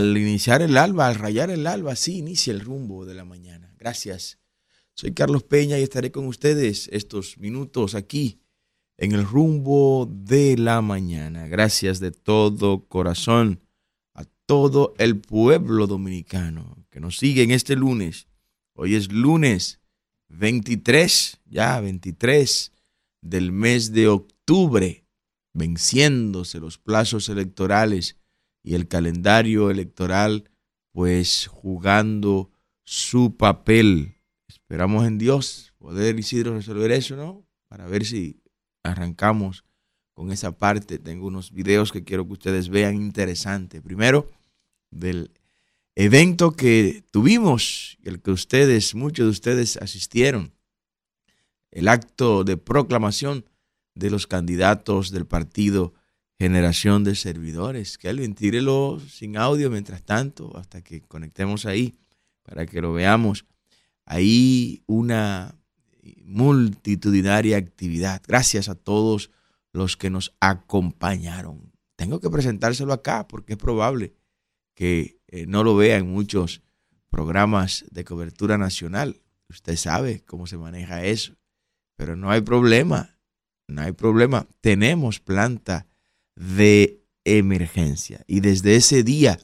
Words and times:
Al, 0.00 0.16
iniciar 0.16 0.62
el 0.62 0.78
alba, 0.78 1.08
al 1.08 1.14
rayar 1.16 1.50
el 1.50 1.66
alba, 1.66 1.94
sí 1.94 2.16
inicia 2.16 2.52
el 2.54 2.60
rumbo 2.60 3.04
de 3.04 3.14
la 3.14 3.26
mañana. 3.26 3.74
Gracias. 3.78 4.38
Soy 4.94 5.12
Carlos 5.12 5.42
Peña 5.42 5.78
y 5.78 5.82
estaré 5.82 6.10
con 6.10 6.26
ustedes 6.26 6.88
estos 6.90 7.36
minutos 7.36 7.94
aquí 7.94 8.40
en 8.96 9.12
el 9.12 9.26
rumbo 9.26 10.08
de 10.10 10.56
la 10.56 10.80
mañana. 10.80 11.48
Gracias 11.48 12.00
de 12.00 12.12
todo 12.12 12.86
corazón 12.86 13.60
a 14.14 14.24
todo 14.46 14.94
el 14.96 15.20
pueblo 15.20 15.86
dominicano 15.86 16.78
que 16.88 17.00
nos 17.00 17.18
sigue 17.18 17.42
en 17.42 17.50
este 17.50 17.76
lunes. 17.76 18.26
Hoy 18.74 18.94
es 18.94 19.12
lunes 19.12 19.80
23, 20.28 21.40
ya 21.44 21.78
23 21.78 22.72
del 23.20 23.52
mes 23.52 23.92
de 23.92 24.08
octubre, 24.08 25.04
venciéndose 25.52 26.58
los 26.58 26.78
plazos 26.78 27.28
electorales 27.28 28.16
y 28.62 28.74
el 28.74 28.88
calendario 28.88 29.70
electoral, 29.70 30.50
pues 30.92 31.46
jugando 31.46 32.50
su 32.84 33.36
papel. 33.36 34.16
Esperamos 34.48 35.06
en 35.06 35.18
Dios 35.18 35.74
poder, 35.78 36.18
Isidro, 36.18 36.54
resolver 36.54 36.92
eso, 36.92 37.16
¿no? 37.16 37.46
Para 37.68 37.86
ver 37.86 38.04
si 38.04 38.42
arrancamos 38.82 39.64
con 40.12 40.32
esa 40.32 40.52
parte. 40.52 40.98
Tengo 40.98 41.26
unos 41.26 41.52
videos 41.52 41.92
que 41.92 42.04
quiero 42.04 42.26
que 42.26 42.34
ustedes 42.34 42.68
vean 42.68 42.96
interesantes. 42.96 43.80
Primero, 43.80 44.30
del 44.90 45.30
evento 45.94 46.52
que 46.52 47.04
tuvimos, 47.10 47.98
el 48.02 48.20
que 48.20 48.30
ustedes, 48.30 48.94
muchos 48.94 49.26
de 49.26 49.30
ustedes 49.30 49.76
asistieron, 49.76 50.52
el 51.70 51.88
acto 51.88 52.44
de 52.44 52.56
proclamación 52.56 53.44
de 53.94 54.10
los 54.10 54.26
candidatos 54.26 55.10
del 55.10 55.26
partido 55.26 55.94
Generación 56.40 57.04
de 57.04 57.16
Servidores. 57.16 57.98
Kelvin, 57.98 58.34
tírelo 58.34 58.98
sin 59.10 59.36
audio 59.36 59.68
mientras 59.68 60.02
tanto, 60.02 60.56
hasta 60.56 60.80
que 60.80 61.02
conectemos 61.02 61.66
ahí, 61.66 61.98
para 62.44 62.64
que 62.64 62.80
lo 62.80 62.94
veamos. 62.94 63.44
Ahí 64.06 64.82
una 64.86 65.54
multitudinaria 66.24 67.58
actividad. 67.58 68.22
Gracias 68.26 68.70
a 68.70 68.74
todos 68.74 69.30
los 69.74 69.98
que 69.98 70.08
nos 70.08 70.34
acompañaron. 70.40 71.74
Tengo 71.96 72.20
que 72.20 72.30
presentárselo 72.30 72.94
acá 72.94 73.28
porque 73.28 73.52
es 73.52 73.58
probable 73.58 74.14
que 74.74 75.20
eh, 75.28 75.44
no 75.44 75.62
lo 75.62 75.76
vea 75.76 75.98
en 75.98 76.10
muchos 76.10 76.62
programas 77.10 77.84
de 77.90 78.04
cobertura 78.04 78.56
nacional. 78.56 79.20
Usted 79.50 79.76
sabe 79.76 80.20
cómo 80.24 80.46
se 80.46 80.56
maneja 80.56 81.04
eso. 81.04 81.36
Pero 81.96 82.16
no 82.16 82.30
hay 82.30 82.40
problema, 82.40 83.18
no 83.68 83.82
hay 83.82 83.92
problema. 83.92 84.48
Tenemos 84.62 85.20
planta 85.20 85.86
de 86.40 87.04
emergencia. 87.24 88.24
Y 88.26 88.40
desde 88.40 88.76
ese 88.76 89.02
día, 89.02 89.38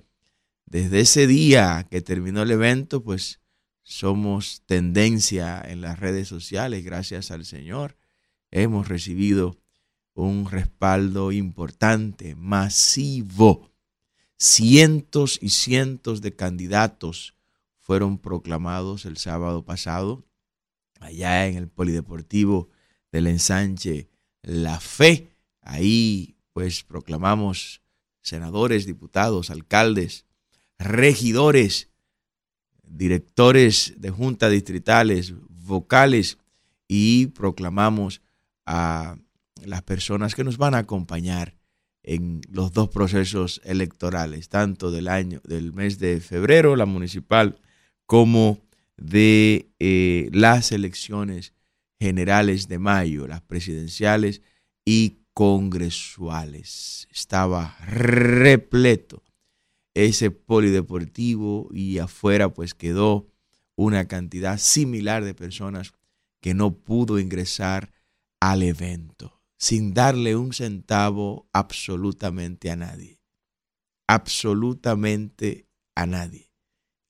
desde 0.64 1.00
ese 1.00 1.26
día 1.26 1.86
que 1.90 2.00
terminó 2.00 2.42
el 2.42 2.50
evento, 2.50 3.04
pues 3.04 3.40
somos 3.82 4.62
tendencia 4.64 5.60
en 5.60 5.82
las 5.82 6.00
redes 6.00 6.26
sociales, 6.26 6.84
gracias 6.84 7.30
al 7.30 7.44
Señor. 7.44 7.98
Hemos 8.50 8.88
recibido 8.88 9.58
un 10.14 10.50
respaldo 10.50 11.32
importante, 11.32 12.34
masivo. 12.34 13.70
Cientos 14.38 15.38
y 15.42 15.50
cientos 15.50 16.22
de 16.22 16.34
candidatos 16.34 17.34
fueron 17.78 18.18
proclamados 18.18 19.04
el 19.04 19.18
sábado 19.18 19.66
pasado 19.66 20.24
allá 21.00 21.46
en 21.46 21.56
el 21.56 21.68
Polideportivo 21.68 22.70
del 23.12 23.26
Ensanche 23.26 24.08
La 24.40 24.80
Fe. 24.80 25.28
Ahí 25.60 26.35
pues 26.56 26.84
proclamamos 26.84 27.82
senadores, 28.22 28.86
diputados, 28.86 29.50
alcaldes, 29.50 30.24
regidores 30.78 31.90
directores 32.82 33.92
de 33.98 34.08
juntas 34.08 34.50
distritales, 34.50 35.34
vocales, 35.50 36.38
y 36.88 37.26
proclamamos 37.26 38.22
a 38.64 39.18
las 39.66 39.82
personas 39.82 40.34
que 40.34 40.44
nos 40.44 40.56
van 40.56 40.74
a 40.74 40.78
acompañar 40.78 41.58
en 42.02 42.40
los 42.50 42.72
dos 42.72 42.88
procesos 42.88 43.60
electorales, 43.62 44.48
tanto 44.48 44.90
del 44.90 45.08
año, 45.08 45.42
del 45.44 45.74
mes 45.74 45.98
de 45.98 46.22
febrero, 46.22 46.74
la 46.74 46.86
municipal, 46.86 47.60
como 48.06 48.62
de 48.96 49.68
eh, 49.78 50.30
las 50.32 50.72
elecciones 50.72 51.52
generales 52.00 52.66
de 52.66 52.78
mayo, 52.78 53.26
las 53.26 53.42
presidenciales 53.42 54.40
y 54.86 55.18
congresuales. 55.36 57.08
Estaba 57.10 57.76
repleto 57.84 59.22
ese 59.92 60.30
polideportivo 60.30 61.68
y 61.74 61.98
afuera 61.98 62.54
pues 62.54 62.72
quedó 62.72 63.26
una 63.74 64.08
cantidad 64.08 64.56
similar 64.56 65.24
de 65.24 65.34
personas 65.34 65.92
que 66.40 66.54
no 66.54 66.78
pudo 66.78 67.18
ingresar 67.18 67.92
al 68.40 68.62
evento 68.62 69.42
sin 69.58 69.92
darle 69.92 70.36
un 70.36 70.54
centavo 70.54 71.50
absolutamente 71.52 72.70
a 72.70 72.76
nadie. 72.76 73.20
Absolutamente 74.06 75.68
a 75.94 76.06
nadie. 76.06 76.50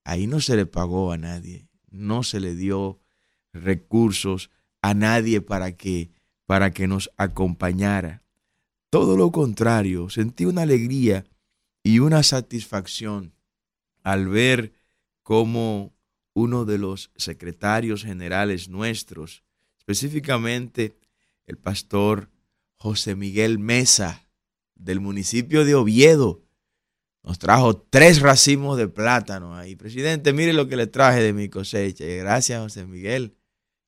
Ahí 0.03 0.27
no 0.27 0.41
se 0.41 0.57
le 0.57 0.67
pagó 0.67 1.13
a 1.13 1.17
nadie, 1.17 1.69
no 1.91 2.25
se 2.25 2.41
le 2.41 2.57
dio 2.57 3.01
recursos 3.53 4.51
a 4.83 4.95
nadie 4.95 5.41
para 5.41 5.77
que 5.77 6.16
para 6.47 6.71
que 6.71 6.87
nos 6.87 7.11
acompañara. 7.17 8.23
Todo 8.91 9.17
lo 9.17 9.33
contrario, 9.33 10.09
sentí 10.09 10.45
una 10.45 10.63
alegría 10.63 11.27
y 11.83 11.99
una 11.99 12.23
satisfacción 12.23 13.35
al 14.03 14.29
ver 14.29 14.73
cómo 15.23 15.93
uno 16.33 16.65
de 16.65 16.79
los 16.79 17.11
secretarios 17.17 18.05
generales 18.05 18.69
nuestros, 18.69 19.43
específicamente 19.79 20.97
el 21.47 21.59
pastor 21.59 22.31
José 22.77 23.17
Miguel 23.17 23.59
Mesa 23.59 24.29
del 24.75 25.01
municipio 25.01 25.65
de 25.65 25.75
Oviedo, 25.75 26.43
nos 27.27 27.41
trajo 27.41 27.77
tres 27.77 28.21
racimos 28.21 28.79
de 28.79 28.87
plátano 28.87 29.57
ahí. 29.57 29.75
Presidente, 29.75 30.33
mire 30.33 30.53
lo 30.53 30.69
que 30.69 30.77
le 30.77 30.87
traje 30.87 31.21
de 31.21 31.33
mi 31.33 31.49
cosecha. 31.49 32.05
Gracias, 32.05 32.63
José 32.63 32.87
Miguel. 32.87 33.37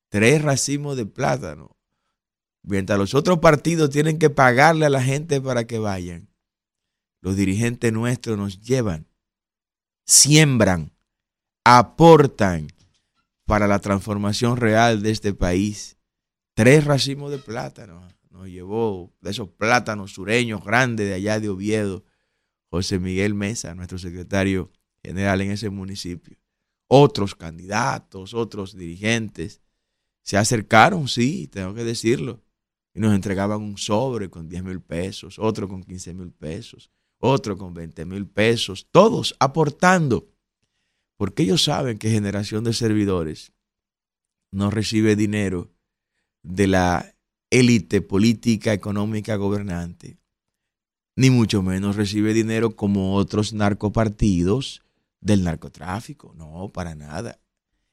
Tres 0.08 0.42
racimos 0.42 0.96
de 0.96 1.06
plátano. 1.06 1.77
Mientras 2.68 2.98
los 2.98 3.14
otros 3.14 3.38
partidos 3.38 3.88
tienen 3.88 4.18
que 4.18 4.28
pagarle 4.28 4.84
a 4.84 4.90
la 4.90 5.02
gente 5.02 5.40
para 5.40 5.66
que 5.66 5.78
vayan 5.78 6.28
los 7.20 7.36
dirigentes 7.36 7.92
nuestros 7.92 8.38
nos 8.38 8.60
llevan, 8.60 9.06
siembran, 10.04 10.92
aportan 11.64 12.68
para 13.44 13.66
la 13.66 13.80
transformación 13.80 14.56
real 14.56 15.02
de 15.02 15.10
este 15.10 15.34
país. 15.34 15.98
Tres 16.54 16.84
racimos 16.84 17.30
de 17.30 17.38
plátano 17.38 18.06
nos 18.30 18.46
llevó 18.48 19.12
de 19.20 19.30
esos 19.30 19.48
plátanos 19.48 20.12
sureños 20.12 20.64
grandes 20.64 21.08
de 21.08 21.14
allá 21.14 21.40
de 21.40 21.48
Oviedo, 21.48 22.04
José 22.70 22.98
Miguel 22.98 23.34
Mesa, 23.34 23.74
nuestro 23.74 23.98
secretario 23.98 24.70
general 25.02 25.40
en 25.40 25.52
ese 25.52 25.70
municipio. 25.70 26.36
Otros 26.86 27.34
candidatos, 27.34 28.34
otros 28.34 28.76
dirigentes 28.76 29.62
se 30.22 30.36
acercaron, 30.36 31.08
sí, 31.08 31.48
tengo 31.48 31.74
que 31.74 31.84
decirlo, 31.84 32.42
y 32.98 33.00
nos 33.00 33.14
entregaban 33.14 33.62
un 33.62 33.78
sobre 33.78 34.28
con 34.28 34.48
10 34.48 34.64
mil 34.64 34.80
pesos, 34.80 35.38
otro 35.38 35.68
con 35.68 35.84
15 35.84 36.14
mil 36.14 36.32
pesos, 36.32 36.90
otro 37.18 37.56
con 37.56 37.72
20 37.72 38.04
mil 38.04 38.26
pesos, 38.26 38.88
todos 38.90 39.36
aportando, 39.38 40.26
porque 41.16 41.44
ellos 41.44 41.62
saben 41.62 41.96
que 41.96 42.10
generación 42.10 42.64
de 42.64 42.72
servidores 42.72 43.52
no 44.50 44.72
recibe 44.72 45.14
dinero 45.14 45.70
de 46.42 46.66
la 46.66 47.14
élite 47.50 48.00
política, 48.00 48.72
económica, 48.72 49.36
gobernante, 49.36 50.18
ni 51.14 51.30
mucho 51.30 51.62
menos 51.62 51.94
recibe 51.94 52.34
dinero 52.34 52.74
como 52.74 53.14
otros 53.14 53.52
narcopartidos 53.52 54.82
del 55.20 55.44
narcotráfico, 55.44 56.34
no, 56.34 56.68
para 56.74 56.96
nada. 56.96 57.38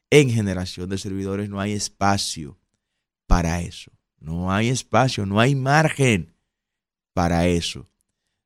En 0.10 0.32
generación 0.32 0.90
de 0.90 0.98
servidores 0.98 1.48
no 1.48 1.60
hay 1.60 1.74
espacio 1.74 2.58
para 3.28 3.62
eso, 3.62 3.95
no 4.20 4.52
hay 4.52 4.70
espacio, 4.70 5.26
no 5.26 5.40
hay 5.40 5.56
margen 5.56 6.34
para 7.14 7.48
eso. 7.48 7.88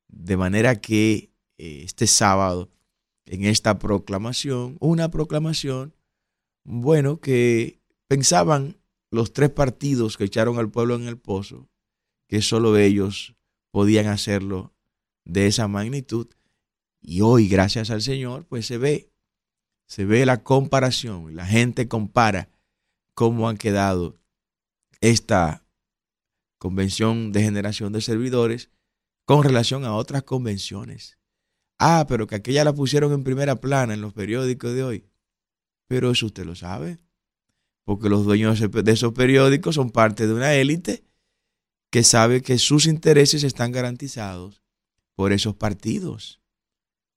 De 0.08 0.36
manera 0.36 0.80
que 0.80 1.32
eh, 1.58 1.82
este 1.84 2.06
sábado, 2.06 2.70
en 3.26 3.44
esta 3.44 3.78
proclamación, 3.78 4.76
una 4.80 5.10
proclamación, 5.10 5.94
bueno, 6.64 7.20
que 7.20 7.80
pensaban 8.08 8.76
los 9.10 9.32
tres 9.32 9.50
partidos 9.50 10.16
que 10.16 10.24
echaron 10.24 10.58
al 10.58 10.70
pueblo 10.70 10.94
en 10.94 11.06
el 11.06 11.18
pozo, 11.18 11.68
que 12.28 12.42
solo 12.42 12.76
ellos 12.76 13.34
podían 13.70 14.06
hacerlo 14.06 14.72
de 15.24 15.46
esa 15.46 15.68
magnitud. 15.68 16.28
Y 17.00 17.22
hoy, 17.22 17.48
gracias 17.48 17.90
al 17.90 18.02
Señor, 18.02 18.46
pues 18.46 18.66
se 18.66 18.78
ve, 18.78 19.10
se 19.86 20.04
ve 20.04 20.26
la 20.26 20.42
comparación. 20.42 21.34
La 21.34 21.46
gente 21.46 21.88
compara 21.88 22.48
cómo 23.14 23.48
han 23.48 23.56
quedado 23.56 24.19
esta 25.00 25.64
convención 26.58 27.32
de 27.32 27.42
generación 27.42 27.92
de 27.92 28.00
servidores 28.00 28.70
con 29.24 29.42
relación 29.42 29.84
a 29.84 29.94
otras 29.94 30.22
convenciones. 30.22 31.18
Ah, 31.78 32.04
pero 32.08 32.26
que 32.26 32.34
aquella 32.34 32.64
la 32.64 32.74
pusieron 32.74 33.12
en 33.12 33.24
primera 33.24 33.56
plana 33.56 33.94
en 33.94 34.02
los 34.02 34.12
periódicos 34.12 34.74
de 34.74 34.82
hoy. 34.82 35.04
Pero 35.88 36.10
eso 36.10 36.26
usted 36.26 36.44
lo 36.44 36.54
sabe. 36.54 36.98
Porque 37.84 38.10
los 38.10 38.24
dueños 38.24 38.60
de 38.60 38.92
esos 38.92 39.12
periódicos 39.12 39.76
son 39.76 39.90
parte 39.90 40.26
de 40.26 40.34
una 40.34 40.54
élite 40.54 41.04
que 41.90 42.04
sabe 42.04 42.42
que 42.42 42.58
sus 42.58 42.86
intereses 42.86 43.42
están 43.42 43.72
garantizados 43.72 44.62
por 45.16 45.32
esos 45.32 45.56
partidos. 45.56 46.40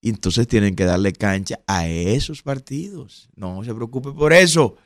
Y 0.02 0.10
entonces 0.10 0.48
tienen 0.48 0.76
que 0.76 0.86
darle 0.86 1.14
cancha 1.14 1.60
a 1.68 1.88
esos 1.88 2.42
partidos. 2.42 3.30
No 3.36 3.64
se 3.64 3.74
preocupe 3.74 4.12
por 4.12 4.34
eso, 4.34 4.78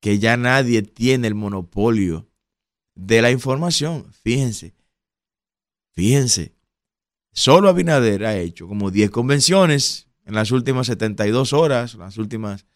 que 0.00 0.18
ya 0.18 0.36
nadie 0.36 0.82
tiene 0.82 1.26
el 1.26 1.34
monopolio 1.34 2.28
de 2.94 3.22
la 3.22 3.30
información. 3.30 4.12
Fíjense, 4.22 4.74
fíjense, 5.92 6.54
solo 7.32 7.68
Abinader 7.68 8.24
ha 8.24 8.36
hecho 8.36 8.66
como 8.68 8.90
10 8.90 9.10
convenciones 9.10 10.08
en 10.24 10.34
las 10.34 10.50
últimas 10.50 10.88
72 10.88 11.52
horas, 11.52 11.94
las 11.94 12.18
últimas, 12.18 12.66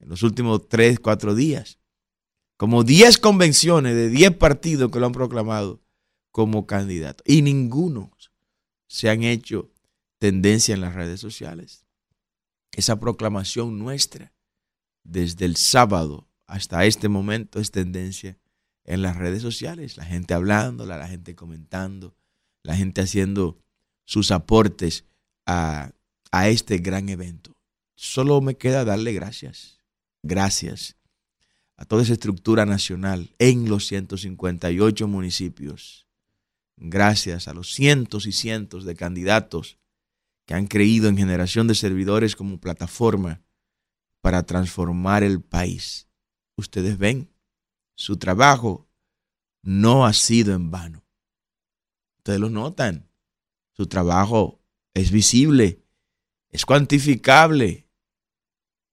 en 0.00 0.08
los 0.08 0.22
últimos 0.22 0.68
3, 0.68 0.98
4 1.00 1.34
días. 1.34 1.78
Como 2.56 2.84
10 2.84 3.18
convenciones 3.18 3.94
de 3.94 4.10
10 4.10 4.36
partidos 4.36 4.90
que 4.90 5.00
lo 5.00 5.06
han 5.06 5.12
proclamado 5.12 5.82
como 6.30 6.66
candidato. 6.66 7.22
Y 7.26 7.42
ninguno 7.42 8.12
se 8.86 9.10
han 9.10 9.22
hecho 9.24 9.72
tendencia 10.18 10.74
en 10.74 10.80
las 10.80 10.94
redes 10.94 11.20
sociales. 11.20 11.84
Esa 12.72 12.98
proclamación 12.98 13.78
nuestra, 13.78 14.32
desde 15.02 15.44
el 15.44 15.56
sábado 15.56 16.28
hasta 16.46 16.84
este 16.84 17.08
momento, 17.08 17.60
es 17.60 17.70
tendencia 17.70 18.38
en 18.84 19.02
las 19.02 19.16
redes 19.16 19.42
sociales. 19.42 19.96
La 19.96 20.04
gente 20.04 20.34
hablando, 20.34 20.86
la 20.86 21.08
gente 21.08 21.34
comentando, 21.34 22.14
la 22.62 22.76
gente 22.76 23.00
haciendo 23.00 23.58
sus 24.04 24.30
aportes 24.30 25.04
a, 25.46 25.92
a 26.30 26.48
este 26.48 26.78
gran 26.78 27.08
evento. 27.08 27.56
Solo 27.96 28.40
me 28.40 28.56
queda 28.56 28.84
darle 28.84 29.12
gracias. 29.12 29.78
Gracias 30.22 30.96
a 31.76 31.84
toda 31.84 32.02
esa 32.02 32.12
estructura 32.12 32.66
nacional 32.66 33.34
en 33.38 33.68
los 33.68 33.86
158 33.86 35.08
municipios. 35.08 36.06
Gracias 36.76 37.48
a 37.48 37.54
los 37.54 37.72
cientos 37.72 38.26
y 38.26 38.32
cientos 38.32 38.84
de 38.84 38.96
candidatos 38.96 39.78
que 40.46 40.54
han 40.54 40.66
creído 40.66 41.08
en 41.08 41.16
generación 41.16 41.66
de 41.66 41.74
servidores 41.74 42.36
como 42.36 42.60
plataforma 42.60 43.42
para 44.20 44.44
transformar 44.44 45.22
el 45.22 45.40
país. 45.40 46.08
Ustedes 46.56 46.98
ven, 46.98 47.30
su 47.94 48.16
trabajo 48.16 48.88
no 49.62 50.06
ha 50.06 50.12
sido 50.12 50.54
en 50.54 50.70
vano. 50.70 51.04
Ustedes 52.18 52.40
lo 52.40 52.50
notan. 52.50 53.08
Su 53.72 53.86
trabajo 53.86 54.60
es 54.94 55.10
visible, 55.10 55.82
es 56.50 56.64
cuantificable. 56.64 57.88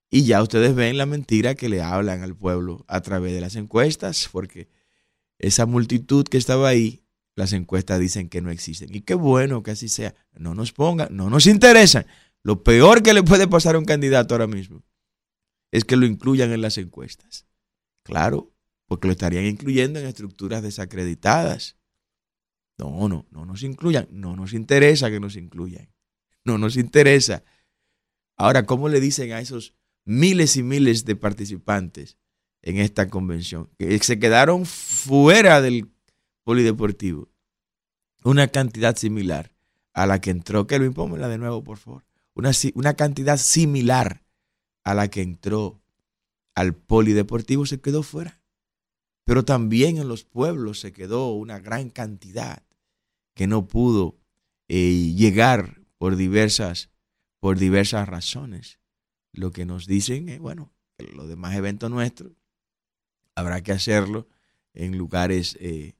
Y 0.10 0.26
ya 0.26 0.42
ustedes 0.42 0.76
ven 0.76 0.98
la 0.98 1.06
mentira 1.06 1.56
que 1.56 1.70
le 1.70 1.82
hablan 1.82 2.24
al 2.24 2.36
pueblo 2.36 2.84
a 2.88 3.02
través 3.02 3.34
de 3.34 3.42
las 3.42 3.56
encuestas, 3.56 4.28
porque 4.32 4.68
esa 5.40 5.66
multitud 5.66 6.26
que 6.26 6.38
estaba 6.38 6.68
ahí, 6.68 7.04
las 7.36 7.54
encuestas 7.54 8.00
dicen 8.00 8.28
que 8.28 8.42
no 8.42 8.52
existen. 8.52 8.94
Y 8.94 9.02
qué 9.02 9.14
bueno 9.14 9.64
que 9.64 9.72
así 9.72 9.88
sea. 9.88 10.14
No 10.34 10.54
nos 10.54 10.74
pongan, 10.74 11.16
no 11.16 11.30
nos 11.30 11.48
interesa. 11.48 12.06
Lo 12.44 12.64
peor 12.64 13.04
que 13.04 13.14
le 13.14 13.24
puede 13.24 13.48
pasar 13.48 13.76
a 13.76 13.80
un 13.80 13.86
candidato 13.86 14.34
ahora 14.34 14.48
mismo 14.48 14.84
es 15.72 15.86
que 15.86 15.96
lo 15.96 16.06
incluyan 16.06 16.52
en 16.52 16.62
las 16.62 16.78
encuestas. 16.78 17.46
Claro, 18.04 18.52
porque 18.88 19.08
lo 19.08 19.14
estarían 19.14 19.46
incluyendo 19.46 20.00
en 20.00 20.08
estructuras 20.08 20.64
desacreditadas. 20.64 21.78
No, 22.78 23.08
no, 23.08 23.28
no 23.32 23.46
nos 23.46 23.64
incluyan. 23.64 24.08
No 24.12 24.36
nos 24.36 24.54
interesa 24.54 25.10
que 25.10 25.20
nos 25.20 25.36
incluyan. 25.36 25.94
No 26.44 26.58
nos 26.58 26.78
interesa. 26.78 27.44
Ahora, 28.36 28.66
¿cómo 28.66 28.90
le 28.90 29.00
dicen 29.00 29.32
a 29.34 29.40
esos 29.40 29.76
miles 30.04 30.58
y 30.58 30.64
miles 30.64 31.06
de 31.06 31.16
participantes 31.16 32.18
en 32.64 32.78
esta 32.78 33.10
convención 33.10 33.70
que 33.78 33.98
se 34.00 34.20
quedaron 34.20 34.66
fuera 34.66 35.62
del 35.62 35.92
polideportivo? 36.44 37.30
Una 38.24 38.48
cantidad 38.48 38.96
similar 38.96 39.54
a 39.94 40.06
la 40.06 40.20
que 40.20 40.32
entró. 40.32 40.68
Kelvin, 40.68 40.94
pónmela 40.94 41.28
de 41.28 41.38
nuevo, 41.38 41.64
por 41.64 41.78
favor. 41.78 42.06
Una, 42.34 42.52
una 42.74 42.96
cantidad 42.96 43.38
similar 43.38 44.24
a 44.84 44.94
la 44.96 45.08
que 45.10 45.22
entró 45.22 45.81
al 46.56 46.76
polideportivo 46.76 47.66
se 47.66 47.82
quedó 47.82 48.04
fuera. 48.04 48.42
Pero 49.26 49.46
también 49.46 49.98
en 49.98 50.08
los 50.08 50.24
pueblos 50.24 50.80
se 50.80 50.92
quedó 50.92 51.34
una 51.34 51.60
gran 51.60 51.90
cantidad 51.90 52.64
que 53.34 53.48
no 53.48 53.68
pudo 53.68 54.18
eh, 54.68 55.14
llegar 55.16 55.82
por 55.98 56.16
diversas, 56.16 56.90
por 57.40 57.58
diversas 57.58 58.08
razones. 58.08 58.80
Lo 59.32 59.52
que 59.52 59.66
nos 59.66 59.88
dicen 59.88 60.30
es, 60.30 60.40
bueno, 60.40 60.74
que 60.98 61.08
los 61.14 61.28
demás 61.28 61.56
eventos 61.56 61.90
nuestros 61.90 62.34
habrá 63.36 63.62
que 63.62 63.72
hacerlo 63.72 64.28
en 64.74 64.98
lugares 64.98 65.58
eh, 65.60 65.94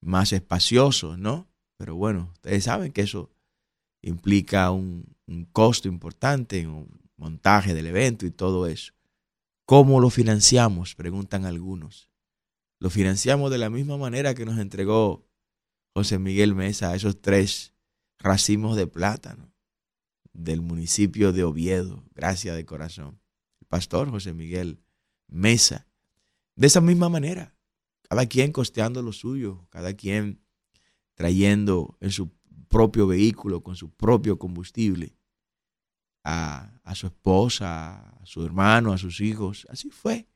más 0.00 0.32
espaciosos, 0.32 1.18
¿no? 1.18 1.48
Pero 1.76 1.96
bueno, 1.96 2.30
ustedes 2.34 2.64
saben 2.64 2.92
que 2.92 3.02
eso 3.02 3.30
implica 4.02 4.70
un, 4.70 5.16
un 5.26 5.44
costo 5.44 5.88
importante 5.88 6.60
en 6.60 6.70
un 6.70 7.00
montaje 7.16 7.74
del 7.74 7.86
evento 7.86 8.26
y 8.26 8.30
todo 8.30 8.66
eso. 8.66 8.92
¿Cómo 9.68 10.00
lo 10.00 10.08
financiamos? 10.08 10.94
Preguntan 10.94 11.44
algunos. 11.44 12.08
Lo 12.78 12.88
financiamos 12.88 13.50
de 13.50 13.58
la 13.58 13.68
misma 13.68 13.98
manera 13.98 14.34
que 14.34 14.46
nos 14.46 14.58
entregó 14.58 15.28
José 15.94 16.18
Miguel 16.18 16.54
Mesa 16.54 16.94
esos 16.94 17.20
tres 17.20 17.74
racimos 18.18 18.78
de 18.78 18.86
plátano 18.86 19.52
del 20.32 20.62
municipio 20.62 21.34
de 21.34 21.44
Oviedo. 21.44 22.02
Gracias 22.14 22.56
de 22.56 22.64
corazón. 22.64 23.20
El 23.60 23.66
pastor 23.66 24.08
José 24.08 24.32
Miguel 24.32 24.80
Mesa. 25.26 25.86
De 26.56 26.66
esa 26.66 26.80
misma 26.80 27.10
manera, 27.10 27.54
cada 28.08 28.24
quien 28.24 28.52
costeando 28.52 29.02
lo 29.02 29.12
suyo, 29.12 29.66
cada 29.68 29.92
quien 29.92 30.40
trayendo 31.12 31.98
en 32.00 32.10
su 32.10 32.30
propio 32.68 33.06
vehículo, 33.06 33.62
con 33.62 33.76
su 33.76 33.90
propio 33.90 34.38
combustible, 34.38 35.17
a, 36.30 36.94
su 36.94 37.06
esposa, 37.06 38.10
a 38.20 38.26
su 38.26 38.44
hermano, 38.44 38.92
a 38.92 38.98
sus 38.98 39.20
hijos. 39.20 39.66
Así 39.70 39.90
fue. 39.90 40.26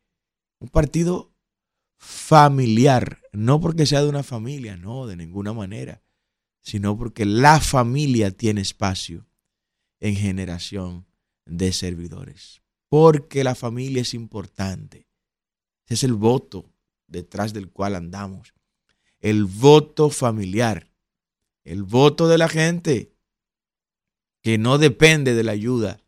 Un 0.59 0.69
partido 0.69 1.33
familiar, 1.99 3.21
no 3.33 3.61
porque 3.61 3.85
sea 3.85 4.03
de 4.03 4.09
una 4.09 4.23
familia, 4.23 4.77
no, 4.77 5.07
de 5.07 5.17
ninguna 5.17 5.53
manera, 5.53 6.03
sino 6.63 6.97
porque 6.97 7.27
la 7.27 7.61
familia 7.61 8.31
tiene 8.31 8.63
espacio 8.63 9.27
en 10.01 10.17
generación 10.17 11.07
de 11.45 11.73
servidores. 11.73 12.63
Porque 12.89 13.45
la 13.45 13.55
familia 13.55 14.03
es 14.03 14.15
importante. 14.15 15.09
Ese 15.87 15.95
es 15.95 16.05
el 16.05 16.15
voto 16.15 16.73
detrás 17.07 17.53
del 17.53 17.71
cual 17.71 17.97
andamos. 17.97 18.55
El 19.21 19.45
voto 19.45 20.09
familiar. 20.09 20.91
El 21.65 21.83
voto 21.83 22.29
de 22.29 22.39
la 22.39 22.49
gente 22.49 23.12
que 24.43 24.59
no 24.59 24.79
depende 24.79 25.35
de 25.35 25.45
la 25.45 25.53
ayuda 25.53 26.01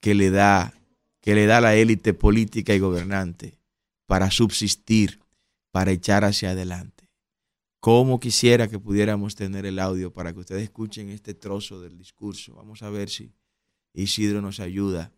que 0.00 0.14
le 0.14 0.30
da, 0.30 0.74
que 1.20 1.34
le 1.34 1.46
da 1.46 1.60
la 1.60 1.76
élite 1.76 2.14
política 2.14 2.74
y 2.74 2.78
gobernante 2.78 3.58
para 4.06 4.30
subsistir, 4.30 5.20
para 5.70 5.92
echar 5.92 6.24
hacia 6.24 6.50
adelante. 6.50 7.08
Como 7.78 8.20
quisiera 8.20 8.68
que 8.68 8.78
pudiéramos 8.78 9.34
tener 9.34 9.66
el 9.66 9.78
audio 9.78 10.12
para 10.12 10.32
que 10.32 10.40
ustedes 10.40 10.62
escuchen 10.64 11.08
este 11.08 11.34
trozo 11.34 11.80
del 11.80 11.98
discurso. 11.98 12.54
Vamos 12.54 12.82
a 12.82 12.90
ver 12.90 13.10
si 13.10 13.32
Isidro 13.92 14.40
nos 14.40 14.60
ayuda 14.60 15.12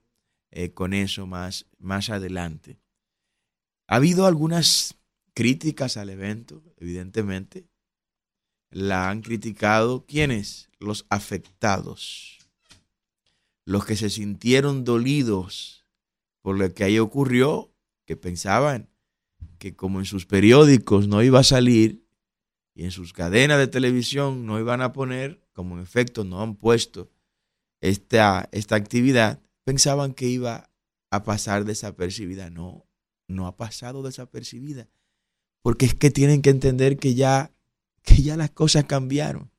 eh, 0.51 0.73
con 0.73 0.93
eso 0.93 1.27
más, 1.27 1.67
más 1.79 2.11
adelante. 2.11 2.79
Ha 3.87 3.97
habido 3.97 4.27
algunas 4.27 4.97
críticas 5.35 5.97
al 5.97 6.11
evento, 6.11 6.63
evidentemente. 6.79 7.69
La 8.71 9.11
han 9.11 9.21
criticado 9.21 10.05
quienes? 10.07 10.71
Los 10.85 11.07
afectados, 11.09 12.39
los 13.65 13.85
que 13.85 13.97
se 13.97 14.11
sintieron 14.11 14.85
dolidos 14.85 15.85
por 16.43 16.59
lo 16.59 16.73
que 16.75 16.85
ahí 16.85 16.99
ocurrió, 16.99 17.73
que 18.05 18.17
pensaban 18.17 18.91
que 19.59 19.75
como 19.75 19.99
en 19.99 20.05
sus 20.05 20.27
periódicos 20.27 21.09
no 21.09 21.23
iba 21.23 21.41
a 21.41 21.45
salir 21.45 22.05
y 22.75 22.85
en 22.85 22.91
sus 22.91 23.15
cadenas 23.15 23.59
de 23.59 23.67
televisión 23.67 24.45
no 24.45 24.59
iban 24.59 24.83
a 24.83 24.93
poner, 24.93 25.43
como 25.55 25.77
en 25.77 25.83
efecto 25.83 26.25
no 26.25 26.43
han 26.43 26.57
puesto 26.57 27.11
esta, 27.81 28.49
esta 28.53 28.77
actividad, 28.77 29.41
pensaban 29.65 30.13
que 30.13 30.27
iba 30.27 30.71
a 31.11 31.23
pasar 31.23 31.65
desapercibida. 31.65 32.51
No, 32.51 32.87
no 33.27 33.47
ha 33.47 33.57
pasado 33.57 34.03
desapercibida. 34.03 34.89
Porque 35.63 35.87
es 35.87 35.95
que 35.95 36.11
tienen 36.11 36.43
que 36.43 36.51
entender 36.51 36.99
que 36.99 37.15
ya, 37.15 37.53
que 38.03 38.23
ya 38.23 38.37
las 38.37 38.51
cosas 38.51 38.85
cambiaron 38.85 39.54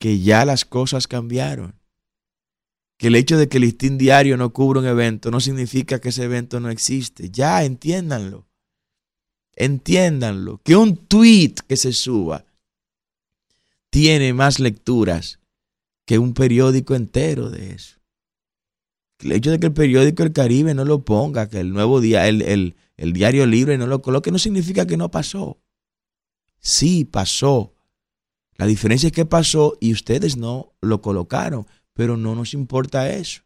que 0.00 0.18
ya 0.18 0.44
las 0.44 0.64
cosas 0.64 1.06
cambiaron. 1.06 1.78
Que 2.98 3.08
el 3.08 3.14
hecho 3.14 3.36
de 3.36 3.48
que 3.48 3.58
el 3.58 3.64
listín 3.64 3.98
diario 3.98 4.36
no 4.36 4.52
cubra 4.52 4.80
un 4.80 4.86
evento 4.86 5.30
no 5.30 5.40
significa 5.40 6.00
que 6.00 6.08
ese 6.08 6.24
evento 6.24 6.58
no 6.58 6.70
existe. 6.70 7.30
Ya, 7.30 7.62
entiéndanlo. 7.64 8.46
Entiéndanlo. 9.54 10.60
Que 10.64 10.74
un 10.74 10.96
tweet 10.96 11.54
que 11.68 11.76
se 11.76 11.92
suba 11.92 12.46
tiene 13.90 14.32
más 14.32 14.58
lecturas 14.58 15.38
que 16.06 16.18
un 16.18 16.32
periódico 16.32 16.94
entero 16.94 17.50
de 17.50 17.72
eso. 17.72 17.98
El 19.18 19.32
hecho 19.32 19.50
de 19.50 19.60
que 19.60 19.66
el 19.66 19.74
periódico 19.74 20.22
El 20.22 20.32
Caribe 20.32 20.72
no 20.72 20.86
lo 20.86 21.04
ponga, 21.04 21.48
que 21.50 21.60
el 21.60 21.72
nuevo 21.72 22.00
día, 22.00 22.26
el, 22.26 22.40
el, 22.40 22.74
el 22.96 23.12
diario 23.12 23.44
libre 23.44 23.76
no 23.76 23.86
lo 23.86 24.00
coloque, 24.00 24.30
no 24.30 24.38
significa 24.38 24.86
que 24.86 24.96
no 24.96 25.10
pasó. 25.10 25.58
Sí, 26.58 27.04
pasó. 27.04 27.74
La 28.56 28.66
diferencia 28.66 29.06
es 29.06 29.12
que 29.12 29.24
pasó 29.24 29.76
y 29.80 29.92
ustedes 29.92 30.36
no 30.36 30.74
lo 30.80 31.00
colocaron, 31.00 31.66
pero 31.94 32.16
no 32.16 32.34
nos 32.34 32.54
importa 32.54 33.10
eso. 33.10 33.42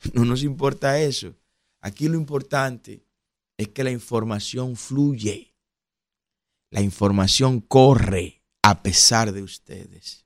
No 0.14 0.24
nos 0.24 0.44
importa 0.44 1.00
eso. 1.00 1.34
Aquí 1.80 2.08
lo 2.08 2.16
importante 2.16 3.04
es 3.56 3.68
que 3.68 3.82
la 3.82 3.90
información 3.90 4.76
fluye. 4.76 5.54
La 6.70 6.80
información 6.82 7.60
corre 7.60 8.42
a 8.62 8.82
pesar 8.82 9.32
de 9.32 9.42
ustedes. 9.42 10.24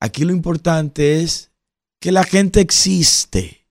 Aquí 0.00 0.24
lo 0.24 0.32
importante 0.32 1.22
es 1.22 1.52
que 2.00 2.10
la 2.10 2.24
gente 2.24 2.60
existe, 2.60 3.68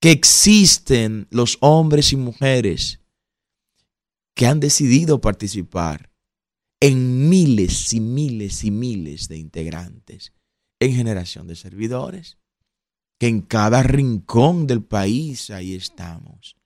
que 0.00 0.10
existen 0.10 1.28
los 1.30 1.58
hombres 1.60 2.12
y 2.12 2.16
mujeres 2.16 2.98
que 4.34 4.46
han 4.46 4.58
decidido 4.58 5.20
participar 5.20 6.10
en 6.80 7.28
miles 7.28 7.92
y 7.92 8.00
miles 8.00 8.64
y 8.64 8.70
miles 8.70 9.28
de 9.28 9.38
integrantes 9.38 10.32
en 10.78 10.94
generación 10.94 11.46
de 11.46 11.56
servidores, 11.56 12.38
que 13.18 13.28
en 13.28 13.40
cada 13.40 13.82
rincón 13.82 14.66
del 14.66 14.82
país 14.82 15.50
ahí 15.50 15.74
estamos, 15.74 16.56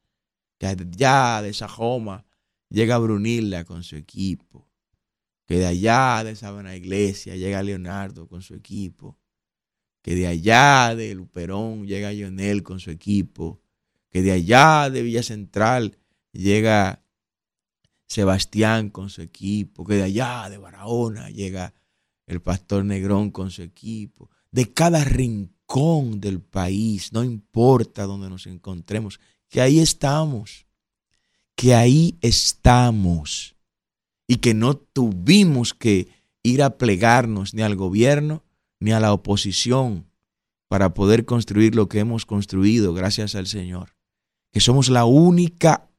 que 0.59 0.67
allá 0.67 1.43
de 1.43 1.53
Sajoma 1.53 2.27
llega 2.69 2.99
Brunilda 2.99 3.65
con 3.65 3.85
su 3.85 3.97
equipo, 3.97 4.69
que 5.47 5.59
de 5.59 5.67
allá 5.67 6.25
de 6.25 6.37
Sabana 6.37 6.77
Iglesia 6.77 7.37
llega 7.37 7.63
Leonardo 7.63 8.29
con 8.29 8.43
su 8.43 8.55
equipo, 8.55 9.19
que 10.03 10.15
de 10.15 10.27
allá 10.27 10.95
de 10.95 11.15
Luperón 11.15 11.87
llega 11.87 12.13
Lionel 12.13 12.63
con 12.63 12.81
su 12.81 12.91
equipo, 12.91 13.61
que 14.11 14.23
de 14.23 14.33
allá 14.33 14.91
de 14.91 15.03
Villa 15.03 15.23
Central 15.23 15.99
llega 16.33 17.00
Sebastián 18.11 18.91
con 18.91 19.09
su 19.09 19.23
equipo, 19.23 19.85
que 19.87 19.95
de 19.95 20.03
allá 20.03 20.51
de 20.51 20.59
Barahona 20.59 21.31
llega 21.31 21.73
el 22.27 22.43
pastor 22.43 22.85
Negrón 22.85 23.31
con 23.31 23.53
su 23.53 23.63
equipo, 23.63 24.29
de 24.51 24.73
cada 24.73 25.05
rincón 25.05 26.21
del 26.21 26.41
país, 26.41 27.13
no 27.13 27.23
importa 27.23 28.07
dónde 28.07 28.29
nos 28.29 28.49
encontremos, 28.49 29.21
que 29.49 29.61
ahí 29.61 29.79
estamos, 29.79 30.67
que 31.55 31.77
ahí 31.77 32.19
estamos. 32.21 33.55
Y 34.27 34.37
que 34.37 34.55
no 34.55 34.77
tuvimos 34.77 35.73
que 35.73 36.09
ir 36.43 36.65
a 36.65 36.79
plegarnos 36.79 37.55
ni 37.55 37.63
al 37.63 37.77
gobierno 37.77 38.43
ni 38.81 38.91
a 38.91 38.99
la 38.99 39.13
oposición 39.13 40.07
para 40.67 40.95
poder 40.95 41.25
construir 41.25 41.77
lo 41.77 41.89
que 41.89 42.01
hemos 42.01 42.27
construido 42.27 42.93
gracias 42.93 43.37
al 43.37 43.47
Señor, 43.47 43.95
que 44.53 44.61
somos 44.61 44.89
la 44.89 45.05
única 45.05 45.90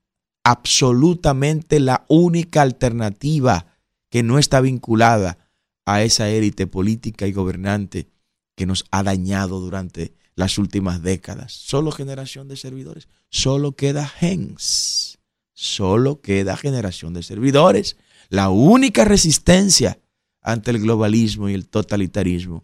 absolutamente 0.43 1.79
la 1.79 2.05
única 2.07 2.61
alternativa 2.61 3.77
que 4.09 4.23
no 4.23 4.39
está 4.39 4.61
vinculada 4.61 5.37
a 5.85 6.03
esa 6.03 6.29
élite 6.29 6.67
política 6.67 7.27
y 7.27 7.33
gobernante 7.33 8.07
que 8.55 8.65
nos 8.65 8.85
ha 8.91 9.03
dañado 9.03 9.59
durante 9.59 10.13
las 10.35 10.57
últimas 10.57 11.01
décadas. 11.01 11.53
Solo 11.53 11.91
generación 11.91 12.47
de 12.47 12.57
servidores. 12.57 13.07
Solo 13.29 13.73
queda 13.73 14.07
gens. 14.07 15.19
Solo 15.53 16.21
queda 16.21 16.57
generación 16.57 17.13
de 17.13 17.23
servidores. 17.23 17.97
La 18.29 18.49
única 18.49 19.05
resistencia 19.05 19.99
ante 20.41 20.71
el 20.71 20.79
globalismo 20.79 21.49
y 21.49 21.53
el 21.53 21.67
totalitarismo 21.67 22.63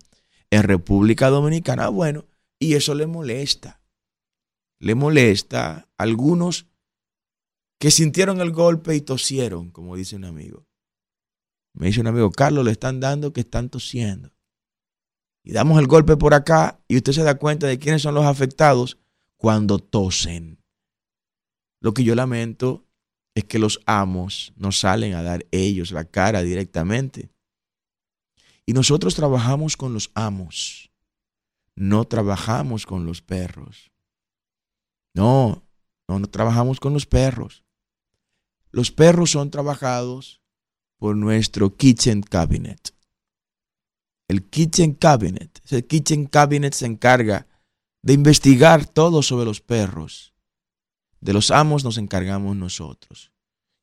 en 0.49 0.63
República 0.63 1.29
Dominicana. 1.29 1.89
Bueno, 1.89 2.25
y 2.59 2.73
eso 2.73 2.95
le 2.95 3.07
molesta. 3.07 3.81
Le 4.79 4.95
molesta 4.95 5.67
a 5.71 5.87
algunos 5.97 6.67
que 7.79 7.91
sintieron 7.91 8.41
el 8.41 8.51
golpe 8.51 8.95
y 8.95 9.01
tosieron, 9.01 9.69
como 9.71 9.95
dice 9.95 10.15
un 10.15 10.25
amigo. 10.25 10.65
Me 11.73 11.87
dice 11.87 12.01
un 12.01 12.07
amigo, 12.07 12.31
Carlos, 12.31 12.65
le 12.65 12.71
están 12.71 12.99
dando 12.99 13.33
que 13.33 13.41
están 13.41 13.69
tosiendo. 13.69 14.31
Y 15.43 15.51
damos 15.51 15.79
el 15.79 15.87
golpe 15.87 16.17
por 16.17 16.33
acá 16.33 16.79
y 16.87 16.97
usted 16.97 17.13
se 17.13 17.23
da 17.23 17.37
cuenta 17.37 17.67
de 17.67 17.77
quiénes 17.77 18.01
son 18.01 18.15
los 18.15 18.25
afectados 18.25 18.97
cuando 19.37 19.79
tosen. 19.79 20.59
Lo 21.79 21.93
que 21.93 22.03
yo 22.03 22.15
lamento 22.15 22.85
es 23.35 23.45
que 23.45 23.59
los 23.59 23.79
amos 23.85 24.51
no 24.55 24.71
salen 24.71 25.13
a 25.13 25.21
dar 25.21 25.45
ellos 25.51 25.91
la 25.91 26.05
cara 26.05 26.41
directamente. 26.41 27.29
Y 28.65 28.73
nosotros 28.73 29.15
trabajamos 29.15 29.77
con 29.77 29.93
los 29.93 30.11
amos, 30.15 30.91
no 31.75 32.05
trabajamos 32.05 32.85
con 32.85 33.05
los 33.05 33.21
perros. 33.21 33.91
No, 35.13 35.63
no, 36.07 36.19
no 36.19 36.27
trabajamos 36.27 36.79
con 36.79 36.93
los 36.93 37.05
perros. 37.05 37.63
Los 38.77 38.91
perros 38.91 39.31
son 39.31 39.49
trabajados 39.49 40.39
por 40.99 41.15
nuestro 41.17 41.75
kitchen 41.75 42.21
cabinet. 42.21 42.95
El 44.27 44.47
kitchen 44.47 44.93
cabinet, 44.93 45.59
el 45.71 45.87
kitchen 45.87 46.27
cabinet 46.27 46.75
se 46.75 46.85
encarga 46.85 47.47
de 48.03 48.13
investigar 48.13 48.85
todo 48.85 49.23
sobre 49.23 49.45
los 49.45 49.61
perros. 49.61 50.35
De 51.21 51.33
los 51.33 51.49
amos 51.49 51.83
nos 51.83 51.97
encargamos 51.97 52.55
nosotros. 52.55 53.31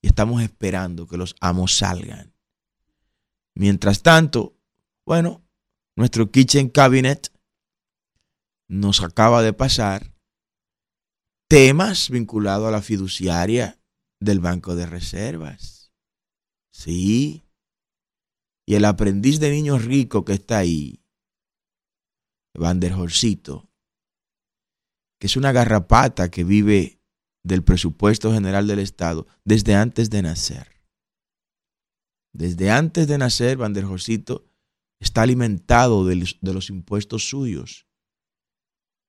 Y 0.00 0.06
estamos 0.06 0.40
esperando 0.44 1.08
que 1.08 1.16
los 1.16 1.34
amos 1.40 1.74
salgan. 1.74 2.32
Mientras 3.56 4.00
tanto, 4.00 4.56
bueno, 5.04 5.42
nuestro 5.96 6.30
kitchen 6.30 6.68
cabinet 6.68 7.32
nos 8.68 9.02
acaba 9.02 9.42
de 9.42 9.54
pasar 9.54 10.14
temas 11.48 12.10
vinculados 12.10 12.68
a 12.68 12.70
la 12.70 12.80
fiduciaria 12.80 13.80
del 14.24 14.40
Banco 14.40 14.74
de 14.74 14.86
Reservas. 14.86 15.92
Sí. 16.72 17.44
Y 18.66 18.74
el 18.74 18.84
aprendiz 18.84 19.40
de 19.40 19.50
niño 19.50 19.78
rico 19.78 20.24
que 20.24 20.32
está 20.32 20.58
ahí, 20.58 21.04
Van 22.56 22.80
der 22.80 22.94
Horcito, 22.94 23.70
que 25.20 25.26
es 25.26 25.36
una 25.36 25.52
garrapata 25.52 26.30
que 26.30 26.44
vive 26.44 27.00
del 27.44 27.62
presupuesto 27.62 28.32
general 28.32 28.66
del 28.66 28.78
Estado 28.78 29.26
desde 29.44 29.74
antes 29.74 30.08
de 30.08 30.22
nacer. 30.22 30.82
Desde 32.32 32.70
antes 32.70 33.06
de 33.06 33.18
nacer, 33.18 33.58
Van 33.58 33.74
der 33.74 33.84
Horcito 33.84 34.50
está 34.98 35.22
alimentado 35.22 36.06
de 36.06 36.16
los 36.40 36.70
impuestos 36.70 37.28
suyos. 37.28 37.86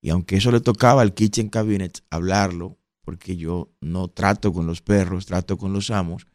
Y 0.03 0.10
aunque 0.10 0.36
eso 0.36 0.51
le 0.51 0.60
tocaba 0.60 1.01
al 1.01 1.13
Kitchen 1.13 1.50
Cabinet 1.50 2.03
hablarlo, 2.10 2.77
porque 3.06 3.38
yo 3.38 3.72
no 3.80 4.10
trato 4.10 4.52
con 4.52 4.66
los 4.66 4.82
perros, 4.82 5.28
trato 5.28 5.58
con 5.58 5.72
los 5.72 5.92
amos. 5.92 6.28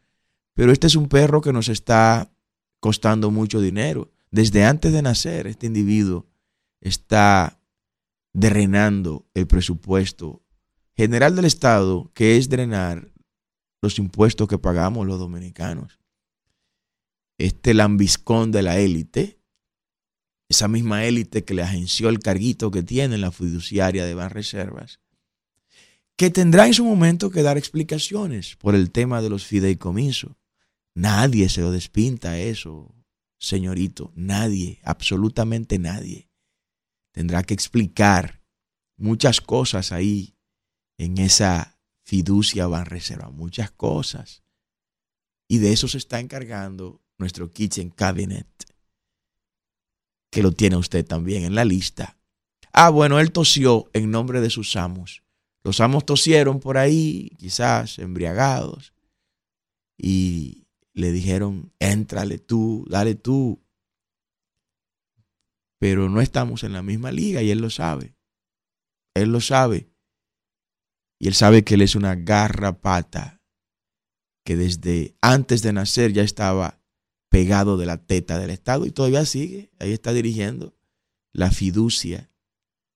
Pero 0.54 0.72
este 0.72 0.86
es 0.86 0.94
un 0.94 1.08
perro 1.08 1.40
que 1.40 1.52
nos 1.52 1.68
está 1.68 2.32
costando 2.78 3.30
mucho 3.30 3.60
dinero. 3.60 4.12
Desde 4.30 4.64
antes 4.64 4.92
de 4.92 5.02
nacer, 5.02 5.48
este 5.48 5.66
individuo 5.66 6.26
está 6.80 7.60
drenando 8.32 9.26
el 9.34 9.48
presupuesto 9.48 10.42
general 10.94 11.34
del 11.34 11.46
Estado, 11.46 12.10
que 12.14 12.36
es 12.36 12.48
drenar 12.48 13.12
los 13.82 13.98
impuestos 13.98 14.46
que 14.46 14.58
pagamos 14.58 15.06
los 15.06 15.18
dominicanos. 15.18 15.98
Este 17.36 17.74
lambiscón 17.74 18.52
de 18.52 18.62
la 18.62 18.78
élite, 18.78 19.40
esa 20.48 20.68
misma 20.68 21.04
élite 21.04 21.44
que 21.44 21.54
le 21.54 21.62
agenció 21.62 22.10
el 22.10 22.20
carguito 22.20 22.70
que 22.70 22.82
tiene 22.82 23.16
en 23.16 23.22
la 23.22 23.32
fiduciaria 23.32 24.04
de 24.04 24.14
Banreservas, 24.14 25.00
que 26.20 26.28
tendrá 26.28 26.66
en 26.66 26.74
su 26.74 26.84
momento 26.84 27.30
que 27.30 27.40
dar 27.40 27.56
explicaciones 27.56 28.54
por 28.56 28.74
el 28.74 28.90
tema 28.90 29.22
de 29.22 29.30
los 29.30 29.46
fideicomisos. 29.46 30.36
Nadie 30.94 31.48
se 31.48 31.62
lo 31.62 31.70
despinta 31.70 32.38
eso, 32.38 32.94
señorito, 33.38 34.12
nadie, 34.14 34.80
absolutamente 34.84 35.78
nadie. 35.78 36.28
Tendrá 37.14 37.42
que 37.42 37.54
explicar 37.54 38.42
muchas 38.98 39.40
cosas 39.40 39.92
ahí 39.92 40.36
en 40.98 41.16
esa 41.16 41.80
fiducia 42.04 42.66
van 42.66 42.84
reserva, 42.84 43.30
muchas 43.30 43.70
cosas. 43.70 44.42
Y 45.48 45.56
de 45.56 45.72
eso 45.72 45.88
se 45.88 45.96
está 45.96 46.20
encargando 46.20 47.00
nuestro 47.16 47.50
Kitchen 47.50 47.88
Cabinet, 47.88 48.46
que 50.30 50.42
lo 50.42 50.52
tiene 50.52 50.76
usted 50.76 51.02
también 51.02 51.44
en 51.44 51.54
la 51.54 51.64
lista. 51.64 52.18
Ah, 52.74 52.90
bueno, 52.90 53.20
él 53.20 53.32
tosió 53.32 53.88
en 53.94 54.10
nombre 54.10 54.42
de 54.42 54.50
sus 54.50 54.76
amos 54.76 55.22
los 55.62 55.80
amos 55.80 56.06
tosieron 56.06 56.60
por 56.60 56.78
ahí, 56.78 57.30
quizás 57.38 57.98
embriagados, 57.98 58.94
y 59.98 60.66
le 60.94 61.12
dijeron, 61.12 61.72
éntrale 61.78 62.38
tú, 62.38 62.86
dale 62.88 63.14
tú. 63.14 63.62
Pero 65.78 66.08
no 66.08 66.20
estamos 66.20 66.64
en 66.64 66.72
la 66.72 66.82
misma 66.82 67.12
liga 67.12 67.42
y 67.42 67.50
él 67.50 67.60
lo 67.60 67.70
sabe. 67.70 68.16
Él 69.14 69.32
lo 69.32 69.40
sabe. 69.40 69.90
Y 71.18 71.28
él 71.28 71.34
sabe 71.34 71.64
que 71.64 71.74
él 71.74 71.82
es 71.82 71.94
una 71.94 72.14
garrapata 72.14 73.42
que 74.44 74.56
desde 74.56 75.16
antes 75.20 75.62
de 75.62 75.72
nacer 75.72 76.12
ya 76.12 76.22
estaba 76.22 76.82
pegado 77.30 77.76
de 77.76 77.86
la 77.86 77.98
teta 78.04 78.38
del 78.38 78.50
Estado 78.50 78.86
y 78.86 78.90
todavía 78.90 79.24
sigue. 79.26 79.70
Ahí 79.78 79.92
está 79.92 80.12
dirigiendo 80.12 80.74
la 81.32 81.50
fiducia 81.50 82.29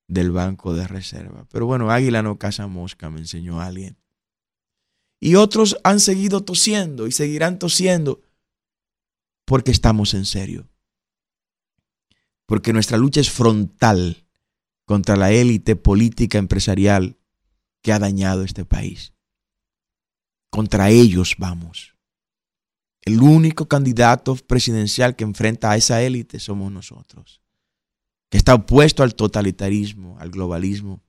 del 0.06 0.30
Banco 0.30 0.75
de 0.75 0.87
Reserva. 0.87 1.46
Pero 1.50 1.66
bueno, 1.66 1.90
águila 1.90 2.23
no 2.23 2.38
caza 2.38 2.66
mosca, 2.66 3.11
me 3.11 3.20
enseñó 3.20 3.61
alguien. 3.61 3.96
Y 5.20 5.37
otros 5.37 5.78
han 5.84 6.00
seguido 6.00 6.44
tosiendo 6.44 7.06
y 7.06 7.12
seguirán 7.12 7.58
tosiendo 7.58 8.20
porque 9.44 9.70
estamos 9.70 10.14
en 10.14 10.26
serio. 10.26 10.68
Porque 12.46 12.73
nuestra 12.73 12.99
lucha 12.99 13.20
es 13.20 13.30
frontal 13.30 14.26
contra 14.84 15.16
la 15.16 15.32
élite 15.32 15.76
política 15.76 16.38
empresarial 16.38 17.16
que 17.82 17.92
ha 17.92 17.99
dañado 17.99 18.42
este 18.42 18.64
país. 18.64 19.14
Contra 20.50 20.90
ellos 20.90 21.37
vamos. 21.38 21.94
El 23.02 23.20
único 23.20 23.66
candidato 23.66 24.34
presidencial 24.37 25.16
que 25.16 25.25
enfrenta 25.25 25.70
a 25.70 25.76
esa 25.76 26.02
élite 26.02 26.40
somos 26.40 26.73
nosotros, 26.73 27.42
está 28.36 28.54
opuesto 28.54 29.04
al 29.04 29.14
totalitarismo, 29.14 30.18
al 30.18 30.30
globalismo, 30.30 31.04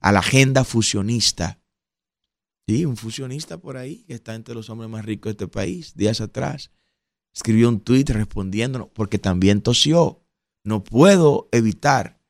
a 0.00 0.12
la 0.12 0.20
agenda 0.20 0.64
fusionista. 0.64 1.60
Sí, 2.68 2.84
un 2.84 2.96
fusionista 2.96 3.58
por 3.58 3.76
ahí 3.76 4.04
que 4.04 4.14
está 4.14 4.36
entre 4.36 4.54
los 4.54 4.70
hombres 4.70 4.88
más 4.88 5.04
ricos 5.04 5.30
de 5.30 5.44
este 5.44 5.48
país, 5.48 5.96
días 5.96 6.20
atrás, 6.20 6.70
escribió 7.34 7.68
un 7.68 7.80
tuit 7.80 8.08
respondiéndonos, 8.10 8.88
porque 8.94 9.18
también 9.18 9.60
tosió. 9.60 10.24
No 10.64 10.84
puedo 10.84 11.48
evitar 11.50 12.20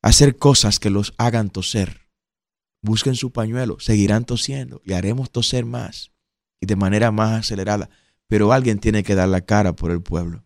hacer 0.00 0.36
cosas 0.36 0.78
que 0.78 0.90
los 0.90 1.14
hagan 1.18 1.50
toser. 1.50 2.08
Busquen 2.80 3.16
su 3.16 3.32
pañuelo, 3.32 3.80
seguirán 3.80 4.24
tosiendo 4.24 4.80
y 4.84 4.92
haremos 4.92 5.32
toser 5.32 5.64
más 5.64 6.12
y 6.60 6.66
de 6.66 6.76
manera 6.76 7.10
más 7.10 7.40
acelerada. 7.40 7.90
Pero 8.28 8.52
alguien 8.52 8.78
tiene 8.78 9.02
que 9.02 9.16
dar 9.16 9.28
la 9.28 9.40
cara 9.40 9.74
por 9.74 9.90
el 9.90 10.00
pueblo. 10.00 10.44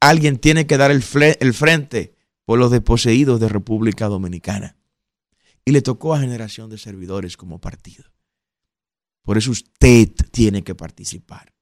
Alguien 0.00 0.38
tiene 0.38 0.66
que 0.66 0.76
dar 0.76 0.90
el, 0.90 1.02
el 1.40 1.54
frente 1.54 2.14
por 2.44 2.58
los 2.58 2.70
desposeídos 2.70 3.40
de 3.40 3.48
República 3.48 4.06
Dominicana. 4.06 4.76
Y 5.64 5.72
le 5.72 5.82
tocó 5.82 6.14
a 6.14 6.20
generación 6.20 6.70
de 6.70 6.78
servidores 6.78 7.36
como 7.36 7.60
partido. 7.60 8.04
Por 9.22 9.36
eso 9.36 9.50
usted 9.50 10.08
tiene 10.30 10.62
que 10.62 10.76
participar. 10.76 11.52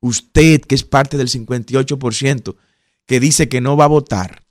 Usted, 0.00 0.62
que 0.62 0.74
es 0.74 0.84
parte 0.84 1.18
del 1.18 1.28
58%, 1.28 2.56
que 3.06 3.20
dice 3.20 3.48
que 3.48 3.60
no 3.60 3.76
va 3.76 3.84
a 3.84 3.88
votar, 3.88 4.46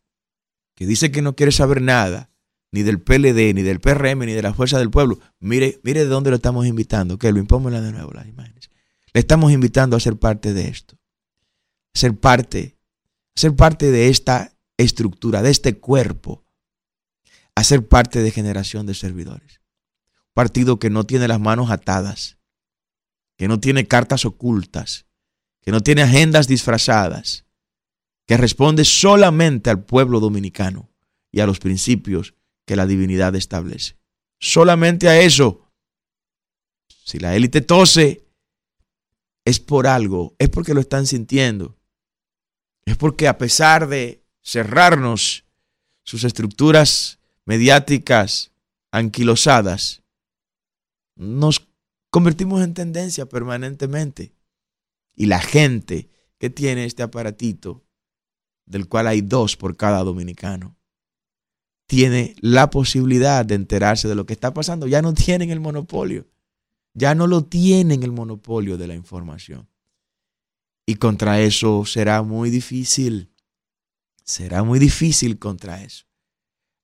que 0.75 0.85
dice 0.85 1.11
que 1.11 1.23
no 1.23 1.35
quiere 1.35 1.51
saber 1.51 1.81
nada, 1.81 2.29
ni 2.71 2.83
del 2.83 3.01
PLD, 3.01 3.53
ni 3.55 3.63
del 3.63 3.79
PRM, 3.79 4.19
ni 4.19 4.33
de 4.33 4.41
la 4.41 4.53
Fuerza 4.53 4.77
del 4.77 4.91
Pueblo. 4.91 5.19
Mire, 5.39 5.79
mire 5.83 6.01
de 6.01 6.07
dónde 6.07 6.29
lo 6.29 6.35
estamos 6.35 6.67
invitando, 6.67 7.17
que 7.17 7.31
lo 7.31 7.39
impóngala 7.39 7.81
de 7.81 7.91
nuevo 7.91 8.11
las 8.11 8.27
imágenes. 8.27 8.69
Le 9.13 9.21
estamos 9.21 9.51
invitando 9.51 9.95
a 9.95 9.99
ser 9.99 10.17
parte 10.17 10.53
de 10.53 10.67
esto. 10.67 10.99
Ser 11.93 12.15
parte, 12.19 12.76
ser 13.37 13.55
parte 13.55 13.91
de 13.91 14.09
esta 14.09 14.51
estructura, 14.77 15.41
de 15.41 15.51
este 15.51 15.77
cuerpo. 15.77 16.43
A 17.55 17.63
ser 17.63 17.87
parte 17.87 18.21
de 18.21 18.31
generación 18.31 18.85
de 18.85 18.93
servidores. 18.93 19.61
Un 20.09 20.33
partido 20.33 20.79
que 20.79 20.89
no 20.89 21.05
tiene 21.05 21.27
las 21.27 21.39
manos 21.39 21.71
atadas, 21.71 22.37
que 23.37 23.47
no 23.47 23.59
tiene 23.59 23.87
cartas 23.87 24.25
ocultas, 24.25 25.05
que 25.61 25.71
no 25.71 25.81
tiene 25.81 26.01
agendas 26.01 26.47
disfrazadas, 26.47 27.45
que 28.25 28.37
responde 28.37 28.85
solamente 28.85 29.69
al 29.69 29.83
pueblo 29.83 30.19
dominicano 30.19 30.89
y 31.31 31.39
a 31.39 31.47
los 31.47 31.59
principios 31.59 32.33
que 32.65 32.75
la 32.75 32.85
divinidad 32.85 33.35
establece. 33.35 33.97
Solamente 34.39 35.09
a 35.09 35.19
eso. 35.19 35.71
Si 37.05 37.19
la 37.19 37.35
élite 37.35 37.61
tose, 37.61 38.27
es 39.45 39.59
por 39.59 39.87
algo, 39.87 40.35
es 40.39 40.49
porque 40.49 40.73
lo 40.73 40.81
están 40.81 41.05
sintiendo. 41.05 41.77
Es 42.87 42.95
porque 42.95 43.27
a 43.27 43.37
pesar 43.37 43.89
de 43.89 44.23
cerrarnos 44.41 45.43
sus 46.03 46.23
estructuras 46.23 47.19
mediáticas 47.43 48.53
anquilosadas, 48.91 50.03
nos 51.17 51.67
convertimos 52.09 52.63
en 52.63 52.73
tendencia 52.73 53.25
permanentemente. 53.25 54.31
Y 55.15 55.25
la 55.25 55.41
gente 55.41 56.09
que 56.37 56.49
tiene 56.49 56.85
este 56.85 57.03
aparatito, 57.03 57.83
del 58.65 58.87
cual 58.87 59.07
hay 59.07 59.19
dos 59.19 59.57
por 59.57 59.75
cada 59.75 60.01
dominicano, 60.05 60.77
tiene 61.87 62.37
la 62.39 62.69
posibilidad 62.69 63.45
de 63.45 63.55
enterarse 63.55 64.07
de 64.07 64.15
lo 64.15 64.25
que 64.25 64.31
está 64.31 64.53
pasando. 64.53 64.87
Ya 64.87 65.01
no 65.01 65.13
tienen 65.13 65.49
el 65.49 65.59
monopolio. 65.59 66.25
Ya 66.93 67.15
no 67.15 67.27
lo 67.27 67.43
tienen 67.43 68.03
el 68.03 68.13
monopolio 68.13 68.77
de 68.77 68.87
la 68.87 68.95
información. 68.95 69.67
Y 70.87 70.95
contra 70.95 71.39
eso 71.41 71.85
será 71.85 72.23
muy 72.23 72.49
difícil. 72.49 73.31
Será 74.23 74.63
muy 74.63 74.79
difícil 74.79 75.37
contra 75.37 75.83
eso. 75.83 76.05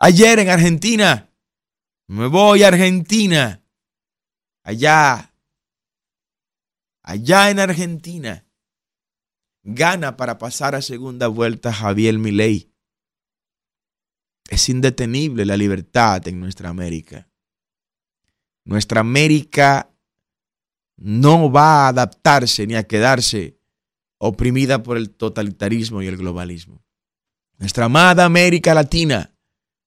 Ayer 0.00 0.38
en 0.38 0.50
Argentina, 0.50 1.32
me 2.06 2.26
voy 2.26 2.64
a 2.64 2.68
Argentina. 2.68 3.64
Allá 4.62 5.28
allá 7.08 7.48
en 7.48 7.58
Argentina, 7.58 8.46
gana 9.62 10.18
para 10.18 10.36
pasar 10.36 10.74
a 10.74 10.82
segunda 10.82 11.28
vuelta 11.28 11.72
Javier 11.72 12.18
Milei. 12.18 12.70
Es 14.48 14.68
indetenible 14.68 15.46
la 15.46 15.56
libertad 15.56 16.26
en 16.26 16.40
nuestra 16.40 16.70
América. 16.70 17.28
Nuestra 18.64 19.00
América 19.00 19.90
no 20.96 21.50
va 21.52 21.84
a 21.84 21.88
adaptarse 21.88 22.66
ni 22.66 22.74
a 22.74 22.82
quedarse 22.82 23.58
oprimida 24.18 24.82
por 24.82 24.96
el 24.96 25.10
totalitarismo 25.10 26.02
y 26.02 26.06
el 26.06 26.16
globalismo. 26.16 26.82
Nuestra 27.58 27.84
amada 27.84 28.24
América 28.24 28.74
Latina 28.74 29.32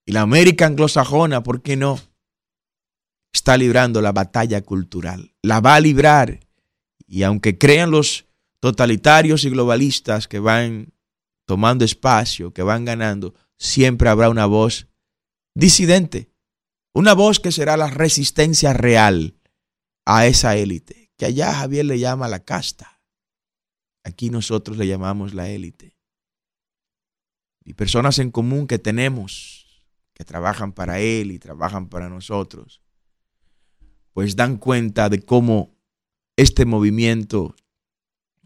y 0.06 0.14
la 0.14 0.22
América 0.22 0.68
anglosajona, 0.68 1.44
¿por 1.44 1.62
qué 1.62 1.76
no? 1.76 2.00
Está 3.34 3.58
librando 3.58 4.02
la 4.02 4.12
batalla 4.12 4.62
cultural. 4.62 5.34
La 5.42 5.60
va 5.60 5.76
a 5.76 5.80
librar 5.80 6.40
y 7.08 7.24
aunque 7.24 7.58
crean 7.58 7.92
los 7.92 8.26
totalitarios 8.60 9.44
y 9.44 9.50
globalistas 9.50 10.28
que 10.28 10.40
van 10.40 10.94
tomando 11.46 11.84
espacio, 11.84 12.54
que 12.54 12.62
van 12.62 12.86
ganando, 12.86 13.34
siempre 13.62 14.10
habrá 14.10 14.30
una 14.30 14.48
voz 14.48 14.88
disidente, 15.54 16.34
una 16.96 17.14
voz 17.14 17.40
que 17.40 17.52
será 17.52 17.78
la 17.78 17.92
resistencia 17.92 18.74
real 18.74 19.40
a 20.04 20.26
esa 20.26 20.58
élite, 20.58 21.12
que 21.16 21.26
allá 21.26 21.54
Javier 21.54 21.86
le 21.86 22.00
llama 22.00 22.28
la 22.28 22.44
casta, 22.44 23.04
aquí 24.04 24.32
nosotros 24.32 24.78
le 24.78 24.88
llamamos 24.88 25.36
la 25.36 25.48
élite. 25.48 25.96
Y 27.64 27.76
personas 27.76 28.18
en 28.18 28.32
común 28.32 28.66
que 28.66 28.80
tenemos, 28.80 29.86
que 30.16 30.26
trabajan 30.26 30.74
para 30.74 31.00
él 31.00 31.32
y 31.32 31.38
trabajan 31.38 31.88
para 31.88 32.10
nosotros, 32.10 32.82
pues 34.12 34.36
dan 34.36 34.58
cuenta 34.58 35.08
de 35.08 35.22
cómo 35.22 35.78
este 36.36 36.66
movimiento 36.66 37.56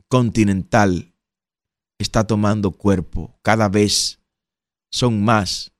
continental 0.10 1.16
está 1.98 2.28
tomando 2.28 2.72
cuerpo. 2.72 3.40
Cada 3.42 3.70
vez 3.70 4.20
son 4.96 5.26
más 5.26 5.74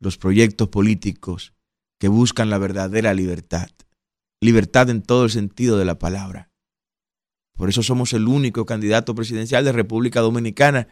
los 0.00 0.18
proyectos 0.18 0.68
políticos 0.68 1.54
que 1.98 2.08
buscan 2.08 2.50
la 2.50 2.58
verdadera 2.58 3.14
libertad. 3.14 3.70
Libertad 4.42 4.90
en 4.90 5.00
todo 5.00 5.24
el 5.24 5.30
sentido 5.30 5.78
de 5.78 5.86
la 5.86 5.98
palabra. 5.98 6.50
Por 7.54 7.70
eso 7.70 7.82
somos 7.82 8.12
el 8.12 8.28
único 8.28 8.66
candidato 8.66 9.14
presidencial 9.14 9.64
de 9.64 9.72
República 9.72 10.20
Dominicana 10.20 10.88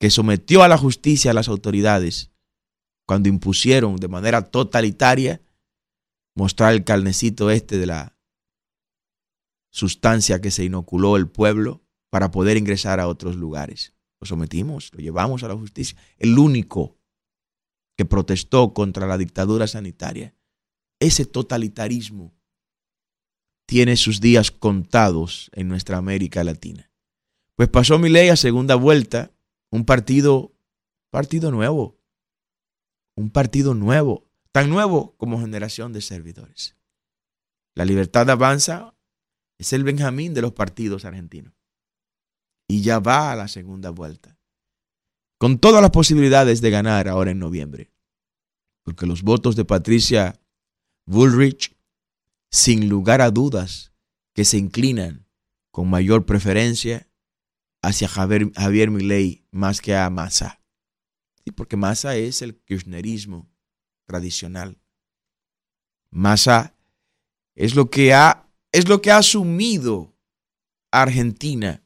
que 0.00 0.08
sometió 0.08 0.62
a 0.62 0.68
la 0.68 0.78
justicia 0.78 1.32
a 1.32 1.34
las 1.34 1.48
autoridades 1.48 2.30
cuando 3.06 3.28
impusieron 3.28 3.96
de 3.96 4.08
manera 4.08 4.48
totalitaria 4.50 5.42
mostrar 6.34 6.72
el 6.72 6.84
carnecito 6.84 7.50
este 7.50 7.76
de 7.76 7.84
la 7.84 8.16
sustancia 9.70 10.40
que 10.40 10.50
se 10.50 10.64
inoculó 10.64 11.18
el 11.18 11.28
pueblo 11.28 11.82
para 12.08 12.30
poder 12.30 12.56
ingresar 12.56 12.98
a 12.98 13.08
otros 13.08 13.36
lugares. 13.36 13.92
Lo 14.20 14.26
sometimos, 14.26 14.90
lo 14.92 15.00
llevamos 15.00 15.42
a 15.42 15.48
la 15.48 15.56
justicia. 15.56 15.96
El 16.18 16.38
único 16.38 16.98
que 17.98 18.04
protestó 18.04 18.72
contra 18.74 19.08
la 19.08 19.18
dictadura 19.18 19.66
sanitaria. 19.66 20.32
Ese 21.00 21.26
totalitarismo 21.26 22.32
tiene 23.66 23.96
sus 23.96 24.20
días 24.20 24.52
contados 24.52 25.50
en 25.52 25.66
nuestra 25.66 25.98
América 25.98 26.44
Latina. 26.44 26.92
Pues 27.56 27.68
pasó 27.68 27.98
mi 27.98 28.08
ley 28.08 28.28
a 28.28 28.36
segunda 28.36 28.76
vuelta, 28.76 29.32
un 29.70 29.84
partido, 29.84 30.54
partido 31.10 31.50
nuevo, 31.50 31.98
un 33.16 33.30
partido 33.30 33.74
nuevo, 33.74 34.30
tan 34.52 34.70
nuevo 34.70 35.16
como 35.16 35.40
generación 35.40 35.92
de 35.92 36.00
servidores. 36.00 36.76
La 37.74 37.84
libertad 37.84 38.30
avanza 38.30 38.94
es 39.58 39.72
el 39.72 39.82
Benjamín 39.82 40.34
de 40.34 40.42
los 40.42 40.52
partidos 40.52 41.04
argentinos. 41.04 41.57
Y 42.68 42.82
ya 42.82 43.00
va 43.00 43.32
a 43.32 43.36
la 43.36 43.48
segunda 43.48 43.90
vuelta. 43.90 44.38
Con 45.38 45.58
todas 45.58 45.80
las 45.80 45.90
posibilidades 45.90 46.60
de 46.60 46.70
ganar 46.70 47.08
ahora 47.08 47.30
en 47.30 47.38
noviembre. 47.38 47.90
Porque 48.82 49.06
los 49.06 49.22
votos 49.22 49.56
de 49.56 49.64
Patricia 49.64 50.40
Bullrich 51.06 51.78
sin 52.50 52.88
lugar 52.88 53.20
a 53.20 53.30
dudas, 53.30 53.92
que 54.34 54.44
se 54.44 54.58
inclinan 54.58 55.26
con 55.70 55.88
mayor 55.88 56.26
preferencia 56.26 57.08
hacia 57.82 58.08
Javier, 58.08 58.52
Javier 58.54 58.90
Milei 58.90 59.46
más 59.50 59.80
que 59.80 59.94
a 59.94 60.08
Massa. 60.10 60.60
Sí, 61.44 61.52
porque 61.52 61.76
Massa 61.76 62.16
es 62.16 62.42
el 62.42 62.56
kirchnerismo 62.56 63.50
tradicional. 64.06 64.80
Massa 66.10 66.74
es 67.54 67.74
lo 67.74 67.90
que 67.90 68.14
ha, 68.14 68.50
es 68.72 68.88
lo 68.88 69.02
que 69.02 69.10
ha 69.10 69.18
asumido 69.18 70.16
Argentina 70.90 71.84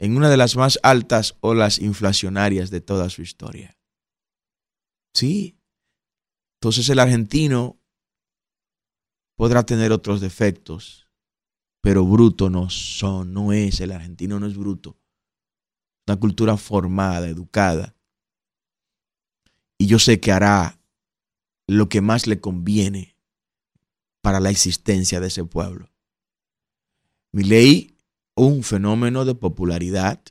en 0.00 0.16
una 0.16 0.30
de 0.30 0.38
las 0.38 0.56
más 0.56 0.80
altas 0.82 1.36
olas 1.40 1.78
inflacionarias 1.78 2.70
de 2.70 2.80
toda 2.80 3.10
su 3.10 3.20
historia. 3.20 3.78
Sí. 5.14 5.58
Entonces 6.58 6.88
el 6.88 6.98
argentino 6.98 7.78
podrá 9.36 9.62
tener 9.64 9.92
otros 9.92 10.22
defectos, 10.22 11.06
pero 11.82 12.04
bruto 12.06 12.48
no 12.48 12.70
son, 12.70 13.34
no 13.34 13.52
es, 13.52 13.80
el 13.80 13.92
argentino 13.92 14.40
no 14.40 14.46
es 14.46 14.56
bruto. 14.56 14.98
Una 16.06 16.18
cultura 16.18 16.56
formada, 16.56 17.28
educada. 17.28 17.94
Y 19.76 19.86
yo 19.86 19.98
sé 19.98 20.18
que 20.18 20.32
hará 20.32 20.80
lo 21.66 21.90
que 21.90 22.00
más 22.00 22.26
le 22.26 22.40
conviene 22.40 23.16
para 24.22 24.40
la 24.40 24.50
existencia 24.50 25.20
de 25.20 25.26
ese 25.26 25.44
pueblo. 25.44 25.90
Mi 27.32 27.44
ley, 27.44 27.89
un 28.46 28.62
fenómeno 28.62 29.26
de 29.26 29.34
popularidad. 29.34 30.22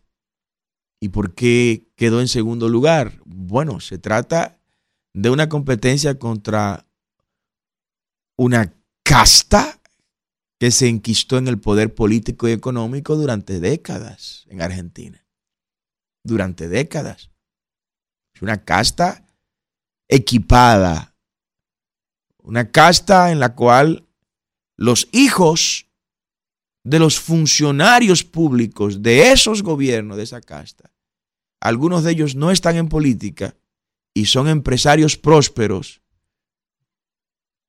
¿Y 1.00 1.10
por 1.10 1.36
qué 1.36 1.88
quedó 1.95 2.22
en 2.22 2.28
segundo 2.28 2.67
lugar? 2.67 3.22
Bueno, 3.24 3.80
se 3.80 4.00
trata 4.00 4.60
de 5.13 5.30
una 5.30 5.48
competencia 5.48 6.17
contra 6.17 6.88
una 8.36 8.74
casta 9.04 9.80
que 10.60 10.72
se 10.72 10.88
enquistó 10.88 11.38
en 11.38 11.48
el 11.48 11.60
poder 11.60 11.93
político 11.93 12.50
y 12.50 12.52
económico 12.52 13.15
durante 13.15 13.60
décadas 13.60 14.45
en 14.50 14.62
Argentina. 14.62 15.24
Durante 16.24 16.67
décadas. 16.67 17.30
Es 18.34 18.41
una 18.41 18.65
casta 18.65 19.26
equipada. 20.08 21.15
Una 22.41 22.72
casta 22.72 23.32
en 23.32 23.39
la 23.39 23.54
cual 23.54 24.08
los 24.76 25.08
hijos 25.12 25.88
de 26.83 26.99
los 26.99 27.19
funcionarios 27.19 28.23
públicos 28.23 29.01
de 29.01 29.31
esos 29.31 29.63
gobiernos, 29.63 30.17
de 30.17 30.23
esa 30.23 30.41
casta, 30.41 30.91
algunos 31.61 32.03
de 32.03 32.11
ellos 32.11 32.35
no 32.35 32.51
están 32.51 32.77
en 32.77 32.87
política 32.87 33.55
y 34.13 34.25
son 34.25 34.47
empresarios 34.47 35.17
prósperos 35.17 36.01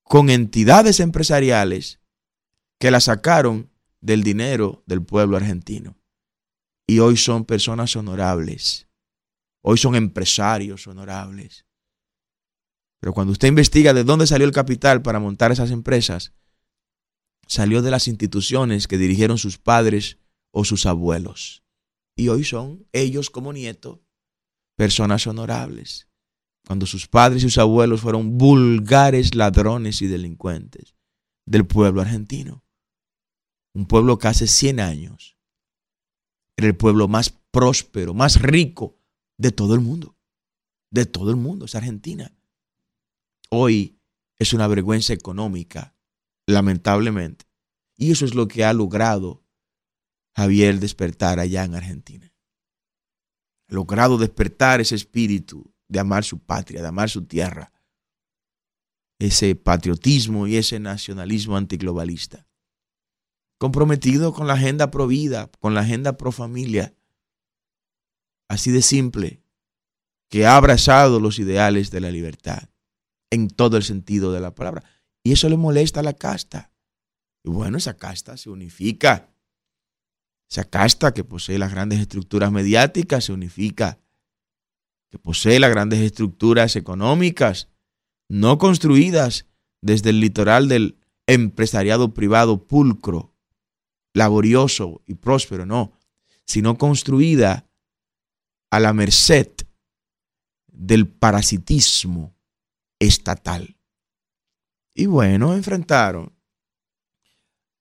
con 0.05 0.31
entidades 0.31 1.01
empresariales 1.01 2.01
que 2.79 2.91
la 2.91 3.01
sacaron 3.01 3.71
del 4.01 4.23
dinero 4.23 4.83
del 4.87 5.03
pueblo 5.03 5.37
argentino. 5.37 5.97
Y 6.89 6.99
hoy 6.99 7.17
son 7.17 7.45
personas 7.45 7.95
honorables. 7.95 8.89
Hoy 9.63 9.79
son 9.79 9.95
empresarios 9.95 10.87
honorables. 10.87 11.67
Pero 13.01 13.13
cuando 13.13 13.33
usted 13.33 13.49
investiga 13.49 13.95
de 13.95 14.05
dónde 14.05 14.27
salió 14.27 14.47
el 14.47 14.53
capital 14.53 15.03
para 15.03 15.21
montar 15.21 15.53
esas 15.53 15.71
empresas, 15.71 16.33
salió 17.51 17.83
de 17.83 17.91
las 17.91 18.07
instituciones 18.07 18.87
que 18.87 18.97
dirigieron 18.97 19.37
sus 19.37 19.59
padres 19.59 20.19
o 20.53 20.65
sus 20.65 20.87
abuelos. 20.87 21.65
Y 22.15 22.29
hoy 22.29 22.45
son 22.45 22.87
ellos 22.93 23.29
como 23.29 23.53
nietos 23.53 23.99
personas 24.77 25.27
honorables 25.27 26.09
cuando 26.65 26.87
sus 26.87 27.09
padres 27.09 27.43
y 27.43 27.47
sus 27.47 27.59
abuelos 27.59 28.03
fueron 28.03 28.39
vulgares 28.39 29.35
ladrones 29.35 30.01
y 30.01 30.07
delincuentes 30.07 30.95
del 31.45 31.67
pueblo 31.67 32.01
argentino. 32.01 32.65
Un 33.75 33.87
pueblo 33.87 34.17
que 34.19 34.29
hace 34.29 34.47
100 34.47 34.79
años 34.79 35.37
era 36.57 36.69
el 36.69 36.77
pueblo 36.77 37.09
más 37.09 37.31
próspero, 37.51 38.15
más 38.15 38.41
rico 38.41 38.97
de 39.39 39.51
todo 39.51 39.75
el 39.75 39.81
mundo. 39.81 40.17
De 40.93 41.05
todo 41.05 41.31
el 41.31 41.37
mundo, 41.37 41.65
es 41.65 41.75
Argentina. 41.75 42.33
Hoy 43.49 43.99
es 44.39 44.53
una 44.53 44.69
vergüenza 44.69 45.13
económica, 45.13 45.97
lamentablemente. 46.51 47.47
Y 47.97 48.13
eso 48.13 48.25
es 48.25 48.35
lo 48.35 48.49
que 48.49 48.65
ha 48.65 48.73
logrado 48.73 49.45
Javier 50.35 50.81
despertar 50.81 51.39
allá 51.39 51.65
en 51.65 51.75
Argentina. 51.75 52.33
Ha 53.69 53.75
logrado 53.75 54.19
despertar 54.19 54.81
ese 54.81 54.95
espíritu 54.95 55.73
de 55.89 56.01
amar 56.01 56.25
su 56.25 56.39
patria, 56.39 56.83
de 56.83 56.89
amar 56.89 57.11
su 57.11 57.25
tierra. 57.25 57.73
Ese 59.19 59.55
patriotismo 59.55 60.47
y 60.47 60.57
ese 60.57 60.81
nacionalismo 60.81 61.57
antiglobalista. 61.57 62.47
Comprometido 63.59 64.33
con 64.33 64.47
la 64.47 64.55
agenda 64.55 64.91
pro 64.91 65.07
vida, 65.07 65.51
con 65.61 65.75
la 65.75 65.81
agenda 65.81 66.17
pro 66.17 66.33
familia. 66.33 66.95
Así 68.49 68.71
de 68.71 68.81
simple, 68.81 69.43
que 70.31 70.47
ha 70.47 70.57
abrazado 70.57 71.21
los 71.21 71.39
ideales 71.39 71.91
de 71.91 72.01
la 72.01 72.11
libertad 72.11 72.71
en 73.31 73.49
todo 73.49 73.77
el 73.77 73.83
sentido 73.83 74.33
de 74.33 74.41
la 74.41 74.55
palabra. 74.55 74.85
Y 75.23 75.33
eso 75.33 75.49
le 75.49 75.57
molesta 75.57 76.01
a 76.01 76.03
la 76.03 76.15
casta. 76.15 76.73
Y 77.45 77.51
bueno, 77.51 77.79
esa 77.79 77.97
casta 77.97 78.37
se 78.37 78.51
unifica. 78.51 79.33
Esa 80.51 80.65
casta 80.65 81.15
que 81.15 81.25
posee 81.25 81.59
las 81.59 81.71
grandes 81.71 82.01
estructuras 82.01 82.51
mediáticas 82.51 83.25
se 83.25 83.33
unifica 83.33 84.01
que 85.11 85.19
posee 85.19 85.59
las 85.59 85.71
grandes 85.71 86.01
estructuras 86.01 86.77
económicas, 86.77 87.69
no 88.29 88.59
construidas 88.59 89.47
desde 89.83 90.11
el 90.11 90.21
litoral 90.21 90.69
del 90.69 90.99
empresariado 91.27 92.15
privado 92.15 92.67
pulcro, 92.67 93.35
laborioso 94.15 95.03
y 95.07 95.15
próspero, 95.15 95.67
no, 95.67 95.93
sino 96.47 96.79
construida 96.79 97.69
a 98.71 98.79
la 98.79 98.93
merced 98.93 99.49
del 100.69 101.09
parasitismo 101.09 102.37
estatal. 103.01 103.77
Y 104.95 105.07
bueno, 105.07 105.55
enfrentaron 105.55 106.37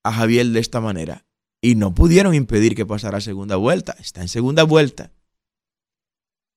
a 0.03 0.13
Javier 0.13 0.47
de 0.47 0.59
esta 0.59 0.79
manera 0.79 1.25
y 1.61 1.75
no 1.75 1.93
pudieron 1.93 2.33
impedir 2.33 2.75
que 2.75 2.85
pasara 2.85 3.21
segunda 3.21 3.55
vuelta. 3.55 3.95
Está 3.99 4.21
en 4.21 4.27
segunda 4.27 4.63
vuelta. 4.63 5.11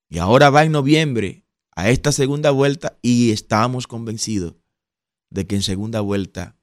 Y 0.09 0.19
ahora 0.19 0.51
va 0.51 0.65
en 0.65 0.73
noviembre 0.73 1.47
a 1.75 1.91
esta 1.91 2.13
segunda 2.13 2.51
vuelta 2.51 2.99
y 3.03 3.33
estamos 3.33 3.87
convencidos 3.87 4.57
de 5.31 5.47
que 5.47 5.57
en 5.57 5.63
segunda 5.63 6.01
vuelta 6.01 6.59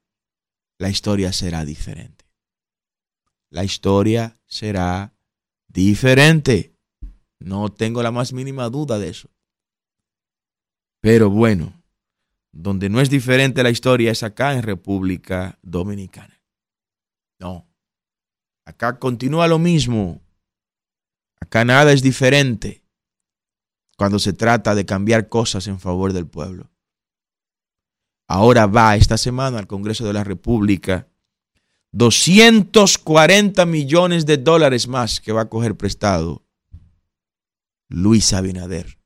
la 0.78 0.88
historia 0.88 1.32
será 1.32 1.64
diferente. 1.64 2.24
La 3.50 3.64
historia 3.64 4.38
será 4.46 5.14
diferente. 5.66 6.76
No 7.40 7.70
tengo 7.70 8.02
la 8.02 8.12
más 8.12 8.32
mínima 8.32 8.68
duda 8.70 8.98
de 8.98 9.08
eso. 9.08 9.28
Pero 11.00 11.30
bueno, 11.30 11.79
donde 12.52 12.88
no 12.88 13.00
es 13.00 13.10
diferente 13.10 13.62
la 13.62 13.70
historia 13.70 14.10
es 14.10 14.22
acá 14.22 14.54
en 14.54 14.62
República 14.62 15.58
Dominicana. 15.62 16.40
No. 17.38 17.68
Acá 18.64 18.98
continúa 18.98 19.48
lo 19.48 19.58
mismo. 19.58 20.20
Acá 21.40 21.64
nada 21.64 21.92
es 21.92 22.02
diferente 22.02 22.84
cuando 23.96 24.18
se 24.18 24.32
trata 24.32 24.74
de 24.74 24.86
cambiar 24.86 25.28
cosas 25.28 25.66
en 25.66 25.78
favor 25.78 26.12
del 26.12 26.26
pueblo. 26.26 26.70
Ahora 28.28 28.66
va 28.66 28.96
esta 28.96 29.16
semana 29.16 29.58
al 29.58 29.66
Congreso 29.66 30.06
de 30.06 30.12
la 30.12 30.22
República 30.22 31.08
240 31.92 33.66
millones 33.66 34.24
de 34.24 34.36
dólares 34.36 34.86
más 34.86 35.20
que 35.20 35.32
va 35.32 35.42
a 35.42 35.48
coger 35.48 35.76
prestado 35.76 36.46
Luis 37.88 38.32
Abinader. 38.32 38.99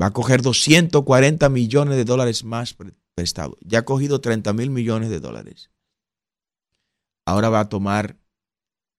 Va 0.00 0.06
a 0.06 0.12
coger 0.12 0.42
240 0.42 1.48
millones 1.48 1.96
de 1.96 2.04
dólares 2.04 2.44
más 2.44 2.76
prestado. 3.14 3.56
Ya 3.62 3.80
ha 3.80 3.84
cogido 3.84 4.20
30 4.20 4.52
mil 4.52 4.70
millones 4.70 5.10
de 5.10 5.20
dólares. 5.20 5.70
Ahora 7.24 7.48
va 7.48 7.60
a 7.60 7.68
tomar 7.68 8.18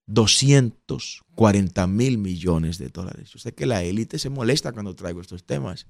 240 0.08 1.88
mil 1.88 2.18
millones 2.18 2.78
de 2.78 2.90
dólares. 2.90 3.30
Yo 3.32 3.40
sé 3.40 3.54
que 3.54 3.66
la 3.66 3.84
élite 3.84 4.20
se 4.20 4.30
molesta 4.30 4.72
cuando 4.72 4.96
traigo 4.96 5.22
estos 5.22 5.46
temas, 5.46 5.88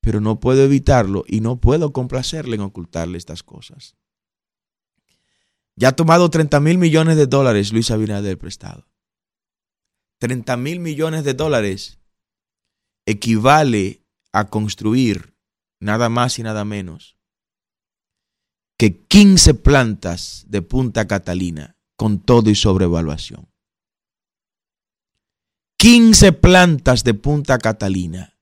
pero 0.00 0.20
no 0.20 0.38
puedo 0.38 0.62
evitarlo 0.62 1.24
y 1.26 1.40
no 1.40 1.60
puedo 1.60 1.92
complacerle 1.92 2.56
en 2.56 2.62
ocultarle 2.62 3.18
estas 3.18 3.42
cosas. 3.42 3.96
Ya 5.74 5.88
ha 5.88 5.96
tomado 5.96 6.30
30 6.30 6.60
mil 6.60 6.78
millones 6.78 7.16
de 7.16 7.26
dólares 7.26 7.72
Luis 7.72 7.90
Abinader 7.90 8.38
prestado. 8.38 8.86
30 10.18 10.56
mil 10.56 10.80
millones 10.80 11.24
de 11.24 11.34
dólares 11.34 11.98
equivale 13.06 14.04
a 14.38 14.48
construir 14.48 15.34
nada 15.80 16.08
más 16.08 16.38
y 16.38 16.42
nada 16.42 16.64
menos 16.64 17.16
que 18.78 18.96
15 18.96 19.54
plantas 19.54 20.44
de 20.48 20.62
Punta 20.62 21.06
Catalina 21.06 21.76
con 21.96 22.20
todo 22.20 22.48
y 22.48 22.54
sobrevaluación. 22.54 23.48
15 25.78 26.32
plantas 26.32 27.04
de 27.04 27.14
Punta 27.14 27.58
Catalina 27.58 28.36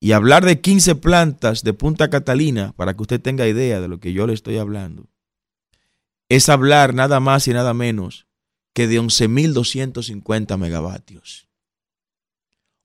Y 0.00 0.12
hablar 0.12 0.44
de 0.44 0.60
15 0.60 0.94
plantas 0.96 1.62
de 1.62 1.72
Punta 1.72 2.10
Catalina, 2.10 2.72
para 2.76 2.94
que 2.94 3.02
usted 3.02 3.20
tenga 3.20 3.48
idea 3.48 3.80
de 3.80 3.88
lo 3.88 4.00
que 4.00 4.12
yo 4.12 4.26
le 4.26 4.34
estoy 4.34 4.58
hablando, 4.58 5.08
es 6.28 6.48
hablar 6.48 6.94
nada 6.94 7.20
más 7.20 7.48
y 7.48 7.52
nada 7.52 7.72
menos 7.72 8.26
que 8.74 8.86
de 8.86 9.00
11.250 9.00 10.58
megavatios. 10.58 11.48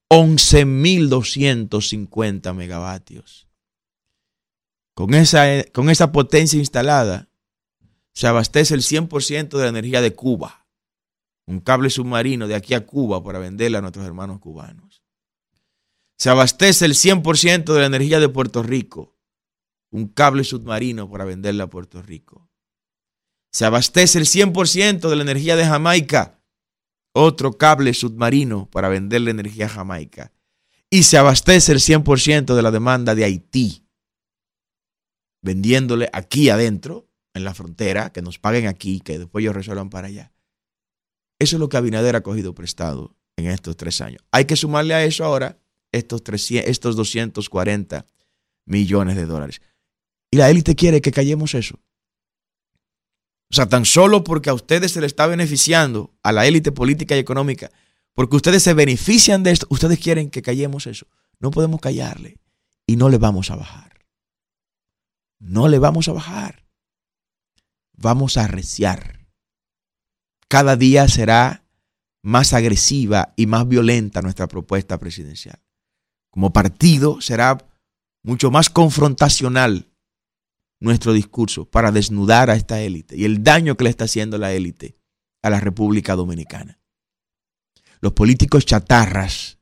11.250 0.10 2.54
megavatios. 2.54 3.48
Con 4.95 5.13
esa, 5.13 5.63
con 5.72 5.89
esa 5.89 6.12
potencia 6.12 6.60
instalada, 6.60 7.30
se 8.13 8.28
abastece 8.28 8.74
el 8.74 8.82
100% 8.82 9.58
de 9.58 9.63
la 9.63 9.69
energía 9.69 10.02
de 10.02 10.13
Cuba. 10.13 10.67
Un 11.45 11.62
cable 11.62 11.89
submarino 11.89 12.48
de 12.48 12.56
aquí 12.56 12.74
a 12.74 12.86
Cuba 12.86 13.24
para 13.24 13.39
venderle 13.39 13.78
a 13.78 13.82
nuestros 13.82 14.06
hermanos 14.06 14.39
cubanos. 14.39 15.04
Se 16.17 16.30
abastece 16.30 16.86
el 16.86 16.95
100% 16.95 17.74
de 17.74 17.80
la 17.80 17.86
energía 17.86 18.19
de 18.19 18.28
Puerto 18.28 18.62
Rico. 18.62 19.15
Un 19.89 20.10
cable 20.10 20.43
submarino 20.43 21.10
para 21.10 21.24
venderle 21.24 21.63
a 21.63 21.67
Puerto 21.67 22.02
Rico. 22.02 22.50
Se 23.52 23.65
abastece 23.65 24.19
el 24.19 24.26
100% 24.26 25.10
de 25.10 25.15
la 25.15 25.22
energía 25.22 25.56
de 25.56 25.65
Jamaica. 25.65 26.38
Otro 27.13 27.58
cable 27.58 27.93
submarino 27.93 28.69
para 28.69 28.89
venderle 28.89 29.32
energía 29.32 29.65
a 29.65 29.69
Jamaica. 29.69 30.32
Y 30.89 31.04
se 31.04 31.17
abastece 31.17 31.72
el 31.72 31.80
100% 31.80 32.56
de 32.56 32.62
la 32.62 32.72
demanda 32.72 33.15
de 33.15 33.24
Haití. 33.24 33.86
Vendiéndole 35.41 36.10
aquí 36.13 36.50
adentro, 36.50 37.08
en 37.34 37.43
la 37.43 37.54
frontera, 37.54 38.12
que 38.12 38.22
nos 38.22 38.39
paguen 38.39 38.67
aquí, 38.67 39.00
que 39.00 39.19
después 39.19 39.43
ellos 39.43 39.56
resuelvan 39.56 39.89
para 39.89 40.08
allá. 40.08 40.32
Eso 41.39 41.56
es 41.56 41.60
lo 41.60 41.69
que 41.69 41.78
Abinader 41.78 42.15
ha 42.15 42.24
cogido 42.24 42.54
prestado 42.54 43.15
en 43.38 43.48
estos 43.48 43.78
tres 43.78 44.02
años. 44.02 44.22
Hay 44.32 44.45
que 44.45 44.56
sumarle 44.56 44.93
a 44.93 45.04
eso 45.04 45.24
ahora 45.24 45.58
estos, 45.91 46.24
300, 46.24 46.69
estos 46.69 46.95
240 46.95 48.06
millones 48.65 49.15
de 49.15 49.26
dólares. 49.26 49.62
Y 50.32 50.38
la 50.38 50.50
élite 50.50 50.76
quiere 50.76 51.02
que 51.02 51.12
callemos 51.12 51.56
eso. 51.56 51.80
O 53.52 53.56
sea, 53.56 53.68
tan 53.68 53.86
solo 53.86 54.24
porque 54.24 54.50
a 54.50 54.54
ustedes 54.54 54.92
se 54.92 55.02
le 55.02 55.08
está 55.08 55.26
beneficiando, 55.26 56.14
a 56.22 56.32
la 56.32 56.46
élite 56.46 56.72
política 56.72 57.16
y 57.16 57.20
económica, 57.20 57.72
porque 58.14 58.36
ustedes 58.36 58.62
se 58.62 58.74
benefician 58.74 59.44
de 59.44 59.52
esto, 59.52 59.66
ustedes 59.70 60.00
quieren 60.00 60.30
que 60.30 60.42
callemos 60.42 60.86
eso. 60.88 61.08
No 61.40 61.52
podemos 61.52 61.82
callarle 61.82 62.38
y 62.86 62.96
no 62.96 63.10
le 63.10 63.18
vamos 63.18 63.50
a 63.50 63.56
bajar. 63.56 64.06
No 65.40 65.68
le 65.68 65.80
vamos 65.80 66.08
a 66.10 66.14
bajar. 66.14 66.66
Vamos 67.94 68.38
a 68.38 68.44
arreciar. 68.44 69.28
Cada 70.48 70.76
día 70.76 71.08
será 71.08 71.64
más 72.22 72.54
agresiva 72.54 73.34
y 73.36 73.46
más 73.46 73.68
violenta 73.68 74.22
nuestra 74.22 74.48
propuesta 74.48 75.00
presidencial. 75.00 75.60
Como 76.30 76.52
partido 76.52 77.22
será 77.22 77.58
mucho 78.24 78.52
más 78.52 78.70
confrontacional 78.70 79.88
nuestro 80.80 81.13
discurso 81.13 81.65
para 81.65 81.92
desnudar 81.92 82.50
a 82.50 82.56
esta 82.56 82.82
élite 82.82 83.18
y 83.18 83.26
el 83.26 83.44
daño 83.44 83.76
que 83.76 83.84
le 83.84 83.89
está 83.89 84.06
haciendo 84.06 84.38
la 84.38 84.54
élite 84.54 84.98
a 85.42 85.50
la 85.50 85.60
República 85.60 86.15
Dominicana. 86.15 86.80
Los 88.02 88.13
políticos 88.13 88.65
chatarras 88.65 89.60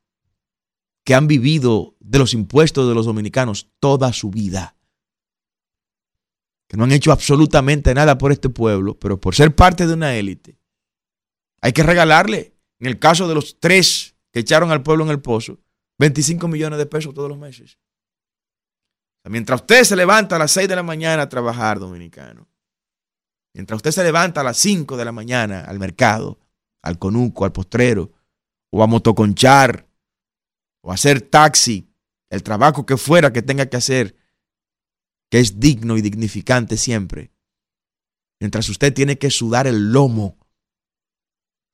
que 1.03 1.15
han 1.15 1.27
vivido 1.27 1.95
de 1.99 2.19
los 2.19 2.34
impuestos 2.34 2.88
de 2.88 2.93
los 2.93 3.06
dominicanos 3.06 3.69
toda 3.80 4.13
su 4.13 4.30
vida, 4.30 4.75
que 6.67 6.77
no 6.77 6.84
han 6.84 6.91
hecho 6.91 7.12
absolutamente 7.12 7.93
nada 7.93 8.17
por 8.17 8.32
este 8.32 8.49
pueblo, 8.49 8.99
pero 8.99 9.19
por 9.19 9.34
ser 9.34 9.56
parte 9.56 9.88
de 9.88 9.93
una 9.93 10.15
élite, 10.15 10.60
hay 11.62 11.71
que 11.71 11.84
regalarle, 11.84 12.53
en 12.80 12.88
el 12.88 12.99
caso 12.99 13.27
de 13.27 13.36
los 13.36 13.60
tres 13.60 14.15
que 14.32 14.41
echaron 14.41 14.69
al 14.69 14.84
pueblo 14.84 15.06
en 15.06 15.12
el 15.12 15.21
pozo, 15.21 15.60
25 15.97 16.47
millones 16.47 16.77
de 16.77 16.86
pesos 16.86 17.13
todos 17.13 17.30
los 17.30 17.39
meses. 17.39 17.80
Mientras 19.29 19.61
usted 19.61 19.83
se 19.83 19.95
levanta 19.95 20.35
a 20.35 20.39
las 20.39 20.51
6 20.51 20.69
de 20.69 20.75
la 20.75 20.83
mañana 20.83 21.23
a 21.23 21.29
trabajar, 21.29 21.79
dominicano. 21.79 22.47
Mientras 23.53 23.77
usted 23.77 23.91
se 23.91 24.03
levanta 24.03 24.41
a 24.41 24.43
las 24.43 24.57
5 24.57 24.95
de 24.95 25.05
la 25.05 25.11
mañana 25.11 25.61
al 25.61 25.79
mercado, 25.79 26.39
al 26.81 26.97
conuco, 26.97 27.43
al 27.43 27.51
postrero, 27.51 28.11
o 28.71 28.83
a 28.83 28.87
motoconchar, 28.87 29.87
o 30.81 30.91
a 30.91 30.93
hacer 30.93 31.21
taxi, 31.21 31.89
el 32.29 32.43
trabajo 32.43 32.85
que 32.85 32.97
fuera 32.97 33.33
que 33.33 33.41
tenga 33.41 33.65
que 33.65 33.77
hacer, 33.77 34.15
que 35.29 35.39
es 35.39 35.59
digno 35.59 35.97
y 35.97 36.01
dignificante 36.01 36.77
siempre. 36.77 37.31
Mientras 38.39 38.69
usted 38.69 38.93
tiene 38.93 39.17
que 39.17 39.31
sudar 39.31 39.67
el 39.67 39.91
lomo, 39.91 40.37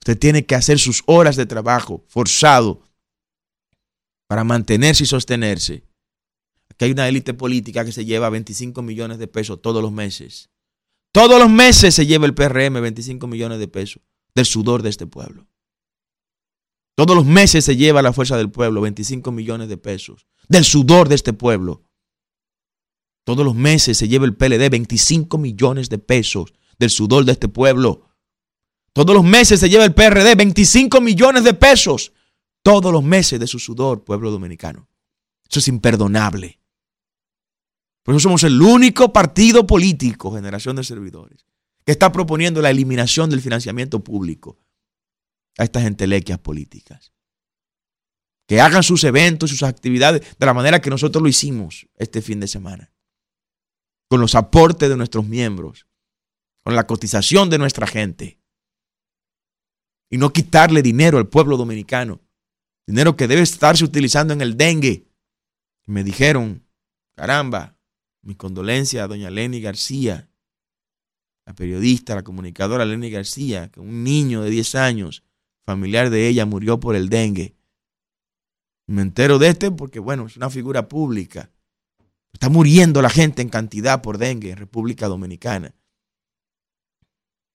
usted 0.01 0.17
tiene 0.17 0.45
que 0.45 0.55
hacer 0.55 0.79
sus 0.79 1.03
horas 1.05 1.35
de 1.35 1.45
trabajo 1.45 2.03
forzado 2.07 2.81
para 4.27 4.43
mantenerse 4.43 5.03
y 5.03 5.07
sostenerse 5.07 5.83
que 6.77 6.85
hay 6.85 6.91
una 6.91 7.07
élite 7.07 7.33
política 7.33 7.85
que 7.85 7.91
se 7.91 8.05
lleva 8.05 8.29
25 8.29 8.81
millones 8.81 9.17
de 9.19 9.27
pesos 9.27 9.61
todos 9.61 9.81
los 9.81 9.91
meses. 9.91 10.49
Todos 11.11 11.39
los 11.39 11.49
meses 11.49 11.93
se 11.93 12.05
lleva 12.05 12.25
el 12.25 12.33
PRM 12.33 12.81
25 12.81 13.27
millones 13.27 13.59
de 13.59 13.67
pesos 13.67 14.01
del 14.33 14.45
sudor 14.45 14.81
de 14.81 14.89
este 14.89 15.05
pueblo. 15.05 15.47
Todos 16.95 17.15
los 17.15 17.25
meses 17.25 17.65
se 17.65 17.75
lleva 17.75 18.01
la 18.01 18.13
fuerza 18.13 18.37
del 18.37 18.51
pueblo 18.51 18.81
25 18.81 19.31
millones 19.31 19.67
de 19.69 19.77
pesos 19.77 20.27
del 20.47 20.63
sudor 20.63 21.09
de 21.09 21.15
este 21.15 21.33
pueblo. 21.33 21.83
Todos 23.25 23.45
los 23.45 23.55
meses 23.55 23.97
se 23.97 24.07
lleva 24.07 24.25
el 24.25 24.35
PLD 24.35 24.69
25 24.69 25.37
millones 25.37 25.89
de 25.89 25.97
pesos 25.97 26.53
del 26.77 26.89
sudor 26.89 27.25
de 27.25 27.31
este 27.31 27.47
pueblo. 27.47 28.09
Todos 28.93 29.15
los 29.15 29.23
meses 29.23 29.59
se 29.59 29.69
lleva 29.69 29.85
el 29.85 29.93
PRD 29.93 30.35
25 30.35 31.01
millones 31.01 31.43
de 31.43 31.53
pesos. 31.53 32.13
Todos 32.61 32.93
los 32.93 33.03
meses 33.03 33.39
de 33.39 33.47
su 33.47 33.59
sudor, 33.59 34.03
pueblo 34.03 34.29
dominicano. 34.29 34.87
Eso 35.49 35.59
es 35.59 35.67
imperdonable. 35.67 36.59
Por 38.03 38.13
eso 38.13 38.23
somos 38.23 38.43
el 38.43 38.61
único 38.61 39.13
partido 39.13 39.65
político, 39.65 40.33
generación 40.33 40.75
de 40.75 40.83
servidores, 40.83 41.45
que 41.85 41.93
está 41.93 42.11
proponiendo 42.11 42.61
la 42.61 42.69
eliminación 42.69 43.29
del 43.29 43.41
financiamiento 43.41 44.03
público 44.03 44.59
a 45.57 45.63
estas 45.63 45.85
entelequias 45.85 46.39
políticas. 46.39 47.13
Que 48.45 48.59
hagan 48.59 48.83
sus 48.83 49.05
eventos, 49.05 49.49
sus 49.49 49.63
actividades 49.63 50.37
de 50.37 50.45
la 50.45 50.53
manera 50.53 50.81
que 50.81 50.89
nosotros 50.89 51.21
lo 51.21 51.29
hicimos 51.29 51.87
este 51.95 52.21
fin 52.21 52.41
de 52.41 52.47
semana. 52.47 52.93
Con 54.09 54.19
los 54.19 54.35
aportes 54.35 54.89
de 54.89 54.97
nuestros 54.97 55.25
miembros, 55.25 55.87
con 56.63 56.75
la 56.75 56.85
cotización 56.85 57.49
de 57.49 57.57
nuestra 57.57 57.87
gente. 57.87 58.39
Y 60.09 60.17
no 60.17 60.31
quitarle 60.31 60.81
dinero 60.81 61.17
al 61.17 61.29
pueblo 61.29 61.55
dominicano. 61.55 62.21
Dinero 62.85 63.15
que 63.15 63.27
debe 63.27 63.41
estarse 63.41 63.85
utilizando 63.85 64.33
en 64.33 64.41
el 64.41 64.57
dengue. 64.57 65.07
Me 65.85 66.03
dijeron, 66.03 66.67
caramba, 67.15 67.72
mi 68.23 68.35
condolencia 68.35 69.03
a 69.03 69.07
doña 69.07 69.29
Lenny 69.29 69.61
García, 69.61 70.29
la 71.45 71.53
periodista, 71.53 72.15
la 72.15 72.23
comunicadora 72.23 72.85
Lenny 72.85 73.09
García, 73.09 73.69
que 73.69 73.81
un 73.81 74.03
niño 74.03 74.41
de 74.41 74.49
10 74.49 74.75
años, 74.75 75.23
familiar 75.65 76.09
de 76.09 76.27
ella, 76.27 76.45
murió 76.45 76.79
por 76.79 76.95
el 76.95 77.09
dengue. 77.09 77.55
Me 78.87 79.01
entero 79.01 79.39
de 79.39 79.49
este 79.49 79.71
porque, 79.71 79.99
bueno, 79.99 80.25
es 80.25 80.37
una 80.37 80.49
figura 80.49 80.87
pública. 80.87 81.51
Está 82.31 82.49
muriendo 82.49 83.01
la 83.01 83.09
gente 83.09 83.41
en 83.41 83.49
cantidad 83.49 84.01
por 84.01 84.17
dengue 84.17 84.51
en 84.51 84.57
República 84.57 85.07
Dominicana. 85.07 85.75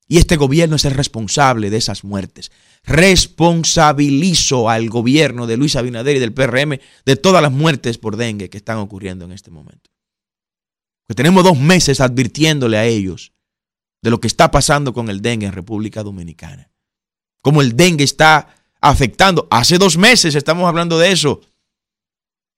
Y 0.07 0.17
este 0.17 0.37
gobierno 0.37 0.77
es 0.77 0.85
el 0.87 0.95
responsable 0.95 1.69
de 1.69 1.77
esas 1.77 2.05
muertes. 2.05 2.51
Responsabilizo 2.85 4.71
al 4.71 4.89
gobierno 4.89 5.47
de 5.47 5.59
Luis 5.59 5.77
Abinader 5.77 6.17
y 6.17 6.21
del 6.21 6.33
PRM 6.33 6.79
de 7.05 7.17
todas 7.17 7.43
las 7.43 7.53
muertes 7.53 7.99
por 7.99 8.17
dengue 8.17 8.49
que 8.49 8.57
están 8.57 8.79
ocurriendo 8.79 9.27
en 9.27 9.33
este 9.33 9.51
momento 9.51 9.91
que 11.09 11.15
tenemos 11.15 11.43
dos 11.43 11.59
meses 11.59 12.01
advirtiéndole 12.01 12.77
a 12.77 12.85
ellos 12.85 13.33
de 14.03 14.11
lo 14.11 14.21
que 14.21 14.27
está 14.27 14.51
pasando 14.51 14.93
con 14.93 15.09
el 15.09 15.23
dengue 15.23 15.47
en 15.47 15.53
República 15.53 16.03
Dominicana. 16.03 16.71
Cómo 17.43 17.63
el 17.63 17.77
dengue 17.77 18.05
está 18.05 18.55
afectando. 18.81 19.49
Hace 19.51 19.79
dos 19.79 19.97
meses 19.97 20.35
estamos 20.35 20.69
hablando 20.69 20.99
de 20.99 21.11
eso. 21.11 21.41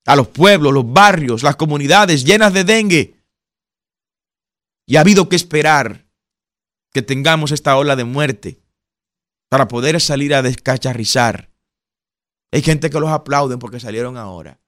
A 0.04 0.16
los 0.16 0.28
pueblos, 0.28 0.72
los 0.74 0.92
barrios, 0.92 1.42
las 1.42 1.56
comunidades 1.56 2.24
llenas 2.24 2.52
de 2.52 2.64
dengue. 2.64 3.14
Y 4.86 4.96
ha 4.96 5.00
habido 5.00 5.28
que 5.28 5.36
esperar 5.36 6.06
que 6.92 7.02
tengamos 7.02 7.52
esta 7.52 7.76
ola 7.76 7.94
de 7.94 8.04
muerte 8.04 8.60
para 9.48 9.68
poder 9.68 10.00
salir 10.00 10.34
a 10.34 10.42
descacharrizar. 10.42 11.50
Hay 12.50 12.62
gente 12.62 12.90
que 12.90 12.98
los 12.98 13.10
aplauden 13.10 13.60
porque 13.60 13.78
salieron 13.78 14.16
ahora. 14.16 14.60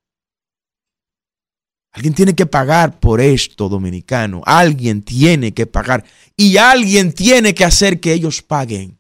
Alguien 1.93 2.15
tiene 2.15 2.35
que 2.35 2.47
pagar 2.47 3.01
por 3.01 3.21
esto, 3.21 3.69
dominicano. 3.69 4.43
Alguien 4.47 5.03
tiene 5.03 5.53
que 5.53 5.67
pagar. 5.67 6.05
Y 6.37 6.57
alguien 6.57 7.13
tiene 7.13 7.55
que 7.55 7.65
hacer 7.65 8.01
que 8.01 8.15
ellos 8.15 8.43
paguen. 8.43 8.99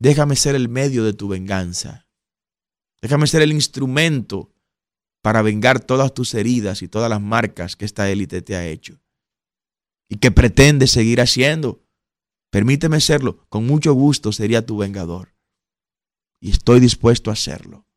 Déjame 0.00 0.36
ser 0.36 0.54
el 0.54 0.68
medio 0.68 1.04
de 1.04 1.12
tu 1.12 1.28
venganza. 1.28 2.06
Déjame 3.02 3.26
ser 3.26 3.42
el 3.42 3.52
instrumento 3.52 4.50
para 5.22 5.42
vengar 5.42 5.80
todas 5.80 6.14
tus 6.14 6.32
heridas 6.34 6.82
y 6.82 6.88
todas 6.88 7.10
las 7.10 7.20
marcas 7.20 7.76
que 7.76 7.84
esta 7.84 8.08
élite 8.08 8.40
te 8.40 8.56
ha 8.56 8.66
hecho. 8.66 9.00
Y 10.08 10.16
que 10.16 10.30
pretende 10.30 10.86
seguir 10.86 11.20
haciendo. 11.20 11.84
Permíteme 12.50 13.00
serlo. 13.00 13.44
Con 13.50 13.66
mucho 13.66 13.92
gusto 13.92 14.32
sería 14.32 14.64
tu 14.64 14.78
vengador. 14.78 15.34
Y 16.40 16.50
estoy 16.50 16.80
dispuesto 16.80 17.28
a 17.28 17.34
hacerlo. 17.34 17.87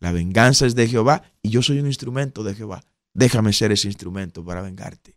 La 0.00 0.12
venganza 0.12 0.66
es 0.66 0.74
de 0.74 0.88
Jehová 0.88 1.22
y 1.42 1.50
yo 1.50 1.62
soy 1.62 1.78
un 1.78 1.86
instrumento 1.86 2.42
de 2.42 2.54
Jehová. 2.54 2.84
Déjame 3.14 3.52
ser 3.52 3.72
ese 3.72 3.88
instrumento 3.88 4.44
para 4.44 4.60
vengarte. 4.60 5.16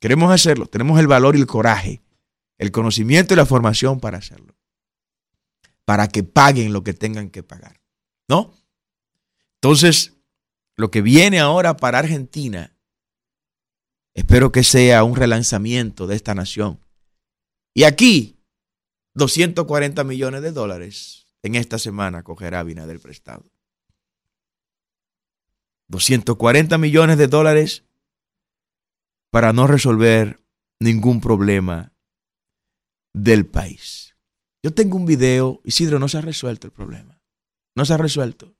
Queremos 0.00 0.32
hacerlo. 0.32 0.66
Tenemos 0.66 0.98
el 0.98 1.06
valor 1.06 1.36
y 1.36 1.40
el 1.40 1.46
coraje, 1.46 2.02
el 2.58 2.72
conocimiento 2.72 3.34
y 3.34 3.36
la 3.36 3.46
formación 3.46 4.00
para 4.00 4.18
hacerlo. 4.18 4.56
Para 5.84 6.08
que 6.08 6.22
paguen 6.22 6.72
lo 6.72 6.82
que 6.82 6.94
tengan 6.94 7.30
que 7.30 7.42
pagar. 7.42 7.80
¿No? 8.28 8.54
Entonces, 9.56 10.14
lo 10.76 10.90
que 10.90 11.02
viene 11.02 11.38
ahora 11.38 11.76
para 11.76 11.98
Argentina, 11.98 12.74
espero 14.14 14.50
que 14.52 14.64
sea 14.64 15.04
un 15.04 15.16
relanzamiento 15.16 16.06
de 16.06 16.16
esta 16.16 16.34
nación. 16.34 16.80
Y 17.74 17.84
aquí, 17.84 18.38
240 19.14 20.02
millones 20.04 20.42
de 20.42 20.52
dólares 20.52 21.21
en 21.42 21.54
esta 21.56 21.78
semana 21.78 22.22
cogerá 22.22 22.64
del 22.64 23.00
prestado. 23.00 23.50
240 25.88 26.78
millones 26.78 27.18
de 27.18 27.26
dólares 27.26 27.84
para 29.30 29.52
no 29.52 29.66
resolver 29.66 30.42
ningún 30.80 31.20
problema 31.20 31.92
del 33.12 33.46
país. 33.46 34.16
Yo 34.62 34.72
tengo 34.72 34.96
un 34.96 35.06
video, 35.06 35.60
Isidro, 35.64 35.98
no 35.98 36.08
se 36.08 36.18
ha 36.18 36.20
resuelto 36.20 36.66
el 36.66 36.72
problema. 36.72 37.20
No 37.74 37.84
se 37.84 37.94
ha 37.94 37.96
resuelto. 37.96 38.54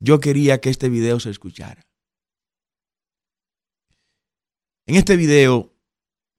Yo 0.00 0.20
quería 0.20 0.60
que 0.60 0.70
este 0.70 0.88
video 0.88 1.18
se 1.18 1.30
escuchara. 1.30 1.86
En 4.86 4.94
este 4.96 5.16
video, 5.16 5.74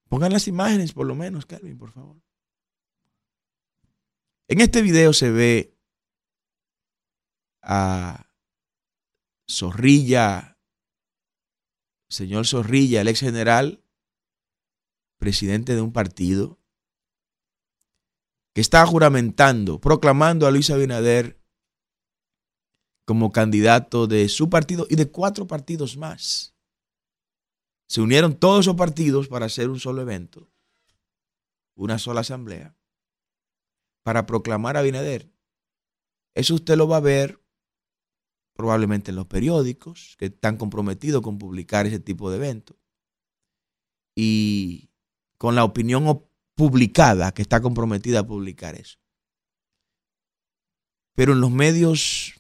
pongan 0.07 0.31
las 0.31 0.47
imágenes 0.47 0.93
por 0.93 1.05
lo 1.05 1.15
menos, 1.15 1.45
Calvin, 1.45 1.77
por 1.77 1.91
favor. 1.91 2.21
En 4.51 4.61
este 4.61 4.81
video 4.81 5.13
se 5.13 5.29
ve 5.29 5.77
a 7.61 8.33
Zorrilla, 9.47 10.59
señor 12.09 12.47
Zorrilla, 12.47 13.01
el 13.01 13.09
ex 13.09 13.19
general, 13.19 13.85
presidente 15.19 15.75
de 15.75 15.81
un 15.81 15.93
partido, 15.93 16.59
que 18.55 18.61
está 18.61 18.83
juramentando, 18.87 19.79
proclamando 19.79 20.47
a 20.47 20.51
Luis 20.51 20.71
Abinader 20.71 21.39
como 23.05 23.31
candidato 23.31 24.07
de 24.07 24.29
su 24.29 24.49
partido 24.49 24.87
y 24.89 24.95
de 24.95 25.11
cuatro 25.11 25.45
partidos 25.45 25.95
más. 25.95 26.55
Se 27.87 28.01
unieron 28.01 28.35
todos 28.35 28.61
esos 28.61 28.75
partidos 28.75 29.27
para 29.27 29.45
hacer 29.45 29.69
un 29.69 29.79
solo 29.79 30.01
evento, 30.01 30.51
una 31.75 31.99
sola 31.99 32.21
asamblea 32.21 32.78
para 34.03 34.25
proclamar 34.25 34.77
a 34.77 34.79
Abinader. 34.79 35.31
Eso 36.33 36.55
usted 36.55 36.77
lo 36.77 36.87
va 36.87 36.97
a 36.97 37.01
ver 37.01 37.43
probablemente 38.53 39.11
en 39.11 39.15
los 39.15 39.27
periódicos 39.27 40.15
que 40.17 40.25
están 40.25 40.57
comprometidos 40.57 41.21
con 41.21 41.37
publicar 41.37 41.85
ese 41.85 41.99
tipo 41.99 42.29
de 42.29 42.37
eventos. 42.37 42.77
Y 44.15 44.89
con 45.37 45.55
la 45.55 45.63
opinión 45.63 46.25
publicada 46.55 47.31
que 47.33 47.41
está 47.41 47.61
comprometida 47.61 48.19
a 48.19 48.27
publicar 48.27 48.75
eso. 48.75 48.99
Pero 51.15 51.31
en 51.33 51.39
los 51.39 51.51
medios 51.51 52.33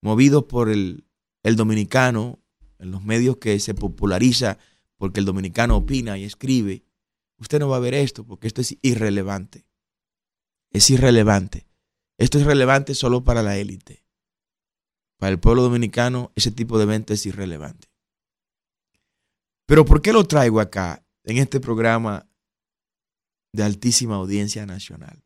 movidos 0.00 0.44
por 0.44 0.70
el, 0.70 1.06
el 1.42 1.56
dominicano, 1.56 2.42
en 2.78 2.90
los 2.90 3.04
medios 3.04 3.36
que 3.36 3.58
se 3.60 3.74
populariza 3.74 4.58
porque 4.96 5.20
el 5.20 5.26
dominicano 5.26 5.76
opina 5.76 6.16
y 6.16 6.24
escribe, 6.24 6.84
usted 7.36 7.58
no 7.58 7.68
va 7.68 7.76
a 7.76 7.80
ver 7.80 7.92
esto 7.92 8.24
porque 8.26 8.46
esto 8.46 8.62
es 8.62 8.78
irrelevante 8.80 9.65
es 10.76 10.90
irrelevante. 10.90 11.66
Esto 12.18 12.38
es 12.38 12.44
relevante 12.44 12.94
solo 12.94 13.24
para 13.24 13.42
la 13.42 13.56
élite. 13.56 14.04
Para 15.18 15.32
el 15.32 15.40
pueblo 15.40 15.62
dominicano, 15.62 16.32
ese 16.34 16.50
tipo 16.50 16.76
de 16.76 16.84
evento 16.84 17.14
es 17.14 17.24
irrelevante. 17.24 17.88
Pero 19.66 19.86
¿por 19.86 20.02
qué 20.02 20.12
lo 20.12 20.24
traigo 20.24 20.60
acá 20.60 21.02
en 21.24 21.38
este 21.38 21.60
programa 21.60 22.28
de 23.54 23.62
altísima 23.62 24.16
audiencia 24.16 24.66
nacional? 24.66 25.24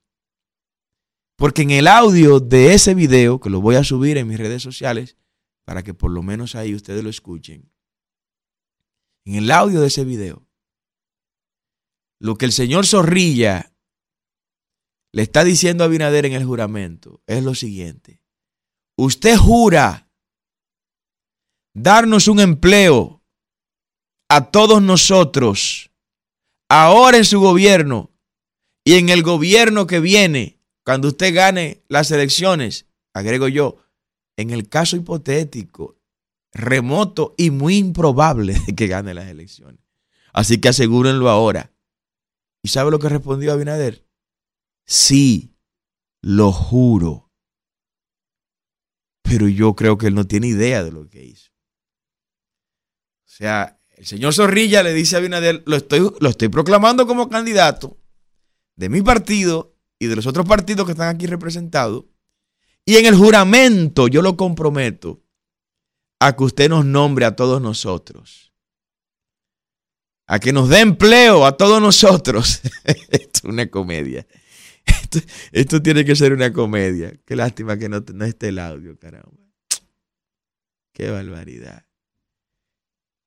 Porque 1.36 1.62
en 1.62 1.72
el 1.72 1.88
audio 1.88 2.38
de 2.38 2.74
ese 2.74 2.94
video, 2.94 3.40
que 3.40 3.50
lo 3.50 3.60
voy 3.60 3.74
a 3.74 3.82
subir 3.82 4.18
en 4.18 4.28
mis 4.28 4.38
redes 4.38 4.62
sociales, 4.62 5.16
para 5.64 5.82
que 5.82 5.94
por 5.94 6.12
lo 6.12 6.22
menos 6.22 6.54
ahí 6.54 6.76
ustedes 6.76 7.02
lo 7.02 7.10
escuchen, 7.10 7.72
en 9.24 9.34
el 9.34 9.50
audio 9.50 9.80
de 9.80 9.88
ese 9.88 10.04
video, 10.04 10.46
lo 12.20 12.36
que 12.36 12.44
el 12.44 12.52
señor 12.52 12.86
Zorrilla 12.86 13.69
le 15.12 15.22
está 15.22 15.44
diciendo 15.44 15.84
a 15.84 15.86
Abinader 15.86 16.26
en 16.26 16.32
el 16.32 16.44
juramento 16.44 17.22
es 17.26 17.42
lo 17.42 17.54
siguiente. 17.54 18.22
Usted 18.96 19.36
jura 19.36 20.08
darnos 21.74 22.28
un 22.28 22.40
empleo 22.40 23.22
a 24.28 24.50
todos 24.50 24.80
nosotros, 24.80 25.90
ahora 26.68 27.16
en 27.16 27.24
su 27.24 27.40
gobierno 27.40 28.10
y 28.84 28.94
en 28.94 29.08
el 29.08 29.22
gobierno 29.22 29.86
que 29.86 30.00
viene, 30.00 30.60
cuando 30.84 31.08
usted 31.08 31.34
gane 31.34 31.82
las 31.88 32.10
elecciones, 32.10 32.86
agrego 33.12 33.48
yo, 33.48 33.78
en 34.36 34.50
el 34.50 34.68
caso 34.68 34.96
hipotético, 34.96 35.98
remoto 36.52 37.34
y 37.36 37.50
muy 37.50 37.76
improbable 37.76 38.54
de 38.66 38.74
que 38.74 38.86
gane 38.86 39.14
las 39.14 39.28
elecciones. 39.28 39.80
Así 40.32 40.60
que 40.60 40.68
asegúrenlo 40.68 41.28
ahora. 41.28 41.72
¿Y 42.62 42.68
sabe 42.68 42.90
lo 42.90 42.98
que 42.98 43.08
respondió 43.08 43.52
Abinader? 43.52 44.06
Sí, 44.90 45.56
lo 46.20 46.50
juro. 46.50 47.30
Pero 49.22 49.46
yo 49.46 49.76
creo 49.76 49.96
que 49.96 50.08
él 50.08 50.16
no 50.16 50.26
tiene 50.26 50.48
idea 50.48 50.82
de 50.82 50.90
lo 50.90 51.08
que 51.08 51.24
hizo. 51.24 51.52
O 53.24 53.28
sea, 53.28 53.80
el 53.90 54.04
señor 54.04 54.34
Zorrilla 54.34 54.82
le 54.82 54.92
dice 54.92 55.14
a 55.14 55.20
Abinader, 55.20 55.62
lo 55.64 55.76
estoy, 55.76 56.10
lo 56.18 56.28
estoy 56.28 56.48
proclamando 56.48 57.06
como 57.06 57.28
candidato 57.28 58.00
de 58.74 58.88
mi 58.88 59.00
partido 59.00 59.78
y 59.96 60.08
de 60.08 60.16
los 60.16 60.26
otros 60.26 60.44
partidos 60.44 60.86
que 60.86 60.92
están 60.92 61.14
aquí 61.14 61.28
representados. 61.28 62.06
Y 62.84 62.96
en 62.96 63.06
el 63.06 63.14
juramento 63.14 64.08
yo 64.08 64.22
lo 64.22 64.36
comprometo 64.36 65.22
a 66.18 66.34
que 66.34 66.42
usted 66.42 66.68
nos 66.68 66.84
nombre 66.84 67.26
a 67.26 67.36
todos 67.36 67.62
nosotros. 67.62 68.52
A 70.26 70.40
que 70.40 70.52
nos 70.52 70.68
dé 70.68 70.80
empleo 70.80 71.46
a 71.46 71.56
todos 71.56 71.80
nosotros. 71.80 72.60
Esto 72.84 73.38
es 73.38 73.44
una 73.44 73.70
comedia. 73.70 74.26
Esto, 75.52 75.82
tiene 75.82 76.04
que 76.04 76.16
ser 76.16 76.32
una 76.32 76.52
comedia. 76.52 77.12
Qué 77.24 77.36
lástima 77.36 77.78
que 77.78 77.88
no, 77.88 78.04
no 78.14 78.24
esté 78.24 78.48
el 78.48 78.58
audio, 78.58 78.98
caramba. 78.98 79.30
Qué 80.92 81.10
barbaridad. 81.10 81.86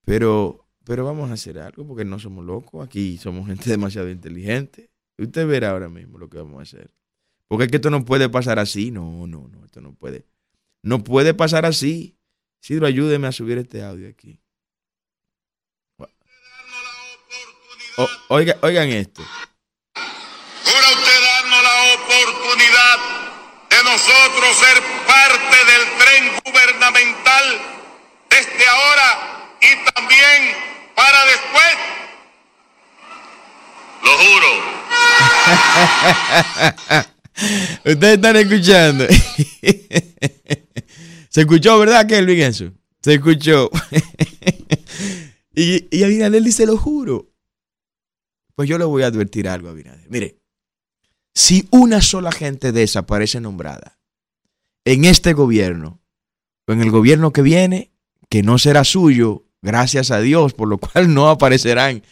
Pero, 0.06 0.68
pero 0.84 1.06
vamos 1.06 1.30
a 1.30 1.34
hacer 1.34 1.60
algo 1.60 1.88
porque 1.88 2.06
no 2.06 2.20
somos 2.20 2.46
locos. 2.46 2.86
Aquí 2.86 3.18
somos 3.18 3.48
gente 3.48 3.70
demasiado 3.70 4.10
inteligente. 4.10 4.92
Usted 5.18 5.48
verá 5.48 5.72
ahora 5.72 5.90
mismo 5.90 6.18
lo 6.18 6.30
que 6.30 6.38
vamos 6.38 6.60
a 6.60 6.64
hacer. 6.64 6.94
Porque 7.48 7.66
es 7.66 7.72
que 7.72 7.78
esto 7.78 7.90
no 7.90 8.06
puede 8.06 8.30
pasar 8.30 8.60
así. 8.60 8.92
No, 8.92 9.28
no, 9.28 9.48
no. 9.48 9.66
Esto 9.66 9.82
no 9.82 9.94
puede. 9.94 10.26
No 10.82 11.04
puede 11.04 11.34
pasar 11.34 11.66
así. 11.66 12.18
Sidro, 12.62 12.86
ayúdeme 12.88 13.28
a 13.28 13.32
subir 13.32 13.58
este 13.58 13.84
audio 13.84 14.08
aquí. 14.08 14.40
oigan 18.30 18.90
esto. 18.90 19.22
Nosotros 23.94 24.58
ser 24.58 24.82
parte 25.06 25.58
del 25.70 25.84
tren 26.00 26.24
gubernamental 26.44 27.46
desde 28.28 28.66
ahora 28.68 29.10
y 29.62 29.70
también 29.94 30.40
para 30.96 31.26
después. 31.26 31.78
Lo 34.04 34.18
juro. 34.18 34.52
Ustedes 37.94 38.16
están 38.16 38.36
escuchando. 38.36 39.06
Se 41.30 41.42
escuchó, 41.42 41.78
¿verdad, 41.78 42.08
Kelvin? 42.08 42.42
Eso. 42.42 42.72
Se 43.00 43.14
escuchó. 43.14 43.70
y, 45.56 45.96
y 45.96 46.04
Abinader 46.04 46.42
dice, 46.42 46.66
lo 46.66 46.78
juro. 46.78 47.30
Pues 48.56 48.68
yo 48.68 48.80
le 48.80 48.86
voy 48.86 49.04
a 49.04 49.08
advertir 49.08 49.48
algo 49.48 49.70
Abinader. 49.70 50.10
Mire, 50.10 50.43
si 51.34 51.68
una 51.72 52.02
sola 52.02 52.32
gente 52.32 52.72
de 52.72 52.84
esa 52.84 53.00
aparece 53.00 53.40
nombrada 53.40 54.00
en 54.86 55.06
este 55.06 55.34
gobierno 55.34 56.02
o 56.68 56.74
en 56.74 56.82
el 56.82 56.92
gobierno 56.92 57.34
que 57.34 57.42
viene, 57.42 57.92
que 58.30 58.44
no 58.44 58.58
será 58.58 58.84
suyo, 58.84 59.46
gracias 59.62 60.12
a 60.12 60.20
Dios, 60.20 60.54
por 60.54 60.68
lo 60.68 60.78
cual 60.80 61.14
no 61.14 61.30
aparecerán 61.30 62.04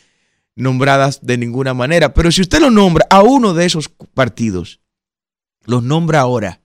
nombradas 0.55 1.19
de 1.21 1.37
ninguna 1.37 1.73
manera. 1.73 2.13
Pero 2.13 2.31
si 2.31 2.41
usted 2.41 2.59
lo 2.59 2.69
nombra 2.69 3.05
a 3.09 3.21
uno 3.21 3.53
de 3.53 3.65
esos 3.65 3.89
partidos, 3.89 4.81
los 5.65 5.83
nombra 5.83 6.21
ahora, 6.21 6.61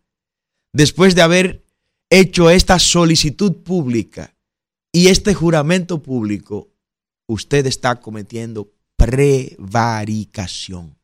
después 0.72 1.14
de 1.14 1.22
haber 1.22 1.64
hecho 2.10 2.50
esta 2.50 2.78
solicitud 2.78 3.62
pública 3.62 4.34
y 4.92 5.08
este 5.08 5.34
juramento 5.34 6.02
público, 6.02 6.70
usted 7.26 7.66
está 7.66 8.00
cometiendo 8.00 8.72
prevaricación. 8.96 10.95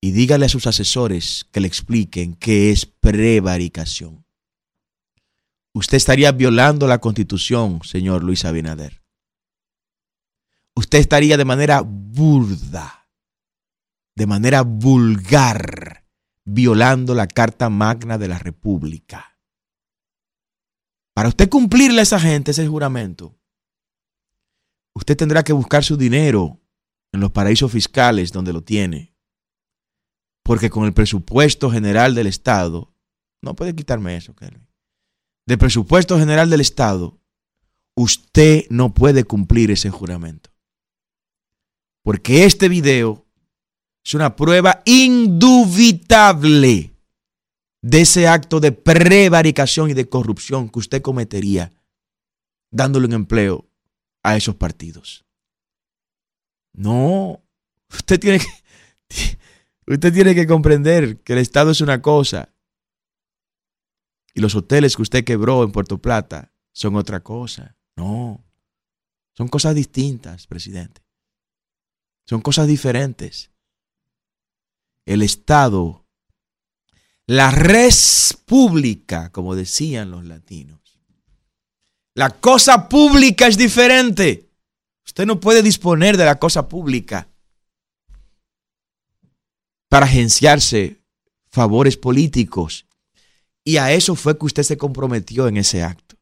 Y 0.00 0.12
dígale 0.12 0.46
a 0.46 0.48
sus 0.48 0.66
asesores 0.66 1.46
que 1.52 1.60
le 1.60 1.68
expliquen 1.68 2.34
qué 2.34 2.70
es 2.70 2.86
prevaricación. 2.86 4.24
Usted 5.72 5.96
estaría 5.96 6.32
violando 6.32 6.86
la 6.86 7.00
constitución, 7.00 7.80
señor 7.82 8.22
Luis 8.22 8.44
Abinader. 8.44 9.02
Usted 10.74 10.98
estaría 10.98 11.36
de 11.36 11.44
manera 11.44 11.82
burda, 11.84 13.08
de 14.14 14.26
manera 14.26 14.62
vulgar, 14.62 16.04
violando 16.44 17.14
la 17.14 17.26
Carta 17.26 17.68
Magna 17.70 18.18
de 18.18 18.28
la 18.28 18.38
República. 18.38 19.38
Para 21.14 21.30
usted 21.30 21.48
cumplirle 21.48 22.00
a 22.00 22.02
esa 22.02 22.20
gente 22.20 22.50
ese 22.50 22.68
juramento, 22.68 23.38
usted 24.94 25.16
tendrá 25.16 25.42
que 25.42 25.54
buscar 25.54 25.82
su 25.82 25.96
dinero 25.96 26.60
en 27.12 27.20
los 27.20 27.32
paraísos 27.32 27.72
fiscales 27.72 28.32
donde 28.32 28.52
lo 28.52 28.62
tiene. 28.62 29.15
Porque 30.46 30.70
con 30.70 30.84
el 30.84 30.92
presupuesto 30.92 31.72
general 31.72 32.14
del 32.14 32.28
Estado, 32.28 32.94
no 33.42 33.56
puede 33.56 33.74
quitarme 33.74 34.16
eso, 34.16 34.32
Kelvin. 34.36 34.64
Del 35.44 35.58
presupuesto 35.58 36.16
general 36.20 36.48
del 36.50 36.60
Estado, 36.60 37.18
usted 37.96 38.64
no 38.70 38.94
puede 38.94 39.24
cumplir 39.24 39.72
ese 39.72 39.90
juramento. 39.90 40.50
Porque 42.04 42.44
este 42.44 42.68
video 42.68 43.26
es 44.04 44.14
una 44.14 44.36
prueba 44.36 44.82
indubitable 44.84 46.12
de 47.82 48.00
ese 48.00 48.28
acto 48.28 48.60
de 48.60 48.70
prevaricación 48.70 49.90
y 49.90 49.94
de 49.94 50.08
corrupción 50.08 50.68
que 50.68 50.78
usted 50.78 51.02
cometería 51.02 51.72
dándole 52.70 53.06
un 53.06 53.14
empleo 53.14 53.68
a 54.22 54.36
esos 54.36 54.54
partidos. 54.54 55.24
No, 56.72 57.42
usted 57.90 58.20
tiene 58.20 58.38
que, 58.38 58.46
usted 59.94 60.12
tiene 60.12 60.34
que 60.34 60.46
comprender 60.46 61.20
que 61.22 61.34
el 61.34 61.38
Estado 61.38 61.70
es 61.70 61.80
una 61.80 62.02
cosa 62.02 62.52
y 64.34 64.40
los 64.40 64.54
hoteles 64.54 64.96
que 64.96 65.02
usted 65.02 65.24
quebró 65.24 65.62
en 65.62 65.72
Puerto 65.72 65.98
Plata 65.98 66.52
son 66.72 66.96
otra 66.96 67.20
cosa. 67.20 67.76
No, 67.96 68.44
son 69.32 69.48
cosas 69.48 69.74
distintas, 69.74 70.46
presidente. 70.46 71.02
Son 72.26 72.40
cosas 72.40 72.66
diferentes. 72.66 73.50
El 75.04 75.22
Estado, 75.22 76.04
la 77.26 77.50
res 77.50 78.36
pública, 78.44 79.30
como 79.30 79.54
decían 79.54 80.10
los 80.10 80.24
latinos. 80.24 80.80
La 82.14 82.30
cosa 82.30 82.88
pública 82.88 83.46
es 83.46 83.56
diferente. 83.56 84.50
Usted 85.04 85.26
no 85.26 85.38
puede 85.38 85.62
disponer 85.62 86.16
de 86.16 86.24
la 86.24 86.38
cosa 86.38 86.68
pública 86.68 87.28
para 89.88 90.06
agenciarse 90.06 91.00
favores 91.50 91.96
políticos. 91.96 92.86
Y 93.64 93.78
a 93.78 93.92
eso 93.92 94.14
fue 94.14 94.38
que 94.38 94.46
usted 94.46 94.62
se 94.62 94.76
comprometió 94.76 95.48
en 95.48 95.56
ese 95.56 95.82
acto. 95.82 96.16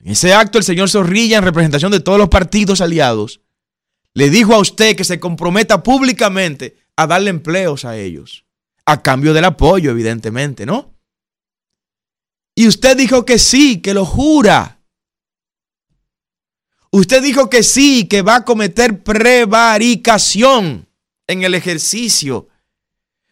En 0.00 0.12
ese 0.12 0.32
acto 0.32 0.58
el 0.58 0.64
señor 0.64 0.88
Zorrilla, 0.88 1.38
en 1.38 1.44
representación 1.44 1.92
de 1.92 2.00
todos 2.00 2.18
los 2.18 2.28
partidos 2.28 2.80
aliados, 2.80 3.40
le 4.14 4.30
dijo 4.30 4.54
a 4.54 4.58
usted 4.58 4.96
que 4.96 5.04
se 5.04 5.20
comprometa 5.20 5.82
públicamente 5.82 6.78
a 6.96 7.06
darle 7.06 7.30
empleos 7.30 7.84
a 7.84 7.96
ellos, 7.96 8.44
a 8.86 9.02
cambio 9.02 9.34
del 9.34 9.44
apoyo, 9.44 9.90
evidentemente, 9.90 10.66
¿no? 10.66 10.94
Y 12.54 12.66
usted 12.66 12.96
dijo 12.96 13.24
que 13.24 13.38
sí, 13.38 13.80
que 13.80 13.94
lo 13.94 14.04
jura. 14.04 14.80
Usted 16.90 17.22
dijo 17.22 17.50
que 17.50 17.62
sí, 17.62 18.08
que 18.08 18.22
va 18.22 18.36
a 18.36 18.44
cometer 18.44 19.04
prevaricación 19.04 20.87
en 21.28 21.44
el 21.44 21.54
ejercicio 21.54 22.48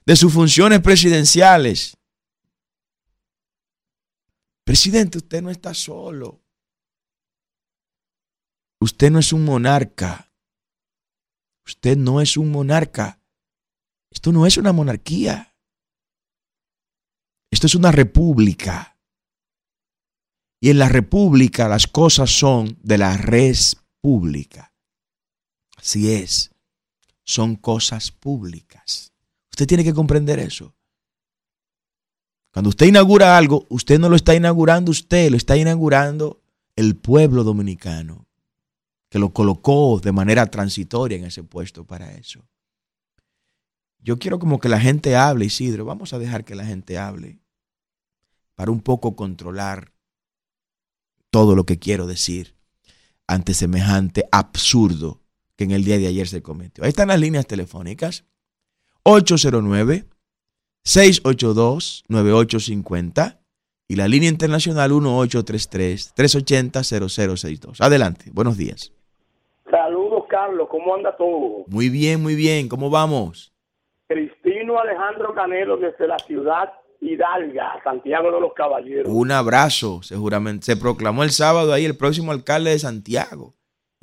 de 0.05 0.15
sus 0.15 0.33
funciones 0.33 0.81
presidenciales. 0.81 1.97
Presidente, 4.65 5.19
usted 5.19 5.43
no 5.43 5.51
está 5.51 5.75
solo. 5.75 6.43
Usted 8.81 9.11
no 9.11 9.19
es 9.19 9.33
un 9.33 9.45
monarca. 9.45 10.31
Usted 11.67 11.97
no 11.97 12.21
es 12.21 12.37
un 12.37 12.51
monarca. 12.51 13.21
Esto 14.11 14.31
no 14.31 14.47
es 14.47 14.57
una 14.57 14.73
monarquía. 14.73 15.57
Esto 17.51 17.67
es 17.67 17.75
una 17.75 17.91
república. 17.91 18.99
Y 20.61 20.71
en 20.71 20.79
la 20.79 20.89
república 20.89 21.69
las 21.69 21.87
cosas 21.87 22.31
son 22.31 22.79
de 22.83 22.99
la 22.99 23.17
res 23.17 23.77
pública. 24.01 24.73
Así 25.77 26.13
es. 26.13 26.56
Son 27.27 27.57
cosas 27.57 28.13
públicas. 28.13 29.13
Usted 29.51 29.67
tiene 29.67 29.83
que 29.83 29.93
comprender 29.93 30.39
eso. 30.39 30.73
Cuando 32.53 32.71
usted 32.71 32.87
inaugura 32.87 33.37
algo, 33.37 33.67
usted 33.69 33.99
no 33.99 34.09
lo 34.09 34.15
está 34.15 34.35
inaugurando 34.35 34.93
usted, 34.93 35.31
lo 35.31 35.37
está 35.37 35.57
inaugurando 35.57 36.41
el 36.77 36.95
pueblo 36.95 37.43
dominicano 37.43 38.27
que 39.11 39.19
lo 39.19 39.33
colocó 39.33 40.01
de 40.01 40.13
manera 40.13 40.47
transitoria 40.47 41.19
en 41.19 41.25
ese 41.25 41.43
puesto 41.43 41.85
para 41.85 42.13
eso. 42.13 42.47
Yo 43.99 44.19
quiero 44.19 44.39
como 44.39 44.61
que 44.61 44.69
la 44.69 44.81
gente 44.81 45.17
hable, 45.17 45.47
Isidro, 45.47 45.85
vamos 45.85 46.13
a 46.13 46.19
dejar 46.21 46.45
que 46.45 46.55
la 46.55 46.65
gente 46.65 46.97
hable 46.97 47.41
para 48.55 48.71
un 48.71 48.81
poco 48.81 49.17
controlar 49.17 49.93
todo 51.31 51.57
lo 51.57 51.67
que 51.67 51.79
quiero 51.79 52.07
decir 52.07 52.55
ante 53.27 53.53
semejante 53.53 54.29
absurdo 54.31 55.26
que 55.57 55.65
en 55.65 55.71
el 55.71 55.85
día 55.85 55.99
de 55.99 56.07
ayer 56.07 56.29
se 56.29 56.43
cometió. 56.43 56.85
Ahí 56.85 56.91
están 56.91 57.09
las 57.09 57.21
líneas 57.21 57.47
telefónicas. 57.47 58.25
809 59.05 60.05
682 60.85 62.05
9850 62.09 63.41
y 63.89 63.97
la 63.97 64.09
línea 64.09 64.29
internacional 64.29 64.91
1833 64.91 66.15
380 66.15 66.83
0062. 66.83 67.81
Adelante, 67.81 68.31
buenos 68.33 68.57
días. 68.57 68.93
Saludos, 69.71 70.25
Carlos. 70.29 70.69
¿Cómo 70.71 70.95
anda 70.95 71.17
todo? 71.17 71.65
Muy 71.69 71.89
bien, 71.89 72.23
muy 72.23 72.35
bien. 72.35 72.69
¿Cómo 72.69 72.91
vamos? 72.91 73.53
Cristino 74.07 74.79
Alejandro 74.79 75.35
Canelo 75.35 75.77
desde 75.77 76.07
la 76.07 76.19
ciudad 76.21 76.73
Hidalga, 77.01 77.81
Santiago 77.83 78.31
de 78.31 78.41
los 78.41 78.53
Caballeros. 78.55 79.13
Un 79.13 79.33
abrazo, 79.33 80.03
seguramente. 80.03 80.67
Se 80.67 80.77
proclamó 80.77 81.25
el 81.25 81.31
sábado 81.31 81.73
ahí 81.73 81.85
el 81.85 81.97
próximo 81.97 82.33
alcalde 82.33 82.71
de 82.71 82.79
Santiago, 82.79 83.55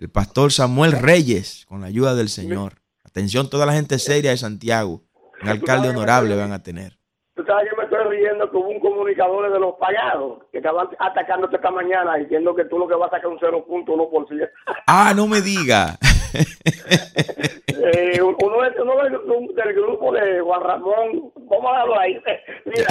el 0.03 0.09
pastor 0.09 0.51
Samuel 0.51 0.91
Reyes, 0.91 1.65
con 1.69 1.79
la 1.79 1.87
ayuda 1.87 2.13
del 2.13 2.27
Señor. 2.27 2.73
Atención, 3.05 3.49
toda 3.49 3.65
la 3.65 3.71
gente 3.71 3.99
seria 3.99 4.31
de 4.31 4.37
Santiago. 4.37 5.01
Un 5.41 5.47
alcalde 5.47 5.87
honorable 5.87 6.35
van 6.35 6.51
a 6.51 6.61
tener. 6.61 6.97
Tú 7.35 7.43
sabes 7.45 7.69
que 7.69 7.77
me 7.77 7.83
estoy 7.83 8.17
riendo 8.17 8.51
que 8.51 8.57
hubo 8.57 8.67
un 8.67 8.81
comunicador 8.81 9.49
de 9.49 9.59
los 9.59 9.75
pagados 9.75 10.43
que 10.51 10.57
estaban 10.57 10.89
atacándote 10.99 11.55
esta 11.55 11.71
mañana 11.71 12.15
diciendo 12.15 12.53
que 12.53 12.65
tú 12.65 12.77
lo 12.79 12.85
que 12.85 12.95
vas 12.95 13.13
a 13.13 13.15
sacar 13.15 13.27
un 13.27 13.39
0.1%. 13.39 14.49
Ah, 14.87 15.13
no 15.15 15.25
me 15.25 15.39
diga. 15.39 15.97
eh, 17.67 18.21
uno, 18.21 18.61
del, 18.61 19.55
del, 19.55 19.73
grupo 19.73 20.11
de 20.11 20.41
Juan 20.41 20.61
Ramón, 20.63 21.31
vamos 21.49 21.71
a 21.71 21.77
darlo 21.77 21.97
ahí. 21.97 22.21
Mira, 22.65 22.87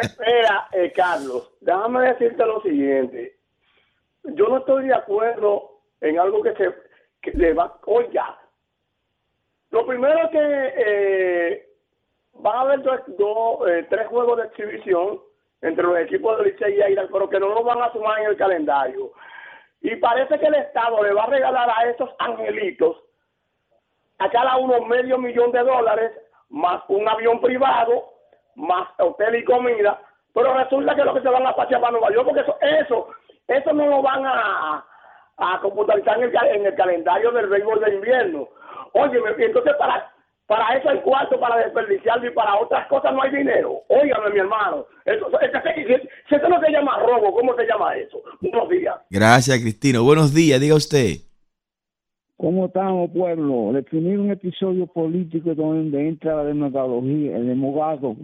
espera, 0.00 0.68
eh, 0.72 0.90
Carlos, 0.96 1.52
déjame 1.60 2.08
decirte 2.08 2.46
lo 2.46 2.62
siguiente. 2.62 3.35
Yo 4.34 4.48
no 4.48 4.58
estoy 4.58 4.88
de 4.88 4.94
acuerdo 4.94 5.80
en 6.00 6.18
algo 6.18 6.42
que 6.42 6.54
se 6.54 7.32
le 7.32 7.54
va. 7.54 7.78
Oiga, 7.86 8.38
lo 9.70 9.86
primero 9.86 10.30
que 10.30 10.74
eh, 10.76 11.68
van 12.34 12.56
a 12.56 12.60
haber 12.60 12.82
dos, 12.82 13.68
eh, 13.68 13.86
tres 13.88 14.06
juegos 14.08 14.38
de 14.38 14.44
exhibición 14.46 15.20
entre 15.62 15.84
los 15.84 15.98
equipos 15.98 16.38
de 16.38 16.44
Licey 16.44 16.76
y 16.76 16.82
Aira, 16.82 17.08
pero 17.12 17.28
que 17.28 17.40
no 17.40 17.48
lo 17.48 17.64
van 17.64 17.82
a 17.82 17.92
sumar 17.92 18.20
en 18.20 18.26
el 18.26 18.36
calendario. 18.36 19.12
Y 19.80 19.96
parece 19.96 20.38
que 20.38 20.46
el 20.46 20.54
Estado 20.54 21.02
le 21.02 21.12
va 21.12 21.24
a 21.24 21.30
regalar 21.30 21.70
a 21.70 21.88
estos 21.88 22.10
angelitos 22.18 23.02
a 24.18 24.30
cada 24.30 24.56
uno 24.56 24.80
medio 24.86 25.18
millón 25.18 25.52
de 25.52 25.62
dólares, 25.62 26.12
más 26.48 26.82
un 26.88 27.08
avión 27.08 27.40
privado, 27.40 28.12
más 28.54 28.88
hotel 28.98 29.36
y 29.36 29.44
comida, 29.44 30.00
pero 30.32 30.54
resulta 30.54 30.94
que 30.94 31.04
lo 31.04 31.14
que 31.14 31.22
se 31.22 31.28
van 31.28 31.46
a 31.46 31.54
pasear 31.54 31.80
para 31.80 31.92
Nueva 31.92 32.12
York, 32.12 32.26
porque 32.26 32.40
eso, 32.40 32.56
eso, 32.60 33.08
eso 33.48 33.72
no 33.72 33.86
lo 33.86 34.02
van 34.02 34.24
a, 34.24 34.84
a 35.36 35.60
computarizar 35.60 36.18
en 36.18 36.24
el, 36.24 36.36
en 36.54 36.66
el 36.66 36.74
calendario 36.74 37.30
del 37.32 37.48
béisbol 37.48 37.80
de 37.80 37.94
invierno. 37.94 38.48
Oye, 38.92 39.20
entonces 39.38 39.74
para 39.78 40.10
para 40.46 40.76
eso 40.76 40.88
hay 40.88 41.00
cuarto, 41.00 41.40
para 41.40 41.56
desperdiciarlo 41.56 42.28
y 42.28 42.32
para 42.32 42.56
otras 42.56 42.86
cosas 42.86 43.12
no 43.12 43.22
hay 43.22 43.34
dinero. 43.34 43.82
Óigame, 43.88 44.30
mi 44.30 44.38
hermano. 44.38 44.86
Eso, 45.04 45.28
eso, 45.40 46.48
no 46.48 46.60
se 46.60 46.70
llama 46.70 46.98
robo, 47.00 47.34
¿cómo 47.34 47.54
se 47.56 47.66
llama 47.66 47.96
eso? 47.96 48.22
Buenos 48.40 48.68
días. 48.68 48.94
Gracias, 49.10 49.58
Cristino. 49.60 50.04
Buenos 50.04 50.32
días, 50.32 50.60
diga 50.60 50.76
usted. 50.76 51.16
¿Cómo 52.36 52.66
estamos, 52.66 53.10
pueblo? 53.10 53.72
Definir 53.72 54.20
un 54.20 54.30
episodio 54.30 54.86
político 54.86 55.54
donde 55.54 56.06
entra 56.06 56.36
la 56.36 56.44
demagogía, 56.44 57.36
el 57.36 57.48
demogado. 57.48 58.14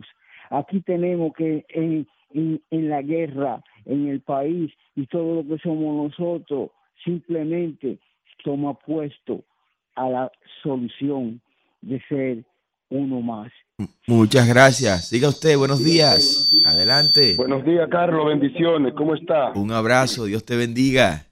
Aquí 0.51 0.81
tenemos 0.83 1.33
que 1.33 1.64
en, 1.70 2.07
en, 2.35 2.62
en 2.70 2.89
la 2.89 3.03
guerra, 3.03 3.62
en 3.87 4.09
el 4.09 4.20
país 4.20 4.72
y 4.97 5.07
todo 5.07 5.43
lo 5.43 5.49
que 5.49 5.61
somos 5.62 6.11
nosotros, 6.11 6.70
simplemente 7.05 7.99
toma 8.45 8.74
puesto 8.74 9.43
a 9.95 10.09
la 10.09 10.33
solución 10.62 11.41
de 11.80 12.01
ser 12.09 12.45
uno 12.91 13.20
más. 13.20 13.53
Muchas 14.07 14.49
gracias. 14.49 15.09
Siga 15.09 15.28
usted, 15.28 15.57
buenos 15.57 15.83
días. 15.85 16.62
Adelante. 16.66 17.35
Buenos 17.37 17.64
días, 17.64 17.89
Carlos, 17.91 18.26
bendiciones. 18.26 18.95
¿Cómo 18.95 19.14
está? 19.14 19.53
Un 19.53 19.72
abrazo, 19.72 20.26
Dios 20.26 20.45
te 20.45 20.57
bendiga. 20.57 21.26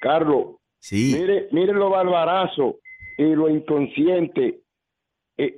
Carlos, 0.00 0.60
Sí, 0.80 1.14
mire, 1.18 1.48
mire 1.52 1.74
lo 1.74 1.90
barbarazo 1.90 2.78
y 3.18 3.34
lo 3.34 3.50
inconsciente 3.50 4.59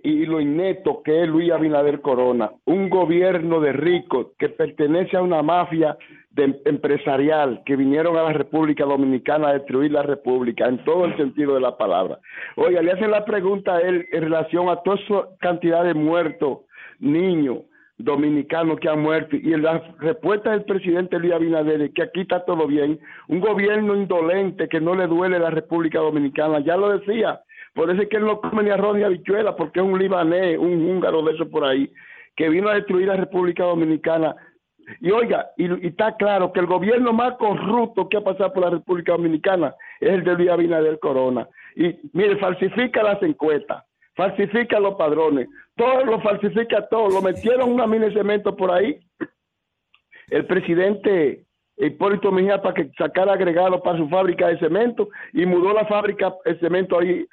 y 0.02 0.26
lo 0.26 0.40
inneto 0.40 1.02
que 1.02 1.22
es 1.22 1.28
Luis 1.28 1.50
Abinader 1.50 2.00
Corona, 2.00 2.52
un 2.66 2.88
gobierno 2.88 3.60
de 3.60 3.72
ricos 3.72 4.28
que 4.38 4.48
pertenece 4.48 5.16
a 5.16 5.22
una 5.22 5.42
mafia 5.42 5.96
de- 6.30 6.60
empresarial 6.64 7.62
que 7.66 7.76
vinieron 7.76 8.16
a 8.16 8.22
la 8.22 8.32
República 8.32 8.84
Dominicana 8.84 9.48
a 9.48 9.54
destruir 9.54 9.90
la 9.90 10.02
República 10.02 10.66
en 10.66 10.84
todo 10.84 11.04
el 11.06 11.16
sentido 11.16 11.54
de 11.54 11.60
la 11.60 11.76
palabra. 11.76 12.18
Oiga, 12.56 12.80
le 12.82 12.92
hacen 12.92 13.10
la 13.10 13.24
pregunta 13.24 13.76
a 13.76 13.80
él 13.80 14.06
en 14.12 14.22
relación 14.22 14.68
a 14.68 14.76
toda 14.76 14.96
esa 14.96 15.28
cantidad 15.40 15.84
de 15.84 15.94
muertos, 15.94 16.60
niños 17.00 17.58
dominicanos 17.98 18.80
que 18.80 18.88
han 18.88 19.00
muerto 19.00 19.36
y 19.36 19.50
la 19.56 19.80
respuesta 19.98 20.50
del 20.50 20.64
presidente 20.64 21.18
Luis 21.18 21.32
Abinader 21.32 21.82
es 21.82 21.92
que 21.92 22.02
aquí 22.02 22.22
está 22.22 22.44
todo 22.44 22.66
bien, 22.66 22.98
un 23.28 23.40
gobierno 23.40 23.94
indolente 23.94 24.68
que 24.68 24.80
no 24.80 24.94
le 24.94 25.06
duele 25.06 25.38
la 25.38 25.50
República 25.50 26.00
Dominicana, 26.00 26.60
ya 26.60 26.76
lo 26.76 26.98
decía, 26.98 27.40
por 27.74 27.90
eso 27.90 28.02
es 28.02 28.08
que 28.08 28.18
él 28.18 28.26
no 28.26 28.40
come 28.40 28.62
ni 28.62 28.70
arroz 28.70 28.96
ni 28.96 29.02
habichuela, 29.02 29.56
porque 29.56 29.80
es 29.80 29.86
un 29.86 29.98
libanés, 29.98 30.58
un 30.58 30.84
húngaro 30.84 31.22
de 31.22 31.32
eso 31.32 31.48
por 31.48 31.64
ahí, 31.64 31.90
que 32.36 32.48
vino 32.48 32.68
a 32.68 32.74
destruir 32.74 33.08
la 33.08 33.16
República 33.16 33.64
Dominicana. 33.64 34.36
Y 35.00 35.10
oiga, 35.10 35.50
y, 35.56 35.66
y 35.84 35.88
está 35.88 36.16
claro 36.16 36.52
que 36.52 36.60
el 36.60 36.66
gobierno 36.66 37.12
más 37.12 37.34
corrupto 37.36 38.08
que 38.08 38.18
ha 38.18 38.24
pasado 38.24 38.52
por 38.52 38.64
la 38.64 38.70
República 38.70 39.12
Dominicana 39.12 39.74
es 40.00 40.10
el 40.10 40.24
de 40.24 40.34
Luis 40.34 40.50
Abinader 40.50 40.98
Corona. 40.98 41.48
Y 41.76 41.96
mire, 42.12 42.36
falsifica 42.36 43.02
las 43.02 43.22
encuestas, 43.22 43.84
falsifica 44.14 44.78
los 44.78 44.96
padrones, 44.96 45.48
todo 45.76 46.04
lo 46.04 46.20
falsifica 46.20 46.86
todo, 46.88 47.08
lo 47.08 47.22
metieron 47.22 47.72
una 47.72 47.86
mina 47.86 48.06
de 48.06 48.12
cemento 48.12 48.54
por 48.54 48.70
ahí. 48.70 49.00
El 50.28 50.46
presidente 50.46 51.46
Hipólito 51.76 52.30
Mejía 52.30 52.60
para 52.60 52.74
que 52.74 52.90
sacara 52.98 53.32
agregado 53.32 53.82
para 53.82 53.98
su 53.98 54.08
fábrica 54.08 54.48
de 54.48 54.58
cemento 54.58 55.08
y 55.32 55.46
mudó 55.46 55.72
la 55.72 55.86
fábrica 55.86 56.34
de 56.44 56.58
cemento 56.58 56.98
ahí, 56.98 57.26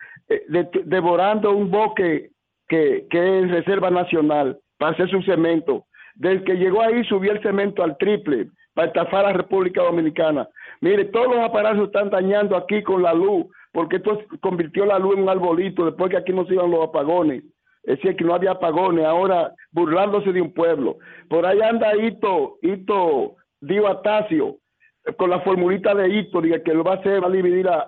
de- 0.48 0.70
devorando 0.86 1.52
un 1.56 1.70
boque 1.72 2.30
que, 2.68 3.08
es 3.12 3.52
reserva 3.52 3.90
nacional 3.90 4.58
para 4.78 4.92
hacer 4.92 5.10
su 5.10 5.22
cemento. 5.24 5.86
Desde 6.16 6.44
que 6.44 6.56
llegó 6.56 6.82
ahí 6.82 7.04
subió 7.06 7.32
el 7.32 7.42
cemento 7.42 7.84
al 7.84 7.98
triple 7.98 8.48
para 8.74 8.88
estafar 8.88 9.26
a 9.26 9.32
la 9.32 9.38
República 9.38 9.82
Dominicana. 9.84 10.48
Mire, 10.82 11.06
todos 11.06 11.28
los 11.36 11.44
aparatos 11.44 11.88
están 11.88 12.10
dañando 12.10 12.56
aquí 12.56 12.84
con 12.84 13.02
la 13.02 13.14
luz, 13.14 13.48
porque 13.74 13.98
esto 13.98 14.22
convirtió 14.42 14.86
la 14.86 15.00
luz 15.00 15.16
en 15.16 15.24
un 15.24 15.30
arbolito 15.30 15.86
después 15.86 16.10
que 16.12 16.18
aquí 16.18 16.32
no 16.32 16.46
se 16.46 16.54
iban 16.54 16.72
los 16.72 16.88
apagones. 16.88 17.44
Es 17.84 17.96
decir, 17.98 18.16
que 18.16 18.24
no 18.26 18.36
había 18.36 18.52
apagones, 18.52 19.06
ahora 19.06 19.54
burlándose 19.72 20.32
de 20.34 20.42
un 20.42 20.54
pueblo. 20.54 20.98
Por 21.30 21.46
ahí 21.46 21.60
anda 21.62 21.96
Hito, 21.96 22.58
Hito 22.62 23.36
Dio 23.62 23.88
Atacio, 23.88 24.58
eh, 25.06 25.14
con 25.14 25.30
la 25.30 25.40
formulita 25.42 25.96
de 25.96 26.10
Hito, 26.10 26.42
que 26.42 26.74
lo 26.74 26.84
va 26.84 26.94
a 26.94 26.98
hacer, 26.98 27.24
va 27.24 27.28
a 27.28 27.32
dividir 27.32 27.68
a- 27.68 27.80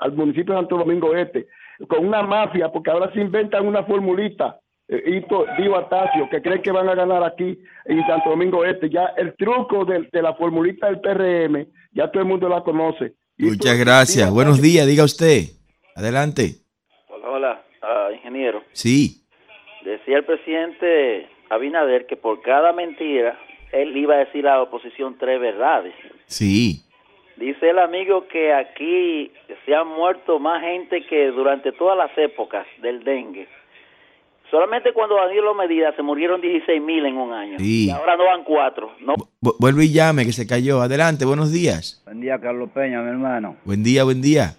al 0.00 0.12
municipio 0.12 0.54
de 0.54 0.60
Santo 0.60 0.76
Domingo 0.78 1.14
Este, 1.14 1.46
con 1.88 2.06
una 2.06 2.22
mafia, 2.22 2.70
porque 2.70 2.90
ahora 2.90 3.12
se 3.12 3.20
inventan 3.20 3.66
una 3.66 3.84
formulita, 3.84 4.58
eh, 4.88 5.02
Hito 5.06 5.46
Dio 5.58 5.76
Atacio, 5.76 6.28
que 6.30 6.42
cree 6.42 6.60
que 6.62 6.70
van 6.72 6.88
a 6.88 6.94
ganar 6.94 7.22
aquí 7.24 7.58
en 7.86 8.06
Santo 8.06 8.30
Domingo 8.30 8.64
Este. 8.64 8.90
Ya 8.90 9.06
el 9.16 9.34
truco 9.36 9.84
de, 9.84 10.08
de 10.12 10.22
la 10.22 10.34
formulita 10.34 10.86
del 10.86 11.00
PRM, 11.00 11.66
ya 11.92 12.10
todo 12.10 12.22
el 12.22 12.28
mundo 12.28 12.48
la 12.48 12.62
conoce. 12.62 13.14
Hito 13.36 13.50
muchas 13.50 13.78
gracias. 13.78 14.26
Dio 14.26 14.34
Buenos 14.34 14.60
días, 14.60 14.86
diga 14.86 15.04
usted. 15.04 15.44
Adelante. 15.96 16.56
Hola, 17.08 17.28
hola, 17.30 17.62
ah, 17.82 18.08
ingeniero. 18.14 18.62
Sí, 18.72 19.16
Decía 19.84 20.18
el 20.18 20.24
presidente 20.24 21.26
Abinader 21.48 22.06
que 22.06 22.16
por 22.16 22.42
cada 22.42 22.72
mentira 22.72 23.38
él 23.72 23.96
iba 23.96 24.14
a 24.14 24.18
decir 24.18 24.46
a 24.46 24.56
la 24.56 24.62
oposición 24.62 25.16
tres 25.18 25.40
verdades. 25.40 25.94
sí. 26.26 26.82
Dice 27.40 27.70
el 27.70 27.78
amigo 27.78 28.28
que 28.28 28.52
aquí 28.52 29.32
se 29.64 29.74
han 29.74 29.88
muerto 29.88 30.38
más 30.38 30.60
gente 30.62 31.04
que 31.06 31.28
durante 31.28 31.72
todas 31.72 31.96
las 31.96 32.16
épocas 32.18 32.66
del 32.82 33.02
dengue. 33.02 33.48
Solamente 34.50 34.92
cuando 34.92 35.14
Danilo 35.16 35.54
Medida 35.54 35.94
se 35.94 36.02
murieron 36.02 36.40
16 36.40 36.82
mil 36.82 37.06
en 37.06 37.16
un 37.16 37.32
año. 37.32 37.58
Sí. 37.58 37.86
Y 37.86 37.90
ahora 37.90 38.16
no 38.16 38.24
van 38.26 38.42
cuatro. 38.44 38.90
No, 39.00 39.14
Vu- 39.40 39.54
Vuelve 39.58 39.84
y 39.84 39.92
llame, 39.92 40.24
que 40.26 40.32
se 40.32 40.46
cayó. 40.46 40.80
Adelante, 40.82 41.24
buenos 41.24 41.52
días. 41.52 42.02
Buen 42.04 42.20
día, 42.20 42.38
Carlos 42.40 42.68
Peña, 42.74 43.00
mi 43.00 43.10
hermano. 43.10 43.56
Buen 43.64 43.82
día, 43.84 44.02
buen 44.04 44.20
día. 44.20 44.54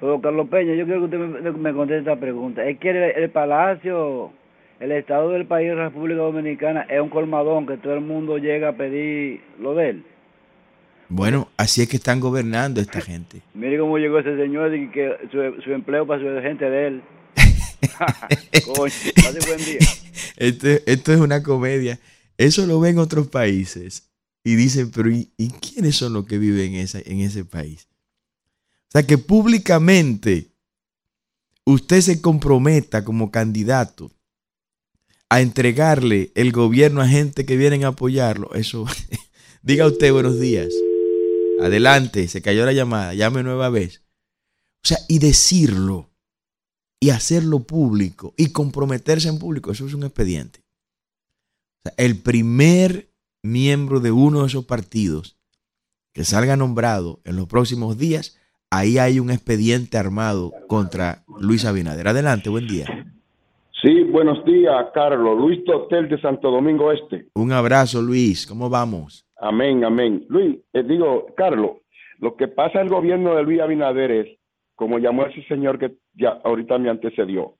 Pero, 0.00 0.20
Carlos 0.22 0.48
Peña, 0.48 0.74
yo 0.74 0.86
quiero 0.86 1.00
que 1.00 1.04
usted 1.04 1.18
me, 1.18 1.50
me 1.52 1.72
conteste 1.74 2.10
esta 2.10 2.18
pregunta. 2.18 2.64
Es 2.64 2.78
que 2.78 2.90
el, 2.90 2.96
el 2.96 3.30
palacio, 3.30 4.32
el 4.80 4.90
estado 4.92 5.28
del 5.30 5.44
país, 5.46 5.68
la 5.74 5.84
República 5.84 6.22
Dominicana, 6.22 6.86
es 6.88 6.98
un 7.00 7.10
colmadón 7.10 7.66
que 7.66 7.76
todo 7.76 7.92
el 7.94 8.00
mundo 8.00 8.38
llega 8.38 8.70
a 8.70 8.72
pedir 8.72 9.42
lo 9.60 9.74
de 9.74 9.90
él. 9.90 10.04
Bueno, 11.10 11.48
así 11.56 11.82
es 11.82 11.88
que 11.88 11.96
están 11.96 12.20
gobernando 12.20 12.80
esta 12.80 13.00
gente. 13.00 13.42
Mire 13.52 13.80
cómo 13.80 13.98
llegó 13.98 14.20
ese 14.20 14.36
señor 14.36 14.72
y 14.76 14.88
que 14.92 15.10
su, 15.32 15.60
su 15.60 15.72
empleo 15.72 16.06
para 16.06 16.20
su 16.20 16.40
gente 16.40 16.70
de 16.70 16.86
él. 16.86 17.02
Coño, 18.64 18.92
buen 19.46 19.64
día. 19.64 19.78
Esto 20.86 21.12
es 21.12 21.20
una 21.20 21.42
comedia. 21.42 21.98
Eso 22.38 22.64
lo 22.64 22.78
ven 22.78 22.98
otros 22.98 23.26
países 23.26 24.08
y 24.44 24.54
dicen, 24.54 24.92
pero 24.92 25.10
¿y, 25.10 25.32
y 25.36 25.50
quiénes 25.50 25.96
son 25.96 26.12
los 26.12 26.26
que 26.26 26.38
viven 26.38 26.74
en, 26.74 26.80
esa, 26.80 27.00
en 27.04 27.18
ese 27.20 27.44
país? 27.44 27.88
O 28.86 28.92
sea, 28.92 29.02
que 29.04 29.18
públicamente 29.18 30.52
usted 31.64 32.00
se 32.02 32.20
comprometa 32.20 33.04
como 33.04 33.32
candidato 33.32 34.12
a 35.28 35.40
entregarle 35.40 36.30
el 36.36 36.52
gobierno 36.52 37.00
a 37.00 37.08
gente 37.08 37.44
que 37.44 37.56
vienen 37.56 37.84
a 37.84 37.88
apoyarlo. 37.88 38.54
Eso, 38.54 38.86
diga 39.62 39.88
usted 39.88 40.12
buenos 40.12 40.38
días. 40.38 40.72
Adelante, 41.62 42.28
se 42.28 42.42
cayó 42.42 42.64
la 42.64 42.72
llamada, 42.72 43.14
llame 43.14 43.42
nueva 43.42 43.68
vez. 43.68 44.02
O 44.82 44.88
sea, 44.88 44.98
y 45.08 45.18
decirlo 45.18 46.10
y 47.00 47.10
hacerlo 47.10 47.60
público 47.60 48.34
y 48.36 48.52
comprometerse 48.52 49.28
en 49.28 49.38
público, 49.38 49.72
eso 49.72 49.86
es 49.86 49.94
un 49.94 50.04
expediente. 50.04 50.60
O 51.78 51.88
sea, 51.88 51.94
el 51.96 52.20
primer 52.20 53.10
miembro 53.42 54.00
de 54.00 54.12
uno 54.12 54.42
de 54.42 54.48
esos 54.48 54.64
partidos 54.64 55.38
que 56.12 56.24
salga 56.24 56.56
nombrado 56.56 57.20
en 57.24 57.36
los 57.36 57.46
próximos 57.46 57.96
días, 57.98 58.38
ahí 58.70 58.98
hay 58.98 59.20
un 59.20 59.30
expediente 59.30 59.96
armado 59.98 60.52
contra 60.66 61.24
Luis 61.40 61.64
Abinader. 61.64 62.08
Adelante, 62.08 62.50
buen 62.50 62.66
día. 62.66 62.86
Sí, 63.82 64.02
buenos 64.04 64.44
días, 64.44 64.86
Carlos. 64.92 65.38
Luis 65.38 65.64
Totel 65.64 66.08
de 66.08 66.20
Santo 66.20 66.50
Domingo 66.50 66.92
Este. 66.92 67.28
Un 67.34 67.52
abrazo, 67.52 68.02
Luis. 68.02 68.46
¿Cómo 68.46 68.68
vamos? 68.68 69.24
Amén, 69.40 69.84
amén. 69.84 70.26
Luis, 70.28 70.58
eh, 70.74 70.82
digo, 70.82 71.26
Carlos, 71.34 71.78
lo 72.18 72.36
que 72.36 72.46
pasa 72.46 72.82
el 72.82 72.90
gobierno 72.90 73.34
de 73.34 73.42
Luis 73.42 73.60
Abinader 73.60 74.10
es, 74.10 74.38
como 74.74 74.98
llamó 74.98 75.24
ese 75.24 75.42
señor 75.44 75.78
que 75.78 75.92
ya 76.12 76.40
ahorita 76.44 76.76
me 76.78 76.90
antecedió, 76.90 77.54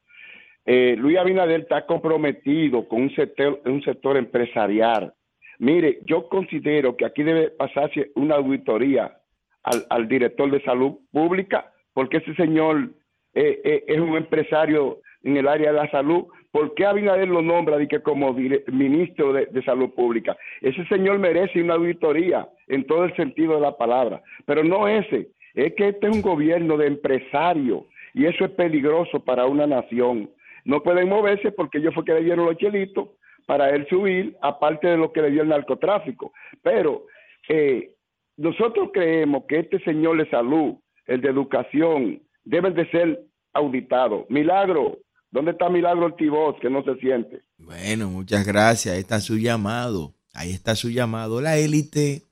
eh, 0.66 0.94
Luis 0.98 1.16
Abinader 1.16 1.62
está 1.62 1.86
comprometido 1.86 2.86
con 2.86 3.02
un 3.02 3.14
sector, 3.14 3.62
un 3.64 3.82
sector 3.82 4.18
empresarial. 4.18 5.14
Mire, 5.58 6.00
yo 6.04 6.28
considero 6.28 6.98
que 6.98 7.06
aquí 7.06 7.22
debe 7.22 7.48
pasarse 7.48 8.10
una 8.14 8.34
auditoría 8.34 9.16
al, 9.62 10.06
director 10.06 10.50
de 10.50 10.62
salud 10.62 10.98
pública, 11.10 11.72
porque 11.94 12.18
ese 12.18 12.34
señor 12.34 12.90
eh, 13.32 13.84
es 13.86 13.98
un 13.98 14.16
empresario 14.18 14.98
en 15.22 15.38
el 15.38 15.48
área 15.48 15.72
de 15.72 15.78
la 15.78 15.90
salud. 15.90 16.26
¿Por 16.52 16.74
qué 16.74 16.84
Abinader 16.84 17.28
lo 17.28 17.42
nombra 17.42 17.78
de 17.78 17.86
que 17.86 18.02
como 18.02 18.32
ministro 18.32 19.32
de, 19.32 19.46
de 19.46 19.62
salud 19.62 19.90
pública? 19.90 20.36
Ese 20.60 20.84
señor 20.86 21.18
merece 21.18 21.62
una 21.62 21.74
auditoría 21.74 22.48
en 22.66 22.84
todo 22.86 23.04
el 23.04 23.14
sentido 23.14 23.54
de 23.54 23.60
la 23.60 23.76
palabra, 23.76 24.22
pero 24.46 24.64
no 24.64 24.88
ese. 24.88 25.28
Es 25.54 25.74
que 25.74 25.88
este 25.88 26.08
es 26.08 26.16
un 26.16 26.22
gobierno 26.22 26.76
de 26.76 26.86
empresarios 26.86 27.84
y 28.14 28.26
eso 28.26 28.44
es 28.44 28.50
peligroso 28.52 29.24
para 29.24 29.46
una 29.46 29.66
nación. 29.66 30.30
No 30.64 30.82
pueden 30.82 31.08
moverse 31.08 31.52
porque 31.52 31.78
ellos 31.78 31.94
fue 31.94 32.04
que 32.04 32.14
le 32.14 32.24
dieron 32.24 32.46
los 32.46 32.56
chelitos 32.56 33.10
para 33.46 33.70
él 33.70 33.86
subir, 33.88 34.36
aparte 34.42 34.88
de 34.88 34.96
lo 34.96 35.12
que 35.12 35.22
le 35.22 35.30
dio 35.30 35.42
el 35.42 35.48
narcotráfico. 35.48 36.32
Pero 36.62 37.06
eh, 37.48 37.90
nosotros 38.36 38.90
creemos 38.92 39.44
que 39.48 39.60
este 39.60 39.80
señor 39.80 40.18
de 40.18 40.30
salud, 40.30 40.74
el 41.06 41.20
de 41.20 41.28
educación, 41.28 42.22
deben 42.44 42.74
de 42.74 42.88
ser 42.90 43.20
auditados. 43.52 44.26
Milagro, 44.28 44.98
¿dónde 45.30 45.52
está 45.52 45.68
Milagro 45.68 46.06
Ortivoz 46.06 46.56
que 46.60 46.70
no 46.70 46.82
se 46.84 46.96
siente? 46.96 47.42
Bueno, 47.58 48.10
muchas 48.10 48.46
gracias. 48.46 48.94
Ahí 48.94 49.00
está 49.00 49.20
su 49.20 49.36
llamado. 49.38 50.14
Ahí 50.32 50.52
está 50.52 50.76
su 50.76 50.90
llamado. 50.90 51.40
La 51.40 51.58
élite, 51.58 52.28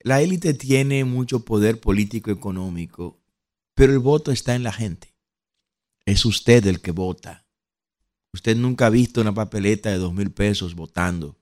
la 0.00 0.20
élite 0.20 0.54
tiene 0.54 1.04
mucho 1.04 1.44
poder 1.44 1.80
político 1.80 2.30
económico, 2.30 3.20
pero 3.74 3.92
el 3.92 3.98
voto 3.98 4.32
está 4.32 4.54
en 4.54 4.62
la 4.62 4.72
gente. 4.72 5.14
Es 6.04 6.24
usted 6.24 6.66
el 6.66 6.80
que 6.80 6.90
vota. 6.90 7.46
Usted 8.32 8.56
nunca 8.56 8.86
ha 8.86 8.90
visto 8.90 9.20
una 9.20 9.34
papeleta 9.34 9.90
de 9.90 9.98
dos 9.98 10.14
mil 10.14 10.32
pesos 10.32 10.74
votando. 10.74 11.38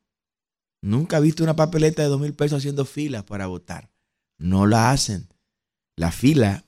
Nunca 0.81 1.17
ha 1.17 1.21
visto 1.21 1.43
una 1.43 1.57
papeleta 1.57 2.03
de 2.03 2.09
dos 2.09 2.21
mil 2.21 2.35
pesos 2.35 2.59
haciendo 2.59 2.85
filas 2.85 3.25
para 3.25 3.47
votar. 3.47 3.91
No 4.39 4.67
la 4.67 4.91
hacen. 4.91 5.29
La 5.97 6.13
fila, 6.13 6.65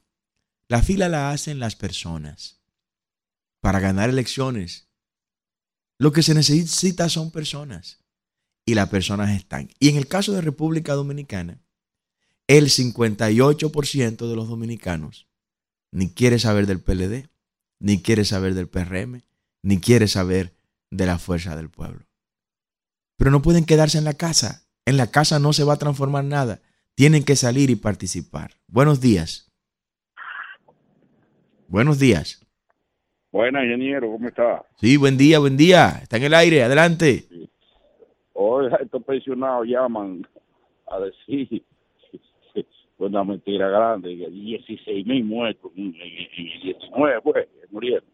la 0.68 0.82
fila 0.82 1.08
la 1.08 1.30
hacen 1.30 1.58
las 1.60 1.76
personas. 1.76 2.59
Para 3.60 3.80
ganar 3.80 4.10
elecciones. 4.10 4.88
Lo 5.98 6.12
que 6.12 6.22
se 6.22 6.34
necesita 6.34 7.08
son 7.08 7.30
personas 7.30 8.00
y 8.64 8.74
las 8.74 8.88
personas 8.88 9.30
están. 9.30 9.70
Y 9.78 9.88
en 9.88 9.96
el 9.96 10.06
caso 10.06 10.32
de 10.32 10.40
República 10.40 10.94
Dominicana, 10.94 11.62
el 12.46 12.68
58% 12.68 14.28
de 14.28 14.36
los 14.36 14.48
dominicanos 14.48 15.28
ni 15.92 16.12
quiere 16.12 16.38
saber 16.38 16.66
del 16.66 16.80
PLD, 16.80 17.28
ni 17.80 18.02
quiere 18.02 18.24
saber 18.24 18.54
del 18.54 18.68
PRM, 18.68 19.22
ni 19.62 19.80
quiere 19.80 20.08
saber 20.08 20.56
de 20.90 21.06
la 21.06 21.18
fuerza 21.18 21.56
del 21.56 21.70
pueblo. 21.70 22.06
Pero 23.16 23.30
no 23.30 23.42
pueden 23.42 23.64
quedarse 23.64 23.98
en 23.98 24.04
la 24.04 24.14
casa. 24.14 24.66
En 24.86 24.96
la 24.96 25.10
casa 25.10 25.38
no 25.38 25.52
se 25.52 25.64
va 25.64 25.74
a 25.74 25.78
transformar 25.78 26.24
nada. 26.24 26.62
Tienen 26.94 27.24
que 27.24 27.36
salir 27.36 27.70
y 27.70 27.76
participar. 27.76 28.60
Buenos 28.66 29.00
días. 29.00 29.50
Buenos 31.68 31.98
días. 31.98 32.40
Buenas, 33.32 33.62
ingeniero, 33.62 34.10
¿cómo 34.10 34.26
está? 34.26 34.64
Sí, 34.74 34.96
buen 34.96 35.16
día, 35.16 35.38
buen 35.38 35.56
día. 35.56 36.00
Está 36.02 36.16
en 36.16 36.24
el 36.24 36.34
aire, 36.34 36.64
adelante. 36.64 37.26
Hoy 38.32 38.68
estos 38.80 39.04
pensionados 39.04 39.68
llaman 39.68 40.26
a 40.88 40.98
decir 40.98 41.62
una 42.98 43.22
mentira 43.22 43.68
grande, 43.68 44.08
16 44.08 45.06
mil 45.06 45.24
muertos 45.24 45.70
en, 45.76 45.94
el 45.94 46.28
19, 46.60 47.20
pues, 47.22 47.48
murieron. 47.70 48.04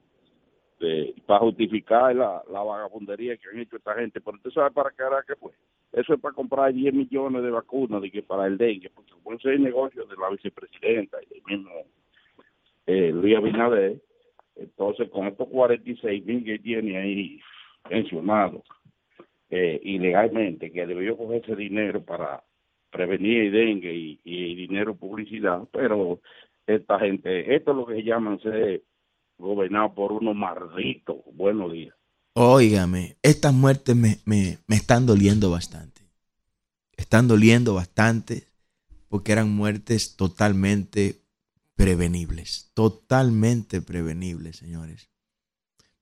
para 1.25 1.41
justificar 1.41 2.15
la, 2.15 2.43
la, 2.53 2.63
vagabundería 2.63 3.39
que 3.39 3.49
han 3.49 3.61
hecho 3.61 3.77
esta 3.77 3.95
gente. 3.95 4.21
Pero 4.21 4.37
usted 4.37 4.51
sabe 4.51 4.71
para 4.73 4.91
qué 4.91 5.03
hará 5.03 5.25
que 5.27 5.37
fue. 5.37 5.53
Eso 5.95 6.13
es 6.13 6.21
para 6.21 6.35
comprar 6.35 6.75
10 6.75 6.93
millones 6.93 7.43
de 7.43 7.51
vacunas 7.51 8.03
de 8.03 8.11
que 8.11 8.23
para 8.23 8.47
el 8.47 8.59
dengue, 8.59 8.91
porque 8.91 9.13
como 9.13 9.35
ese 9.35 9.57
negocio 9.59 10.05
de 10.05 10.15
la 10.15 10.29
vicepresidenta 10.29 11.17
y 11.23 11.27
del 11.27 11.43
mismo 11.47 11.71
eh, 12.87 13.11
Luis 13.15 13.35
Abinader, 13.35 13.97
entonces 14.57 15.09
con 15.11 15.27
estos 15.27 15.49
46 15.49 16.25
mil 16.25 16.45
que 16.45 16.59
tiene 16.59 16.97
ahí 16.97 17.41
pensionados 17.89 18.63
eh, 19.51 19.81
ilegalmente, 19.83 20.73
que 20.73 20.87
debió 20.87 21.17
coger 21.17 21.43
ese 21.45 21.57
dinero 21.57 22.03
para 22.03 22.43
prevenir 22.91 23.43
el 23.45 23.53
dengue 23.53 23.95
y, 23.95 24.21
y 24.25 24.55
dinero 24.55 24.97
publicidad, 24.97 25.63
pero 25.73 26.21
esta 26.67 26.99
gente, 26.99 27.55
esto 27.55 27.71
es 27.71 27.77
lo 27.77 27.87
que 27.87 28.03
llaman 28.03 28.41
ser 28.41 28.83
gobernado 29.39 29.95
por 29.95 30.13
unos 30.13 30.35
malditos. 30.35 31.17
Buenos 31.33 31.73
días. 31.73 31.95
Óigame, 32.35 33.17
estas 33.23 33.55
muertes 33.55 33.97
me, 33.97 34.17
me, 34.25 34.59
me 34.67 34.77
están 34.77 35.07
doliendo 35.07 35.51
bastante. 35.51 36.03
Están 36.97 37.29
doliendo 37.29 37.75
bastante 37.75 38.45
porque 39.09 39.33
eran 39.33 39.51
muertes 39.51 40.17
totalmente 40.17 41.17
prevenibles, 41.77 42.71
totalmente 42.75 43.81
prevenibles, 43.81 44.57
señores. 44.57 45.09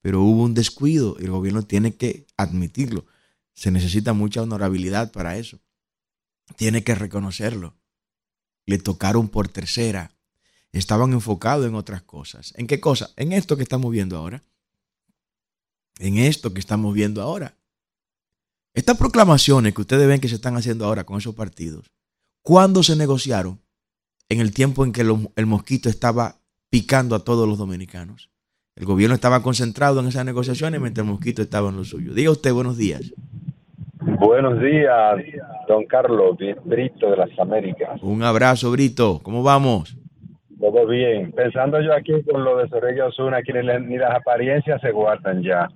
Pero 0.00 0.22
hubo 0.22 0.42
un 0.42 0.54
descuido 0.54 1.16
y 1.20 1.24
el 1.24 1.30
gobierno 1.30 1.62
tiene 1.62 1.94
que 1.96 2.26
admitirlo. 2.36 3.04
Se 3.52 3.70
necesita 3.70 4.12
mucha 4.12 4.42
honorabilidad 4.42 5.12
para 5.12 5.36
eso 5.36 5.60
tiene 6.56 6.84
que 6.84 6.94
reconocerlo. 6.94 7.74
Le 8.66 8.78
tocaron 8.78 9.28
por 9.28 9.48
tercera. 9.48 10.12
Estaban 10.72 11.12
enfocados 11.12 11.66
en 11.66 11.74
otras 11.74 12.02
cosas. 12.02 12.52
¿En 12.56 12.66
qué 12.66 12.80
cosa? 12.80 13.10
En 13.16 13.32
esto 13.32 13.56
que 13.56 13.62
estamos 13.62 13.92
viendo 13.92 14.16
ahora. 14.16 14.42
En 15.98 16.18
esto 16.18 16.52
que 16.52 16.60
estamos 16.60 16.94
viendo 16.94 17.22
ahora. 17.22 17.56
Estas 18.72 18.96
proclamaciones 18.96 19.72
que 19.74 19.82
ustedes 19.82 20.08
ven 20.08 20.20
que 20.20 20.28
se 20.28 20.34
están 20.34 20.56
haciendo 20.56 20.84
ahora 20.84 21.04
con 21.04 21.18
esos 21.18 21.34
partidos, 21.34 21.92
¿cuándo 22.42 22.82
se 22.82 22.96
negociaron? 22.96 23.60
En 24.34 24.40
el 24.40 24.52
tiempo 24.52 24.84
en 24.84 24.92
que 24.92 25.02
el 25.02 25.46
mosquito 25.46 25.88
estaba 25.88 26.38
picando 26.70 27.14
a 27.14 27.22
todos 27.22 27.48
los 27.48 27.56
dominicanos. 27.56 28.30
El 28.74 28.84
gobierno 28.84 29.14
estaba 29.14 29.44
concentrado 29.44 30.00
en 30.00 30.08
esas 30.08 30.24
negociaciones 30.24 30.80
mientras 30.80 31.06
el 31.06 31.12
mosquito 31.12 31.40
estaba 31.40 31.68
en 31.68 31.76
lo 31.76 31.84
suyo. 31.84 32.12
Diga 32.12 32.32
usted 32.32 32.52
buenos 32.52 32.76
días. 32.76 33.14
Buenos 34.00 34.60
días, 34.60 35.20
don 35.68 35.84
Carlos, 35.84 36.36
Brito 36.64 37.10
de 37.12 37.16
las 37.16 37.38
Américas. 37.38 38.02
Un 38.02 38.24
abrazo, 38.24 38.72
Brito. 38.72 39.20
¿Cómo 39.22 39.44
vamos? 39.44 39.96
Todo 40.58 40.84
bien. 40.88 41.30
Pensando 41.30 41.80
yo 41.80 41.94
aquí 41.94 42.12
con 42.28 42.42
lo 42.42 42.56
de 42.56 42.68
Sorella 42.68 43.06
Osuna, 43.06 43.40
que 43.42 43.52
ni, 43.52 43.96
las 43.96 44.16
apariencias 44.16 44.80
se 44.80 44.90
guardan 44.90 45.44
ya. 45.44 45.68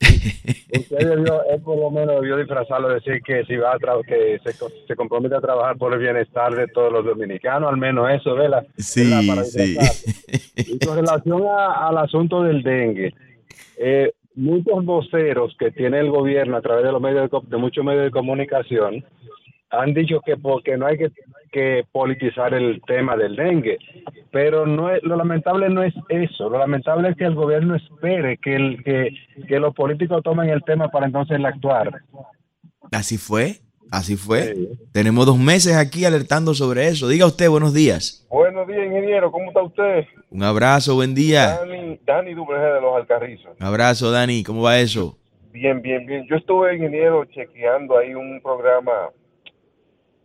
Usted 0.00 0.98
debió, 0.98 1.42
él 1.44 1.60
por 1.62 1.78
lo 1.78 1.90
menos 1.90 2.20
debió 2.20 2.36
disfrazarlo, 2.36 2.88
decir 2.88 3.22
que 3.22 3.44
si 3.44 3.56
va 3.56 3.72
a 3.72 4.02
que 4.06 4.38
se, 4.44 4.52
se, 4.52 4.96
compromete 4.96 5.36
a 5.36 5.40
trabajar 5.40 5.76
por 5.78 5.94
el 5.94 6.00
bienestar 6.00 6.54
de 6.54 6.66
todos 6.68 6.92
los 6.92 7.04
dominicanos, 7.04 7.70
al 7.70 7.78
menos 7.78 8.10
eso, 8.10 8.34
¿verdad? 8.34 8.66
Sí, 8.76 9.10
sí. 9.44 9.76
Y 10.56 10.78
con 10.84 10.96
relación 10.96 11.44
al 11.48 11.96
asunto 11.98 12.42
del 12.42 12.62
dengue, 12.62 13.14
eh, 13.78 14.12
muchos 14.36 14.84
voceros 14.84 15.56
que 15.58 15.70
tiene 15.70 15.98
el 15.98 16.10
gobierno 16.10 16.56
a 16.56 16.62
través 16.62 16.84
de 16.84 16.92
los 16.92 17.00
medios 17.00 17.30
de, 17.48 17.56
muchos 17.56 17.84
medios 17.84 18.04
de 18.04 18.10
comunicación 18.10 19.04
han 19.70 19.94
dicho 19.94 20.20
que 20.24 20.36
porque 20.36 20.76
no 20.76 20.86
hay 20.86 20.98
que, 21.52 21.84
politizar 21.90 22.52
el 22.52 22.82
tema 22.86 23.16
del 23.16 23.34
dengue, 23.34 23.78
pero 24.30 24.66
no 24.66 24.90
es, 24.90 25.02
lo 25.02 25.16
lamentable 25.16 25.70
no 25.70 25.82
es 25.82 25.94
eso, 26.10 26.50
lo 26.50 26.58
lamentable 26.58 27.08
es 27.08 27.16
que 27.16 27.24
el 27.24 27.34
gobierno 27.34 27.74
espere 27.74 28.36
que 28.36 28.56
el 28.56 28.84
que, 28.84 29.08
que 29.48 29.58
los 29.58 29.74
políticos 29.74 30.22
tomen 30.22 30.50
el 30.50 30.62
tema 30.64 30.88
para 30.88 31.06
entonces 31.06 31.42
actuar. 31.42 32.02
Así 32.92 33.16
fue. 33.16 33.56
Así 33.90 34.16
fue. 34.16 34.54
Tenemos 34.92 35.26
dos 35.26 35.38
meses 35.38 35.76
aquí 35.76 36.04
alertando 36.04 36.54
sobre 36.54 36.88
eso. 36.88 37.08
Diga 37.08 37.24
usted, 37.24 37.48
buenos 37.48 37.72
días. 37.72 38.26
Buenos 38.28 38.66
días, 38.66 38.84
ingeniero. 38.84 39.30
¿Cómo 39.30 39.48
está 39.48 39.62
usted? 39.62 40.04
Un 40.30 40.42
abrazo, 40.42 40.96
buen 40.96 41.14
día. 41.14 41.58
Dani, 41.60 41.98
Dani 42.04 42.34
de 42.34 42.80
los 42.80 42.96
Alcarrizos. 42.96 43.52
Un 43.58 43.66
abrazo, 43.66 44.10
Dani. 44.10 44.42
¿Cómo 44.42 44.62
va 44.62 44.78
eso? 44.78 45.16
Bien, 45.52 45.80
bien, 45.80 46.04
bien. 46.04 46.26
Yo 46.28 46.36
estuve, 46.36 46.74
ingeniero, 46.74 47.24
chequeando 47.26 47.96
ahí 47.96 48.14
un 48.14 48.40
programa 48.42 48.92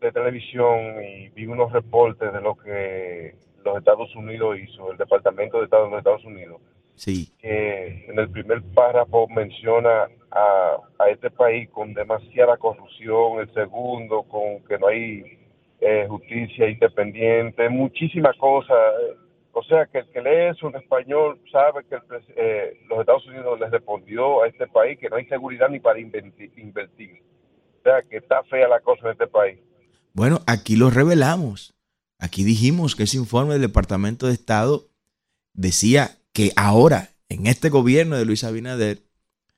de 0.02 0.12
televisión 0.12 1.04
y 1.04 1.30
vi 1.30 1.46
unos 1.46 1.72
reportes 1.72 2.34
de 2.34 2.42
lo 2.42 2.56
que 2.56 3.36
los 3.64 3.78
Estados 3.78 4.14
Unidos 4.16 4.58
hizo, 4.60 4.92
el 4.92 4.98
Departamento 4.98 5.60
de 5.60 5.66
Estado 5.66 5.86
de 5.86 5.90
los 5.92 6.00
Estados 6.00 6.26
Unidos. 6.26 6.60
Sí. 6.96 7.32
Que 7.40 8.06
en 8.10 8.20
el 8.20 8.30
primer 8.30 8.62
párrafo 8.74 9.28
menciona 9.28 10.08
a, 10.32 10.78
este 11.10 11.30
país 11.30 11.70
con 11.70 11.94
demasiada 11.94 12.58
corrupción, 12.58 13.40
el 13.40 13.54
segundo 13.54 14.24
con 14.24 14.64
que 14.68 14.78
no 14.78 14.88
hay 14.88 15.40
eh, 15.80 16.06
justicia 16.08 16.70
independiente, 16.70 17.70
muchísimas 17.70 18.36
cosas. 18.38 18.78
O 19.54 19.64
sea, 19.64 19.86
que 19.86 20.00
el 20.00 20.10
que 20.10 20.22
lee 20.22 20.52
eso 20.52 20.70
en 20.70 20.78
español 20.78 21.40
sabe 21.52 21.84
que 21.84 21.98
eh, 22.38 22.78
los 22.88 23.00
Estados 23.00 23.28
Unidos 23.28 23.60
les 23.60 23.70
respondió 23.70 24.44
a 24.44 24.48
este 24.48 24.68
país 24.68 24.98
que 24.98 25.10
no 25.10 25.18
hay 25.18 25.26
seguridad 25.26 25.70
ni 25.70 25.80
para 25.80 26.00
invertir. 26.00 27.22
O 27.80 27.84
sea, 27.84 28.02
que 28.04 28.18
está 28.18 28.44
fea 28.44 28.68
la 28.68 28.80
cosa 28.80 29.08
en 29.08 29.12
este 29.12 29.28
país. 29.28 29.60
Bueno, 30.14 30.42
aquí 30.46 30.76
lo 30.76 30.90
revelamos. 30.90 31.74
Aquí 32.20 32.44
dijimos 32.44 32.96
que 32.96 33.04
ese 33.04 33.18
informe 33.18 33.54
del 33.54 33.62
Departamento 33.62 34.28
de 34.28 34.34
Estado 34.34 34.90
decía 35.54 36.20
que 36.34 36.54
ahora, 36.56 37.16
en 37.30 37.48
este 37.48 37.70
gobierno 37.70 38.16
de 38.18 38.26
Luis 38.26 38.44
Abinader, 38.44 39.02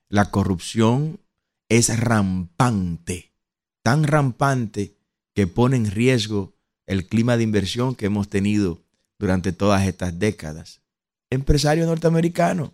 la 0.08 0.30
corrupción 0.30 1.20
es 1.68 1.98
rampante, 1.98 3.32
tan 3.82 4.04
rampante 4.04 4.96
que 5.34 5.46
pone 5.46 5.76
en 5.76 5.90
riesgo 5.90 6.54
el 6.86 7.06
clima 7.06 7.36
de 7.36 7.42
inversión 7.42 7.94
que 7.94 8.06
hemos 8.06 8.28
tenido 8.28 8.82
durante 9.18 9.52
todas 9.52 9.86
estas 9.86 10.18
décadas. 10.18 10.80
Empresarios 11.30 11.86
norteamericanos 11.86 12.70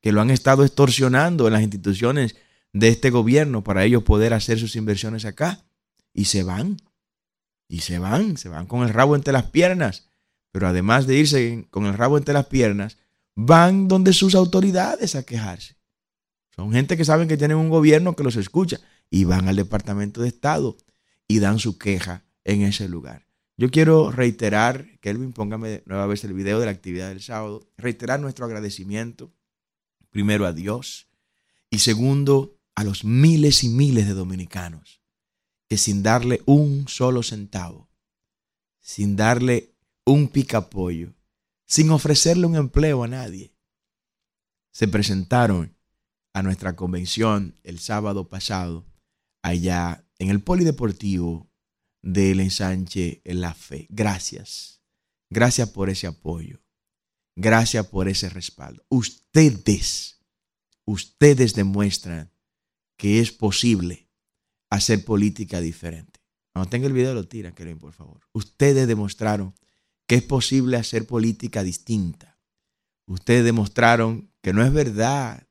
que 0.00 0.12
lo 0.12 0.20
han 0.20 0.30
estado 0.30 0.64
extorsionando 0.64 1.46
en 1.46 1.52
las 1.52 1.62
instituciones 1.62 2.36
de 2.72 2.88
este 2.88 3.10
gobierno 3.10 3.62
para 3.62 3.84
ellos 3.84 4.02
poder 4.02 4.32
hacer 4.32 4.58
sus 4.58 4.76
inversiones 4.76 5.24
acá 5.24 5.64
y 6.14 6.26
se 6.26 6.42
van. 6.42 6.78
Y 7.70 7.82
se 7.82 8.00
van, 8.00 8.36
se 8.36 8.48
van 8.48 8.66
con 8.66 8.82
el 8.82 8.88
rabo 8.88 9.14
entre 9.14 9.32
las 9.32 9.44
piernas. 9.44 10.08
Pero 10.50 10.66
además 10.66 11.06
de 11.06 11.16
irse 11.16 11.68
con 11.70 11.86
el 11.86 11.94
rabo 11.94 12.18
entre 12.18 12.34
las 12.34 12.46
piernas, 12.46 12.98
van 13.36 13.86
donde 13.86 14.12
sus 14.12 14.34
autoridades 14.34 15.14
a 15.14 15.22
quejarse. 15.22 15.76
Son 16.56 16.72
gente 16.72 16.96
que 16.96 17.04
saben 17.04 17.28
que 17.28 17.36
tienen 17.36 17.58
un 17.58 17.68
gobierno 17.68 18.16
que 18.16 18.24
los 18.24 18.34
escucha 18.34 18.80
y 19.08 19.22
van 19.22 19.46
al 19.46 19.54
Departamento 19.54 20.20
de 20.20 20.26
Estado 20.26 20.76
y 21.28 21.38
dan 21.38 21.60
su 21.60 21.78
queja 21.78 22.24
en 22.42 22.62
ese 22.62 22.88
lugar. 22.88 23.28
Yo 23.56 23.70
quiero 23.70 24.10
reiterar, 24.10 24.98
Kelvin, 24.98 25.32
póngame 25.32 25.84
nueva 25.86 26.06
vez 26.06 26.24
el 26.24 26.32
video 26.32 26.58
de 26.58 26.66
la 26.66 26.72
actividad 26.72 27.10
del 27.10 27.22
sábado, 27.22 27.68
reiterar 27.78 28.18
nuestro 28.18 28.46
agradecimiento, 28.46 29.32
primero 30.10 30.44
a 30.44 30.52
Dios 30.52 31.06
y 31.70 31.78
segundo 31.78 32.58
a 32.74 32.82
los 32.82 33.04
miles 33.04 33.62
y 33.62 33.68
miles 33.68 34.08
de 34.08 34.14
dominicanos 34.14 34.99
que 35.70 35.78
sin 35.78 36.02
darle 36.02 36.42
un 36.46 36.88
solo 36.88 37.22
centavo, 37.22 37.88
sin 38.80 39.14
darle 39.14 39.76
un 40.04 40.26
picapollo, 40.26 41.14
sin 41.64 41.90
ofrecerle 41.90 42.46
un 42.46 42.56
empleo 42.56 43.04
a 43.04 43.06
nadie, 43.06 43.54
se 44.72 44.88
presentaron 44.88 45.76
a 46.34 46.42
nuestra 46.42 46.74
convención 46.74 47.56
el 47.62 47.78
sábado 47.78 48.28
pasado, 48.28 48.84
allá 49.42 50.04
en 50.18 50.30
el 50.30 50.42
Polideportivo 50.42 51.48
del 52.02 52.40
Ensanche 52.40 53.22
en 53.24 53.40
la 53.40 53.54
Fe. 53.54 53.86
Gracias. 53.90 54.82
Gracias 55.30 55.70
por 55.70 55.88
ese 55.88 56.08
apoyo. 56.08 56.64
Gracias 57.36 57.86
por 57.86 58.08
ese 58.08 58.28
respaldo. 58.28 58.84
Ustedes, 58.88 60.18
ustedes 60.84 61.54
demuestran 61.54 62.32
que 62.96 63.20
es 63.20 63.30
posible 63.30 64.09
hacer 64.70 65.04
política 65.04 65.60
diferente. 65.60 66.20
Cuando 66.52 66.70
tenga 66.70 66.86
el 66.86 66.92
video 66.92 67.14
lo 67.14 67.26
tiran, 67.26 67.54
Kevin, 67.54 67.78
por 67.78 67.92
favor. 67.92 68.20
Ustedes 68.32 68.88
demostraron 68.88 69.54
que 70.06 70.16
es 70.16 70.22
posible 70.22 70.76
hacer 70.76 71.06
política 71.06 71.62
distinta. 71.62 72.38
Ustedes 73.06 73.44
demostraron 73.44 74.30
que 74.40 74.52
no 74.52 74.64
es 74.64 74.72
verdad 74.72 75.46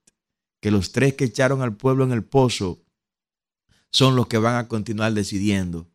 que 0.62 0.72
los 0.72 0.92
tres 0.92 1.14
que 1.14 1.26
echaron 1.26 1.62
al 1.62 1.76
pueblo 1.76 2.04
en 2.04 2.12
el 2.12 2.24
pozo 2.24 2.82
son 3.92 4.16
los 4.16 4.28
que 4.28 4.38
van 4.38 4.56
a 4.56 4.68
continuar 4.68 5.14
decidiendo 5.14 5.90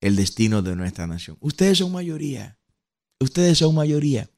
el 0.00 0.16
destino 0.16 0.62
de 0.62 0.76
nuestra 0.76 1.06
nación. 1.06 1.36
Ustedes 1.40 1.78
son 1.78 1.92
mayoría. 1.92 2.58
Ustedes 3.20 3.58
son 3.58 3.74
mayoría. 3.74 4.30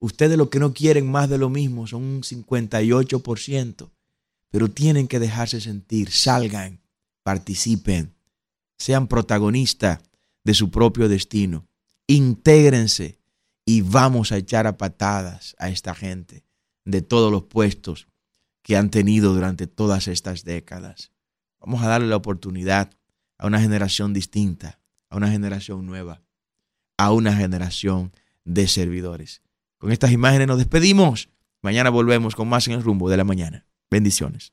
Ustedes 0.00 0.36
lo 0.36 0.50
que 0.50 0.58
no 0.58 0.74
quieren 0.74 1.10
más 1.10 1.30
de 1.30 1.38
lo 1.38 1.48
mismo 1.48 1.86
son 1.86 2.02
un 2.02 2.22
58%, 2.22 3.90
pero 4.50 4.68
tienen 4.68 5.06
que 5.06 5.20
dejarse 5.20 5.60
sentir, 5.60 6.10
salgan, 6.10 6.81
participen, 7.22 8.14
sean 8.78 9.06
protagonistas 9.06 10.00
de 10.44 10.54
su 10.54 10.70
propio 10.70 11.08
destino, 11.08 11.66
intégrense 12.06 13.18
y 13.64 13.82
vamos 13.82 14.32
a 14.32 14.38
echar 14.38 14.66
a 14.66 14.76
patadas 14.76 15.54
a 15.58 15.68
esta 15.68 15.94
gente 15.94 16.44
de 16.84 17.02
todos 17.02 17.30
los 17.30 17.44
puestos 17.44 18.08
que 18.62 18.76
han 18.76 18.90
tenido 18.90 19.34
durante 19.34 19.66
todas 19.66 20.08
estas 20.08 20.44
décadas. 20.44 21.12
Vamos 21.60 21.82
a 21.82 21.88
darle 21.88 22.08
la 22.08 22.16
oportunidad 22.16 22.90
a 23.38 23.46
una 23.46 23.60
generación 23.60 24.12
distinta, 24.12 24.80
a 25.10 25.16
una 25.16 25.30
generación 25.30 25.86
nueva, 25.86 26.22
a 26.96 27.12
una 27.12 27.34
generación 27.36 28.12
de 28.44 28.66
servidores. 28.66 29.42
Con 29.78 29.92
estas 29.92 30.12
imágenes 30.12 30.46
nos 30.46 30.58
despedimos. 30.58 31.28
Mañana 31.60 31.90
volvemos 31.90 32.34
con 32.34 32.48
más 32.48 32.66
en 32.66 32.74
el 32.74 32.82
rumbo 32.82 33.08
de 33.10 33.16
la 33.16 33.24
mañana. 33.24 33.66
Bendiciones. 33.90 34.52